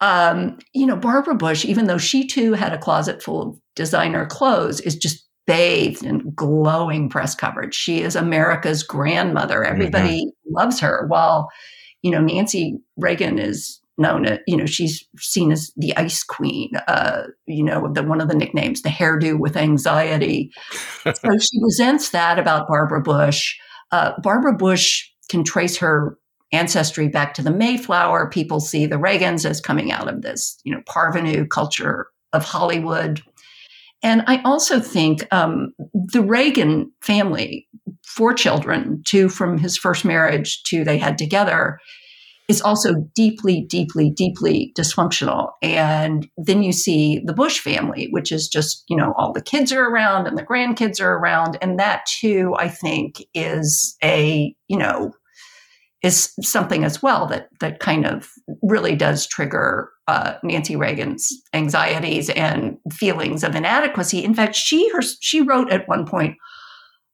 um, 0.00 0.58
you 0.74 0.86
know, 0.86 0.96
Barbara 0.96 1.36
Bush, 1.36 1.64
even 1.64 1.86
though 1.86 1.98
she 1.98 2.26
too 2.26 2.52
had 2.52 2.72
a 2.72 2.78
closet 2.78 3.22
full 3.22 3.42
of 3.42 3.60
designer 3.76 4.26
clothes, 4.26 4.80
is 4.80 4.96
just 4.96 5.23
bathed 5.46 6.04
in 6.04 6.32
glowing 6.34 7.08
press 7.08 7.34
coverage. 7.34 7.74
She 7.74 8.02
is 8.02 8.16
America's 8.16 8.82
grandmother. 8.82 9.60
Mm-hmm. 9.60 9.72
Everybody 9.72 10.24
mm-hmm. 10.24 10.54
loves 10.54 10.80
her. 10.80 11.04
While, 11.08 11.50
you 12.02 12.10
know, 12.10 12.20
Nancy 12.20 12.78
Reagan 12.96 13.38
is 13.38 13.80
known 13.96 14.26
as, 14.26 14.38
you 14.46 14.56
know, 14.56 14.66
she's 14.66 15.06
seen 15.18 15.52
as 15.52 15.70
the 15.76 15.96
ice 15.96 16.22
queen, 16.22 16.72
uh, 16.88 17.24
you 17.46 17.62
know, 17.62 17.92
the, 17.92 18.02
one 18.02 18.20
of 18.20 18.28
the 18.28 18.34
nicknames, 18.34 18.82
the 18.82 18.88
hairdo 18.88 19.38
with 19.38 19.56
anxiety. 19.56 20.50
so 21.04 21.38
she 21.38 21.58
resents 21.62 22.10
that 22.10 22.38
about 22.38 22.66
Barbara 22.66 23.02
Bush. 23.02 23.56
Uh, 23.92 24.12
Barbara 24.20 24.56
Bush 24.56 25.08
can 25.28 25.44
trace 25.44 25.76
her 25.76 26.18
ancestry 26.52 27.08
back 27.08 27.34
to 27.34 27.42
the 27.42 27.50
Mayflower. 27.50 28.28
People 28.30 28.60
see 28.60 28.86
the 28.86 28.96
Reagans 28.96 29.48
as 29.48 29.60
coming 29.60 29.92
out 29.92 30.08
of 30.08 30.22
this, 30.22 30.58
you 30.64 30.72
know, 30.72 30.80
parvenu 30.88 31.48
culture 31.48 32.08
of 32.32 32.44
Hollywood. 32.44 33.22
And 34.04 34.22
I 34.26 34.42
also 34.44 34.78
think 34.78 35.26
um, 35.32 35.72
the 35.94 36.22
Reagan 36.22 36.92
family, 37.00 37.66
four 38.06 38.34
children, 38.34 39.02
two 39.06 39.30
from 39.30 39.56
his 39.56 39.78
first 39.78 40.04
marriage, 40.04 40.62
two 40.64 40.84
they 40.84 40.98
had 40.98 41.16
together, 41.16 41.78
is 42.46 42.60
also 42.60 42.92
deeply, 43.14 43.64
deeply, 43.66 44.10
deeply 44.10 44.74
dysfunctional. 44.78 45.52
And 45.62 46.28
then 46.36 46.62
you 46.62 46.72
see 46.72 47.22
the 47.24 47.32
Bush 47.32 47.58
family, 47.58 48.08
which 48.10 48.30
is 48.30 48.46
just, 48.46 48.84
you 48.88 48.96
know, 48.96 49.14
all 49.16 49.32
the 49.32 49.40
kids 49.40 49.72
are 49.72 49.88
around 49.88 50.26
and 50.26 50.36
the 50.36 50.44
grandkids 50.44 51.00
are 51.00 51.14
around. 51.14 51.56
And 51.62 51.78
that 51.78 52.04
too, 52.04 52.54
I 52.58 52.68
think, 52.68 53.24
is 53.32 53.96
a, 54.04 54.54
you 54.68 54.76
know, 54.76 55.12
is 56.02 56.34
something 56.42 56.84
as 56.84 57.02
well 57.02 57.26
that 57.28 57.48
that 57.60 57.80
kind 57.80 58.04
of 58.04 58.28
really 58.62 58.94
does 58.94 59.26
trigger 59.26 59.88
uh, 60.06 60.34
Nancy 60.42 60.76
Reagan's 60.76 61.32
anxieties 61.52 62.30
and 62.30 62.76
feelings 62.92 63.42
of 63.42 63.54
inadequacy. 63.54 64.22
In 64.22 64.34
fact, 64.34 64.54
she 64.54 64.90
her, 64.90 65.00
she 65.20 65.40
wrote 65.40 65.70
at 65.70 65.88
one 65.88 66.06
point, 66.06 66.36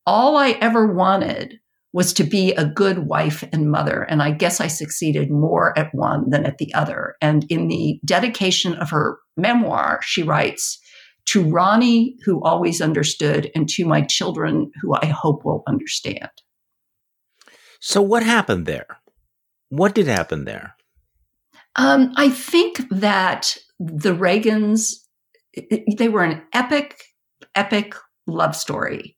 "All 0.07 0.37
I 0.37 0.51
ever 0.61 0.93
wanted 0.93 1.61
was 1.93 2.13
to 2.13 2.25
be 2.25 2.53
a 2.53 2.65
good 2.65 3.01
wife 3.01 3.43
and 3.53 3.71
mother. 3.71 4.03
And 4.03 4.23
I 4.23 4.31
guess 4.31 4.61
I 4.61 4.69
succeeded 4.69 5.31
more 5.31 5.77
at 5.77 5.93
one 5.93 6.31
than 6.31 6.47
at 6.47 6.59
the 6.59 6.73
other. 6.73 7.17
And 7.21 7.45
in 7.49 7.67
the 7.67 8.01
dedication 8.05 8.75
of 8.75 8.91
her 8.91 9.19
memoir, 9.37 10.01
she 10.03 10.23
writes, 10.23 10.79
to 11.27 11.43
Ronnie, 11.45 12.17
who 12.25 12.43
always 12.43 12.81
understood, 12.81 13.51
and 13.55 13.69
to 13.71 13.85
my 13.87 14.03
children, 14.03 14.73
who 14.81 14.95
I 14.95 15.07
hope 15.07 15.45
will 15.45 15.63
understand. 15.69 16.31
So, 17.79 18.03
what 18.03 18.23
happened 18.23 18.67
there? 18.67 18.99
What 19.69 19.95
did 19.95 20.07
happen 20.07 20.45
there? 20.45 20.75
Um, 21.77 22.13
I 22.17 22.29
think 22.29 22.81
that 22.91 23.57
the 23.79 24.15
Reagans, 24.15 24.97
they 25.97 26.09
were 26.09 26.25
an 26.25 26.43
epic, 26.53 27.01
epic 27.55 27.95
love 28.27 28.55
story 28.55 29.17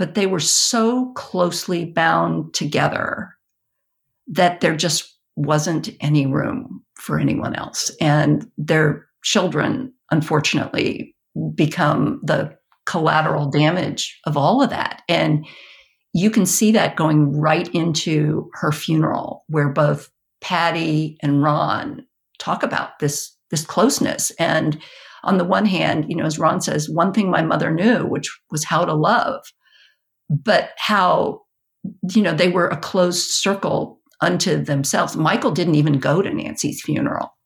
but 0.00 0.14
they 0.14 0.24
were 0.24 0.40
so 0.40 1.12
closely 1.12 1.84
bound 1.84 2.54
together 2.54 3.36
that 4.26 4.62
there 4.62 4.74
just 4.74 5.14
wasn't 5.36 5.90
any 6.00 6.26
room 6.26 6.82
for 6.94 7.20
anyone 7.20 7.54
else. 7.54 7.94
And 8.00 8.50
their 8.56 9.06
children, 9.22 9.92
unfortunately, 10.10 11.14
become 11.54 12.22
the 12.24 12.56
collateral 12.86 13.50
damage 13.50 14.18
of 14.24 14.38
all 14.38 14.62
of 14.62 14.70
that. 14.70 15.02
And 15.06 15.46
you 16.14 16.30
can 16.30 16.46
see 16.46 16.72
that 16.72 16.96
going 16.96 17.38
right 17.38 17.68
into 17.74 18.48
her 18.54 18.72
funeral, 18.72 19.44
where 19.48 19.68
both 19.68 20.10
Patty 20.40 21.18
and 21.20 21.42
Ron 21.42 22.04
talk 22.38 22.62
about 22.62 22.98
this, 22.98 23.36
this 23.50 23.64
closeness. 23.64 24.30
And 24.38 24.78
on 25.24 25.38
the 25.38 25.44
one 25.44 25.66
hand, 25.66 26.06
you 26.08 26.16
know, 26.16 26.24
as 26.24 26.38
Ron 26.38 26.60
says, 26.60 26.88
one 26.88 27.12
thing 27.12 27.30
my 27.30 27.42
mother 27.42 27.70
knew, 27.70 28.06
which 28.06 28.30
was 28.50 28.64
how 28.64 28.84
to 28.84 28.94
love 28.94 29.42
but 30.30 30.70
how, 30.76 31.42
you 32.14 32.22
know, 32.22 32.32
they 32.32 32.48
were 32.48 32.68
a 32.68 32.76
closed 32.76 33.30
circle 33.30 34.00
unto 34.20 34.62
themselves. 34.62 35.16
Michael 35.16 35.50
didn't 35.50 35.74
even 35.74 35.98
go 35.98 36.22
to 36.22 36.32
Nancy's 36.32 36.80
funeral. 36.80 37.36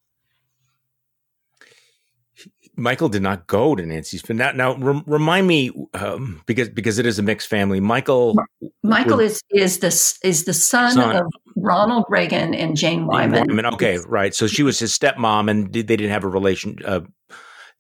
Michael 2.77 3.09
did 3.09 3.23
not 3.23 3.47
go 3.47 3.75
to 3.75 3.87
Nancy's 3.87 4.21
funeral. 4.21 4.53
Now, 4.55 4.75
now 4.75 5.03
remind 5.07 5.47
me, 5.47 5.71
um, 5.95 6.43
because 6.47 6.69
because 6.69 6.99
it 6.99 7.07
is 7.07 7.19
a 7.19 7.23
mixed 7.23 7.49
family. 7.49 7.79
Michael, 7.79 8.35
Michael 8.83 9.21
is 9.21 9.41
is 9.51 9.79
the 9.79 9.89
is 10.27 10.45
the 10.45 10.53
son, 10.53 10.93
son, 10.93 11.17
of 11.17 11.33
Ronald 11.65 12.05
Reagan 12.09 12.55
and 12.55 12.77
Jane 12.77 13.07
Wyman. 13.07 13.47
Wyman. 13.49 13.67
Okay, 13.75 13.99
right. 14.07 14.35
So 14.35 14.47
she 14.47 14.63
was 14.63 14.79
his 14.79 14.97
stepmom, 14.97 15.51
and 15.51 15.73
they 15.73 15.83
didn't 15.83 16.11
have 16.11 16.25
a 16.25 16.29
relation. 16.29 16.77
Uh, 16.85 17.01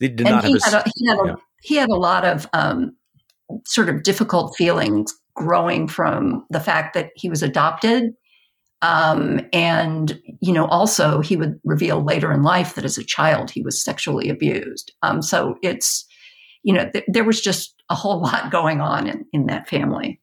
they 0.00 0.08
did 0.08 0.26
and 0.26 0.36
not 0.36 0.44
he 0.44 0.52
have. 0.52 0.72
Had 0.72 0.86
a, 0.86 0.90
he 0.96 1.06
had 1.06 1.18
a, 1.18 1.26
yeah. 1.26 1.34
he 1.62 1.74
had 1.76 1.90
a 1.90 1.96
lot 1.96 2.24
of 2.24 2.46
um, 2.52 2.96
sort 3.66 3.88
of 3.88 4.02
difficult 4.02 4.56
feelings 4.56 5.14
growing 5.34 5.88
from 5.88 6.46
the 6.50 6.60
fact 6.60 6.94
that 6.94 7.10
he 7.14 7.28
was 7.28 7.42
adopted. 7.42 8.12
Um, 8.82 9.40
and, 9.52 10.20
you 10.40 10.52
know, 10.52 10.66
also 10.66 11.20
he 11.20 11.36
would 11.36 11.58
reveal 11.64 12.04
later 12.04 12.32
in 12.32 12.42
life 12.42 12.74
that 12.74 12.84
as 12.84 12.98
a 12.98 13.04
child 13.04 13.50
he 13.50 13.62
was 13.62 13.82
sexually 13.82 14.28
abused. 14.28 14.92
Um, 15.02 15.22
so 15.22 15.56
it's, 15.62 16.04
you 16.62 16.74
know, 16.74 16.90
th- 16.92 17.04
there 17.08 17.24
was 17.24 17.40
just 17.40 17.74
a 17.88 17.94
whole 17.94 18.20
lot 18.22 18.50
going 18.50 18.80
on 18.80 19.08
in, 19.08 19.24
in 19.32 19.46
that 19.46 19.68
family. 19.68 20.20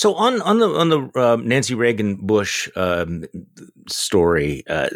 So 0.00 0.14
on 0.14 0.40
on 0.40 0.60
the 0.60 0.66
on 0.66 0.88
the 0.88 1.10
uh, 1.14 1.36
Nancy 1.36 1.74
Reagan 1.74 2.16
Bush 2.24 2.70
um, 2.74 3.26
story, 3.86 4.64
uh, 4.66 4.88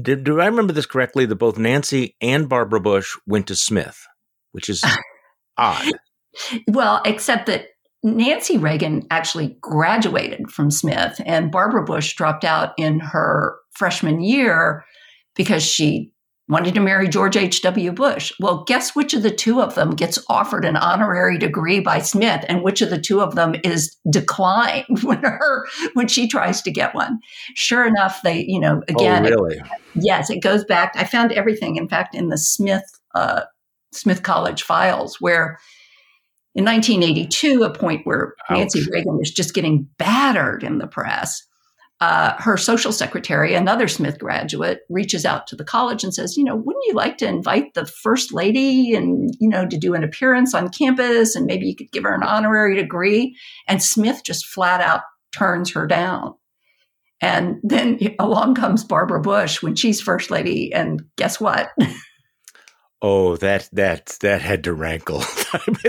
do 0.00 0.40
I 0.40 0.46
remember 0.46 0.72
this 0.72 0.86
correctly? 0.86 1.26
That 1.26 1.34
both 1.34 1.58
Nancy 1.58 2.14
and 2.20 2.48
Barbara 2.48 2.78
Bush 2.78 3.16
went 3.26 3.48
to 3.48 3.56
Smith, 3.56 4.06
which 4.52 4.68
is 4.68 4.84
odd. 5.58 5.90
Well, 6.68 7.02
except 7.04 7.46
that 7.46 7.70
Nancy 8.04 8.58
Reagan 8.58 9.08
actually 9.10 9.58
graduated 9.60 10.52
from 10.52 10.70
Smith 10.70 11.20
and 11.26 11.50
Barbara 11.50 11.82
Bush 11.82 12.14
dropped 12.14 12.44
out 12.44 12.74
in 12.78 13.00
her 13.00 13.56
freshman 13.72 14.20
year 14.20 14.84
because 15.34 15.64
she 15.64 16.12
wanted 16.48 16.74
to 16.74 16.80
marry 16.80 17.08
George 17.08 17.36
H.W. 17.36 17.92
Bush. 17.92 18.32
Well, 18.40 18.64
guess 18.64 18.94
which 18.96 19.14
of 19.14 19.22
the 19.22 19.30
two 19.30 19.60
of 19.60 19.74
them 19.74 19.90
gets 19.90 20.18
offered 20.28 20.64
an 20.64 20.76
honorary 20.76 21.38
degree 21.38 21.80
by 21.80 21.98
Smith 21.98 22.44
and 22.48 22.62
which 22.62 22.80
of 22.80 22.90
the 22.90 23.00
two 23.00 23.20
of 23.20 23.34
them 23.34 23.54
is 23.64 23.96
declined 24.10 24.84
when 25.02 25.22
her 25.22 25.66
when 25.94 26.08
she 26.08 26.28
tries 26.28 26.62
to 26.62 26.70
get 26.70 26.94
one. 26.94 27.20
Sure 27.54 27.86
enough, 27.86 28.20
they, 28.22 28.44
you 28.46 28.60
know, 28.60 28.82
again, 28.88 29.26
oh, 29.26 29.28
really? 29.28 29.56
It, 29.56 29.66
yes, 29.94 30.30
it 30.30 30.42
goes 30.42 30.64
back. 30.64 30.92
I 30.94 31.04
found 31.04 31.32
everything, 31.32 31.76
in 31.76 31.88
fact, 31.88 32.14
in 32.14 32.28
the 32.28 32.38
Smith 32.38 32.84
uh, 33.14 33.42
Smith 33.92 34.22
College 34.22 34.62
files 34.62 35.20
where 35.20 35.58
in 36.54 36.64
1982, 36.64 37.62
a 37.62 37.72
point 37.72 38.04
where 38.04 38.34
Ouch. 38.48 38.58
Nancy 38.58 38.84
Reagan 38.90 39.16
was 39.16 39.30
just 39.30 39.54
getting 39.54 39.88
battered 39.96 40.64
in 40.64 40.78
the 40.78 40.88
press, 40.88 41.46
uh, 42.00 42.34
her 42.38 42.56
social 42.56 42.92
secretary, 42.92 43.54
another 43.54 43.88
Smith 43.88 44.18
graduate, 44.18 44.80
reaches 44.88 45.24
out 45.24 45.46
to 45.48 45.56
the 45.56 45.64
college 45.64 46.04
and 46.04 46.14
says, 46.14 46.36
"You 46.36 46.44
know, 46.44 46.54
wouldn't 46.54 46.84
you 46.86 46.94
like 46.94 47.18
to 47.18 47.28
invite 47.28 47.74
the 47.74 47.86
first 47.86 48.32
lady 48.32 48.94
and 48.94 49.34
you 49.40 49.48
know 49.48 49.66
to 49.66 49.76
do 49.76 49.94
an 49.94 50.04
appearance 50.04 50.54
on 50.54 50.68
campus, 50.68 51.34
and 51.34 51.46
maybe 51.46 51.66
you 51.66 51.74
could 51.74 51.90
give 51.90 52.04
her 52.04 52.14
an 52.14 52.22
honorary 52.22 52.76
degree?" 52.76 53.36
And 53.66 53.82
Smith 53.82 54.22
just 54.24 54.46
flat 54.46 54.80
out 54.80 55.02
turns 55.32 55.72
her 55.72 55.86
down. 55.86 56.34
And 57.20 57.56
then 57.62 57.98
along 58.18 58.54
comes 58.54 58.84
Barbara 58.84 59.20
Bush 59.20 59.62
when 59.62 59.74
she's 59.74 60.00
first 60.00 60.30
lady, 60.30 60.72
and 60.72 61.02
guess 61.16 61.40
what? 61.40 61.70
Oh, 63.00 63.36
that 63.36 63.68
that 63.72 64.18
that 64.22 64.40
had 64.40 64.64
to 64.64 64.72
rankle. 64.72 65.22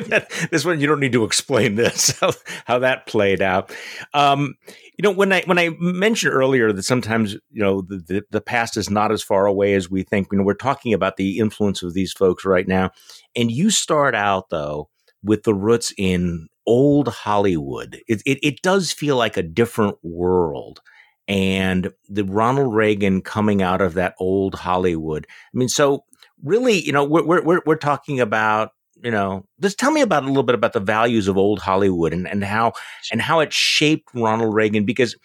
That, 0.09 0.29
this 0.51 0.63
one 0.63 0.79
you 0.79 0.87
don't 0.87 0.99
need 0.99 1.11
to 1.11 1.25
explain 1.25 1.75
this 1.75 2.17
how, 2.21 2.31
how 2.65 2.79
that 2.79 3.05
played 3.07 3.41
out. 3.41 3.75
Um, 4.13 4.55
you 4.97 5.03
know, 5.03 5.11
when 5.11 5.33
I 5.33 5.41
when 5.43 5.59
I 5.59 5.69
mentioned 5.79 6.33
earlier 6.33 6.71
that 6.71 6.83
sometimes 6.83 7.33
you 7.33 7.61
know 7.61 7.81
the, 7.81 7.97
the, 7.97 8.23
the 8.31 8.41
past 8.41 8.77
is 8.77 8.89
not 8.89 9.11
as 9.11 9.21
far 9.21 9.45
away 9.45 9.73
as 9.73 9.89
we 9.89 10.03
think. 10.03 10.27
You 10.31 10.37
know, 10.37 10.43
we're 10.43 10.53
talking 10.53 10.93
about 10.93 11.17
the 11.17 11.39
influence 11.39 11.83
of 11.83 11.93
these 11.93 12.13
folks 12.13 12.45
right 12.45 12.67
now, 12.67 12.91
and 13.35 13.51
you 13.51 13.69
start 13.69 14.15
out 14.15 14.49
though 14.49 14.89
with 15.23 15.43
the 15.43 15.53
roots 15.53 15.93
in 15.97 16.47
old 16.65 17.09
Hollywood. 17.09 17.99
It 18.07 18.21
it, 18.25 18.39
it 18.41 18.61
does 18.61 18.91
feel 18.91 19.17
like 19.17 19.35
a 19.35 19.43
different 19.43 19.97
world 20.03 20.81
and 21.27 21.91
the 22.09 22.23
Ronald 22.23 22.73
Reagan 22.73 23.21
coming 23.21 23.61
out 23.61 23.81
of 23.81 23.93
that 23.93 24.15
old 24.19 24.55
Hollywood. 24.55 25.27
I 25.29 25.57
mean, 25.57 25.69
so 25.69 26.05
really, 26.43 26.81
you 26.81 26.91
know, 26.91 27.03
we're 27.03 27.43
we're 27.43 27.61
we're 27.65 27.75
talking 27.75 28.19
about 28.19 28.71
you 29.03 29.11
know 29.11 29.45
just 29.61 29.79
tell 29.79 29.91
me 29.91 30.01
about 30.01 30.23
a 30.23 30.27
little 30.27 30.43
bit 30.43 30.55
about 30.55 30.73
the 30.73 30.79
values 30.79 31.27
of 31.27 31.37
old 31.37 31.59
hollywood 31.59 32.13
and, 32.13 32.27
and 32.27 32.43
how 32.43 32.73
and 33.11 33.21
how 33.21 33.39
it 33.39 33.53
shaped 33.53 34.09
ronald 34.13 34.53
reagan 34.53 34.85
because 34.85 35.15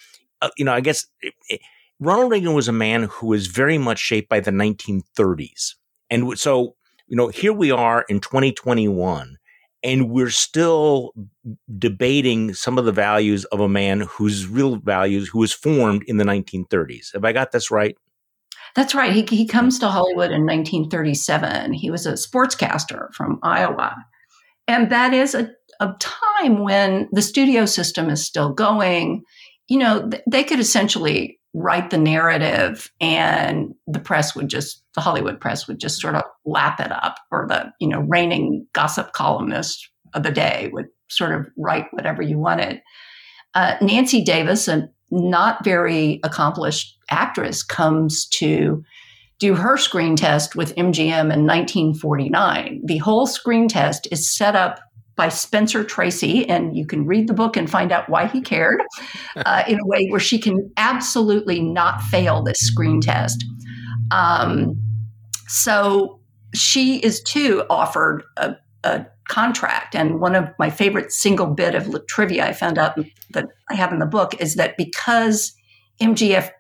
uh, 0.42 0.50
you 0.56 0.64
know 0.64 0.72
i 0.72 0.80
guess 0.80 1.06
it, 1.22 1.34
it, 1.48 1.60
ronald 2.00 2.30
reagan 2.30 2.54
was 2.54 2.68
a 2.68 2.72
man 2.72 3.04
who 3.04 3.28
was 3.28 3.46
very 3.46 3.78
much 3.78 3.98
shaped 3.98 4.28
by 4.28 4.40
the 4.40 4.50
1930s 4.50 5.74
and 6.10 6.38
so 6.38 6.74
you 7.06 7.16
know 7.16 7.28
here 7.28 7.52
we 7.52 7.70
are 7.70 8.04
in 8.08 8.20
2021 8.20 9.36
and 9.82 10.10
we're 10.10 10.30
still 10.30 11.12
debating 11.78 12.54
some 12.54 12.78
of 12.78 12.86
the 12.86 12.92
values 12.92 13.44
of 13.46 13.60
a 13.60 13.68
man 13.68 14.00
whose 14.00 14.46
real 14.46 14.76
values 14.76 15.28
who 15.28 15.38
was 15.38 15.52
formed 15.52 16.02
in 16.06 16.16
the 16.16 16.24
1930s 16.24 17.12
have 17.12 17.24
i 17.24 17.32
got 17.32 17.52
this 17.52 17.70
right 17.70 17.96
that's 18.74 18.94
right. 18.94 19.12
He, 19.12 19.22
he 19.22 19.46
comes 19.46 19.78
to 19.78 19.88
Hollywood 19.88 20.32
in 20.32 20.46
1937. 20.46 21.72
He 21.72 21.90
was 21.90 22.06
a 22.06 22.12
sportscaster 22.14 23.12
from 23.12 23.38
Iowa. 23.42 23.94
And 24.66 24.90
that 24.90 25.14
is 25.14 25.34
a, 25.34 25.50
a 25.80 25.94
time 26.00 26.64
when 26.64 27.08
the 27.12 27.22
studio 27.22 27.66
system 27.66 28.10
is 28.10 28.24
still 28.24 28.52
going. 28.52 29.22
You 29.68 29.78
know, 29.78 30.08
th- 30.08 30.22
they 30.28 30.42
could 30.42 30.58
essentially 30.58 31.38
write 31.52 31.90
the 31.90 31.98
narrative 31.98 32.90
and 33.00 33.74
the 33.86 34.00
press 34.00 34.34
would 34.34 34.48
just, 34.48 34.82
the 34.94 35.00
Hollywood 35.00 35.40
press 35.40 35.68
would 35.68 35.78
just 35.78 36.00
sort 36.00 36.16
of 36.16 36.24
lap 36.44 36.80
it 36.80 36.90
up, 36.90 37.18
or 37.30 37.46
the, 37.48 37.72
you 37.78 37.86
know, 37.86 38.00
reigning 38.00 38.66
gossip 38.72 39.12
columnist 39.12 39.88
of 40.14 40.24
the 40.24 40.32
day 40.32 40.68
would 40.72 40.86
sort 41.08 41.32
of 41.32 41.46
write 41.56 41.86
whatever 41.92 42.22
you 42.22 42.38
wanted. 42.38 42.80
Uh, 43.54 43.76
Nancy 43.80 44.24
Davis, 44.24 44.66
a 44.66 44.88
not 45.12 45.62
very 45.62 46.18
accomplished 46.24 46.93
actress 47.11 47.62
comes 47.62 48.26
to 48.26 48.84
do 49.38 49.55
her 49.55 49.76
screen 49.76 50.16
test 50.16 50.55
with 50.57 50.74
MGM 50.76 51.32
in 51.32 51.46
1949. 51.46 52.82
The 52.84 52.98
whole 52.98 53.26
screen 53.26 53.68
test 53.68 54.07
is 54.11 54.28
set 54.28 54.55
up 54.55 54.80
by 55.16 55.28
Spencer 55.28 55.84
Tracy, 55.84 56.48
and 56.48 56.76
you 56.76 56.86
can 56.86 57.07
read 57.07 57.28
the 57.28 57.34
book 57.34 57.57
and 57.57 57.70
find 57.70 57.92
out 57.92 58.09
why 58.09 58.26
he 58.26 58.40
cared 58.40 58.80
uh, 59.36 59.62
in 59.68 59.78
a 59.78 59.86
way 59.86 60.09
where 60.09 60.20
she 60.20 60.38
can 60.38 60.70
absolutely 60.76 61.61
not 61.61 62.02
fail 62.02 62.42
this 62.42 62.59
screen 62.59 63.00
test. 63.00 63.44
Um, 64.11 64.80
so 65.46 66.20
she 66.55 66.98
is 66.98 67.22
too 67.22 67.64
offered 67.70 68.22
a, 68.36 68.57
a 68.82 69.07
contract. 69.28 69.94
And 69.94 70.20
one 70.20 70.34
of 70.34 70.48
my 70.59 70.70
favorite 70.70 71.12
single 71.12 71.46
bit 71.46 71.74
of 71.74 71.94
trivia 72.07 72.46
I 72.46 72.52
found 72.52 72.78
out 72.78 72.98
that 73.30 73.46
I 73.70 73.74
have 73.74 73.92
in 73.92 73.98
the 73.98 74.07
book 74.07 74.40
is 74.40 74.55
that 74.57 74.76
because 74.76 75.55
MGM 76.01 76.51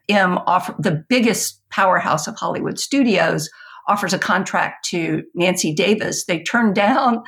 offer 0.46 0.74
the 0.78 1.04
biggest 1.08 1.60
powerhouse 1.70 2.26
of 2.26 2.36
Hollywood 2.36 2.78
studios 2.78 3.48
offers 3.86 4.12
a 4.12 4.18
contract 4.18 4.86
to 4.86 5.22
Nancy 5.34 5.74
Davis, 5.74 6.24
they 6.24 6.42
turned 6.42 6.74
down 6.74 7.22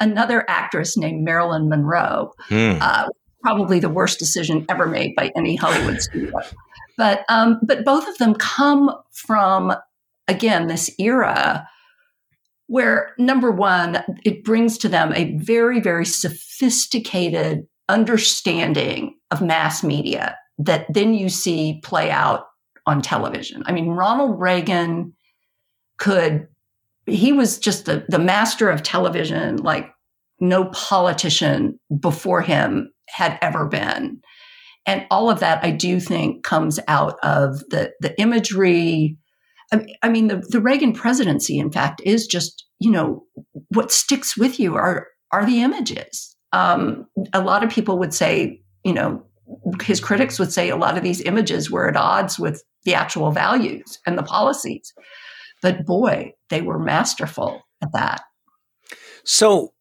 another 0.00 0.44
actress 0.48 0.96
named 0.96 1.24
Marilyn 1.24 1.68
Monroe. 1.68 2.32
Hmm. 2.48 2.74
Uh, 2.80 3.08
probably 3.42 3.80
the 3.80 3.88
worst 3.88 4.18
decision 4.18 4.64
ever 4.68 4.86
made 4.86 5.14
by 5.16 5.30
any 5.36 5.56
Hollywood 5.56 6.00
studio. 6.00 6.32
But 6.96 7.24
um, 7.28 7.58
but 7.62 7.84
both 7.84 8.06
of 8.06 8.18
them 8.18 8.34
come 8.34 8.90
from 9.10 9.72
again 10.28 10.66
this 10.66 10.90
era 10.98 11.66
where 12.68 13.12
number 13.18 13.50
one, 13.50 14.02
it 14.24 14.44
brings 14.44 14.78
to 14.78 14.88
them 14.88 15.12
a 15.14 15.36
very, 15.36 15.80
very 15.80 16.06
sophisticated 16.06 17.66
understanding 17.88 19.14
of 19.30 19.42
mass 19.42 19.82
media 19.82 20.36
that 20.58 20.86
then 20.92 21.14
you 21.14 21.28
see 21.28 21.80
play 21.82 22.10
out 22.10 22.46
on 22.86 23.02
television. 23.02 23.62
I 23.66 23.72
mean, 23.72 23.88
Ronald 23.88 24.40
Reagan 24.40 25.14
could, 25.98 26.48
he 27.06 27.32
was 27.32 27.58
just 27.58 27.86
the, 27.86 28.04
the 28.08 28.18
master 28.18 28.68
of 28.70 28.82
television 28.82 29.56
like 29.56 29.90
no 30.40 30.66
politician 30.66 31.78
before 32.00 32.42
him 32.42 32.92
had 33.08 33.38
ever 33.40 33.66
been. 33.66 34.20
And 34.84 35.06
all 35.10 35.30
of 35.30 35.38
that, 35.40 35.64
I 35.64 35.70
do 35.70 36.00
think, 36.00 36.42
comes 36.42 36.80
out 36.88 37.16
of 37.22 37.60
the, 37.70 37.92
the 38.00 38.20
imagery, 38.20 39.16
I 40.02 40.08
mean, 40.08 40.26
the, 40.26 40.44
the 40.48 40.60
Reagan 40.60 40.92
presidency, 40.92 41.58
in 41.58 41.70
fact, 41.70 42.02
is 42.04 42.26
just, 42.26 42.66
you 42.80 42.90
know, 42.90 43.24
what 43.68 43.92
sticks 43.92 44.36
with 44.36 44.58
you 44.58 44.74
are, 44.74 45.06
are 45.30 45.46
the 45.46 45.62
images. 45.62 46.36
Um, 46.52 47.06
a 47.32 47.40
lot 47.40 47.62
of 47.62 47.70
people 47.70 47.98
would 47.98 48.12
say, 48.12 48.60
you 48.84 48.92
know, 48.92 49.24
his 49.82 50.00
critics 50.00 50.38
would 50.38 50.52
say 50.52 50.68
a 50.68 50.76
lot 50.76 50.96
of 50.96 51.02
these 51.02 51.20
images 51.22 51.70
were 51.70 51.88
at 51.88 51.96
odds 51.96 52.38
with 52.38 52.62
the 52.84 52.94
actual 52.94 53.30
values 53.30 53.98
and 54.06 54.18
the 54.18 54.22
policies. 54.22 54.92
But 55.60 55.86
boy, 55.86 56.32
they 56.50 56.62
were 56.62 56.78
masterful 56.78 57.62
at 57.82 57.92
that. 57.92 58.22
So 59.24 59.72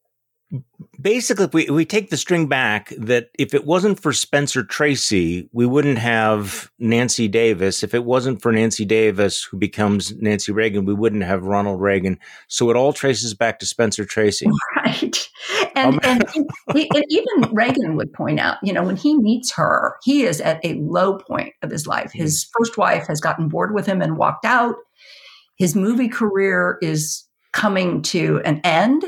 basically, 0.99 1.45
if 1.45 1.53
we, 1.53 1.65
we 1.69 1.85
take 1.85 2.09
the 2.09 2.17
string 2.17 2.47
back, 2.47 2.93
that 2.97 3.29
if 3.37 3.53
it 3.53 3.65
wasn't 3.65 3.99
for 4.01 4.13
Spencer 4.13 4.63
Tracy, 4.63 5.49
we 5.51 5.65
wouldn't 5.65 5.97
have 5.97 6.71
Nancy 6.79 7.27
Davis. 7.27 7.83
If 7.83 7.93
it 7.93 8.05
wasn't 8.05 8.41
for 8.41 8.51
Nancy 8.51 8.85
Davis, 8.85 9.43
who 9.43 9.57
becomes 9.57 10.13
Nancy 10.17 10.51
Reagan, 10.51 10.85
we 10.85 10.93
wouldn't 10.93 11.23
have 11.23 11.43
Ronald 11.43 11.81
Reagan. 11.81 12.19
So 12.47 12.69
it 12.69 12.75
all 12.75 12.93
traces 12.93 13.33
back 13.33 13.59
to 13.59 13.65
Spencer 13.65 14.05
Tracy. 14.05 14.47
Right. 14.83 15.29
And, 15.75 15.95
um, 15.95 15.99
and, 16.03 16.23
he, 16.73 16.89
and 16.93 17.05
even 17.09 17.51
Reagan 17.53 17.95
would 17.95 18.11
point 18.13 18.39
out, 18.39 18.57
you 18.61 18.73
know, 18.73 18.83
when 18.83 18.97
he 18.97 19.17
meets 19.17 19.51
her, 19.53 19.95
he 20.03 20.23
is 20.23 20.41
at 20.41 20.63
a 20.65 20.75
low 20.75 21.17
point 21.17 21.53
of 21.61 21.71
his 21.71 21.87
life. 21.87 22.11
His 22.13 22.47
first 22.57 22.77
wife 22.77 23.07
has 23.07 23.21
gotten 23.21 23.47
bored 23.47 23.73
with 23.73 23.85
him 23.85 24.01
and 24.01 24.17
walked 24.17 24.45
out. 24.45 24.75
His 25.57 25.75
movie 25.75 26.09
career 26.09 26.77
is 26.81 27.23
coming 27.53 28.01
to 28.03 28.41
an 28.43 28.59
end 28.63 29.05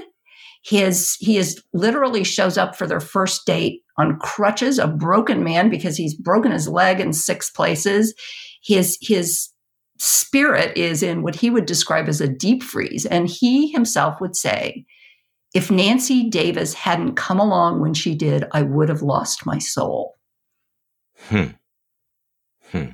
his 0.64 1.18
he 1.20 1.38
is 1.38 1.62
literally 1.74 2.24
shows 2.24 2.58
up 2.58 2.76
for 2.76 2.88
their 2.88 3.02
first 3.02 3.46
date 3.46 3.82
on 3.98 4.18
crutches, 4.20 4.80
a 4.80 4.88
broken 4.88 5.44
man 5.44 5.70
because 5.70 5.98
he's 5.98 6.16
broken 6.16 6.52
his 6.52 6.70
leg 6.70 7.00
in 7.00 7.12
six 7.12 7.50
places. 7.50 8.14
His 8.64 8.98
his 9.02 9.50
spirit 10.00 10.76
is 10.78 11.04
in 11.04 11.22
what 11.22 11.36
he 11.36 11.50
would 11.50 11.66
describe 11.66 12.08
as 12.08 12.22
a 12.22 12.30
deep 12.30 12.64
freeze, 12.64 13.06
and 13.06 13.28
he 13.28 13.72
himself 13.72 14.22
would 14.22 14.38
say, 14.38 14.86
"If 15.54 15.70
Nancy 15.70 16.30
Davis 16.30 16.74
hadn't 16.74 17.16
come 17.16 17.40
along 17.40 17.82
when 17.82 17.94
she 17.94 18.16
did, 18.16 18.46
I 18.54 18.62
would 18.62 18.88
have 18.88 19.02
lost 19.02 19.46
my 19.46 19.60
soul." 19.60 20.16
Hmm. 21.28 21.48
Hmm. 22.72 22.92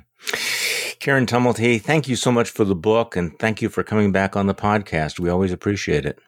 Karen 0.98 1.24
Tumulty, 1.24 1.80
thank 1.80 2.08
you 2.08 2.16
so 2.16 2.32
much 2.32 2.50
for 2.50 2.64
the 2.64 2.74
book 2.74 3.16
and 3.16 3.38
thank 3.38 3.62
you 3.62 3.68
for 3.68 3.82
coming 3.82 4.12
back 4.12 4.36
on 4.36 4.48
the 4.48 4.54
podcast. 4.54 5.18
We 5.20 5.30
always 5.30 5.52
appreciate 5.52 6.04
it. 6.04 6.18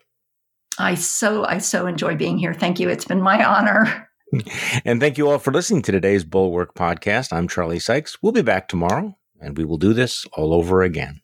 I 0.78 0.94
so 0.94 1.44
I 1.44 1.58
so 1.58 1.86
enjoy 1.86 2.16
being 2.16 2.38
here. 2.38 2.54
Thank 2.54 2.80
you. 2.80 2.88
It's 2.88 3.04
been 3.04 3.22
my 3.22 3.44
honor. 3.44 4.08
And 4.86 4.98
thank 4.98 5.18
you 5.18 5.28
all 5.28 5.38
for 5.38 5.52
listening 5.52 5.82
to 5.82 5.92
today's 5.92 6.24
Bulwark 6.24 6.74
podcast. 6.74 7.34
I'm 7.34 7.48
Charlie 7.48 7.78
Sykes. 7.78 8.16
We'll 8.22 8.32
be 8.32 8.40
back 8.40 8.66
tomorrow 8.66 9.14
and 9.42 9.58
we 9.58 9.64
will 9.66 9.76
do 9.76 9.92
this 9.92 10.24
all 10.32 10.54
over 10.54 10.82
again. 10.82 11.20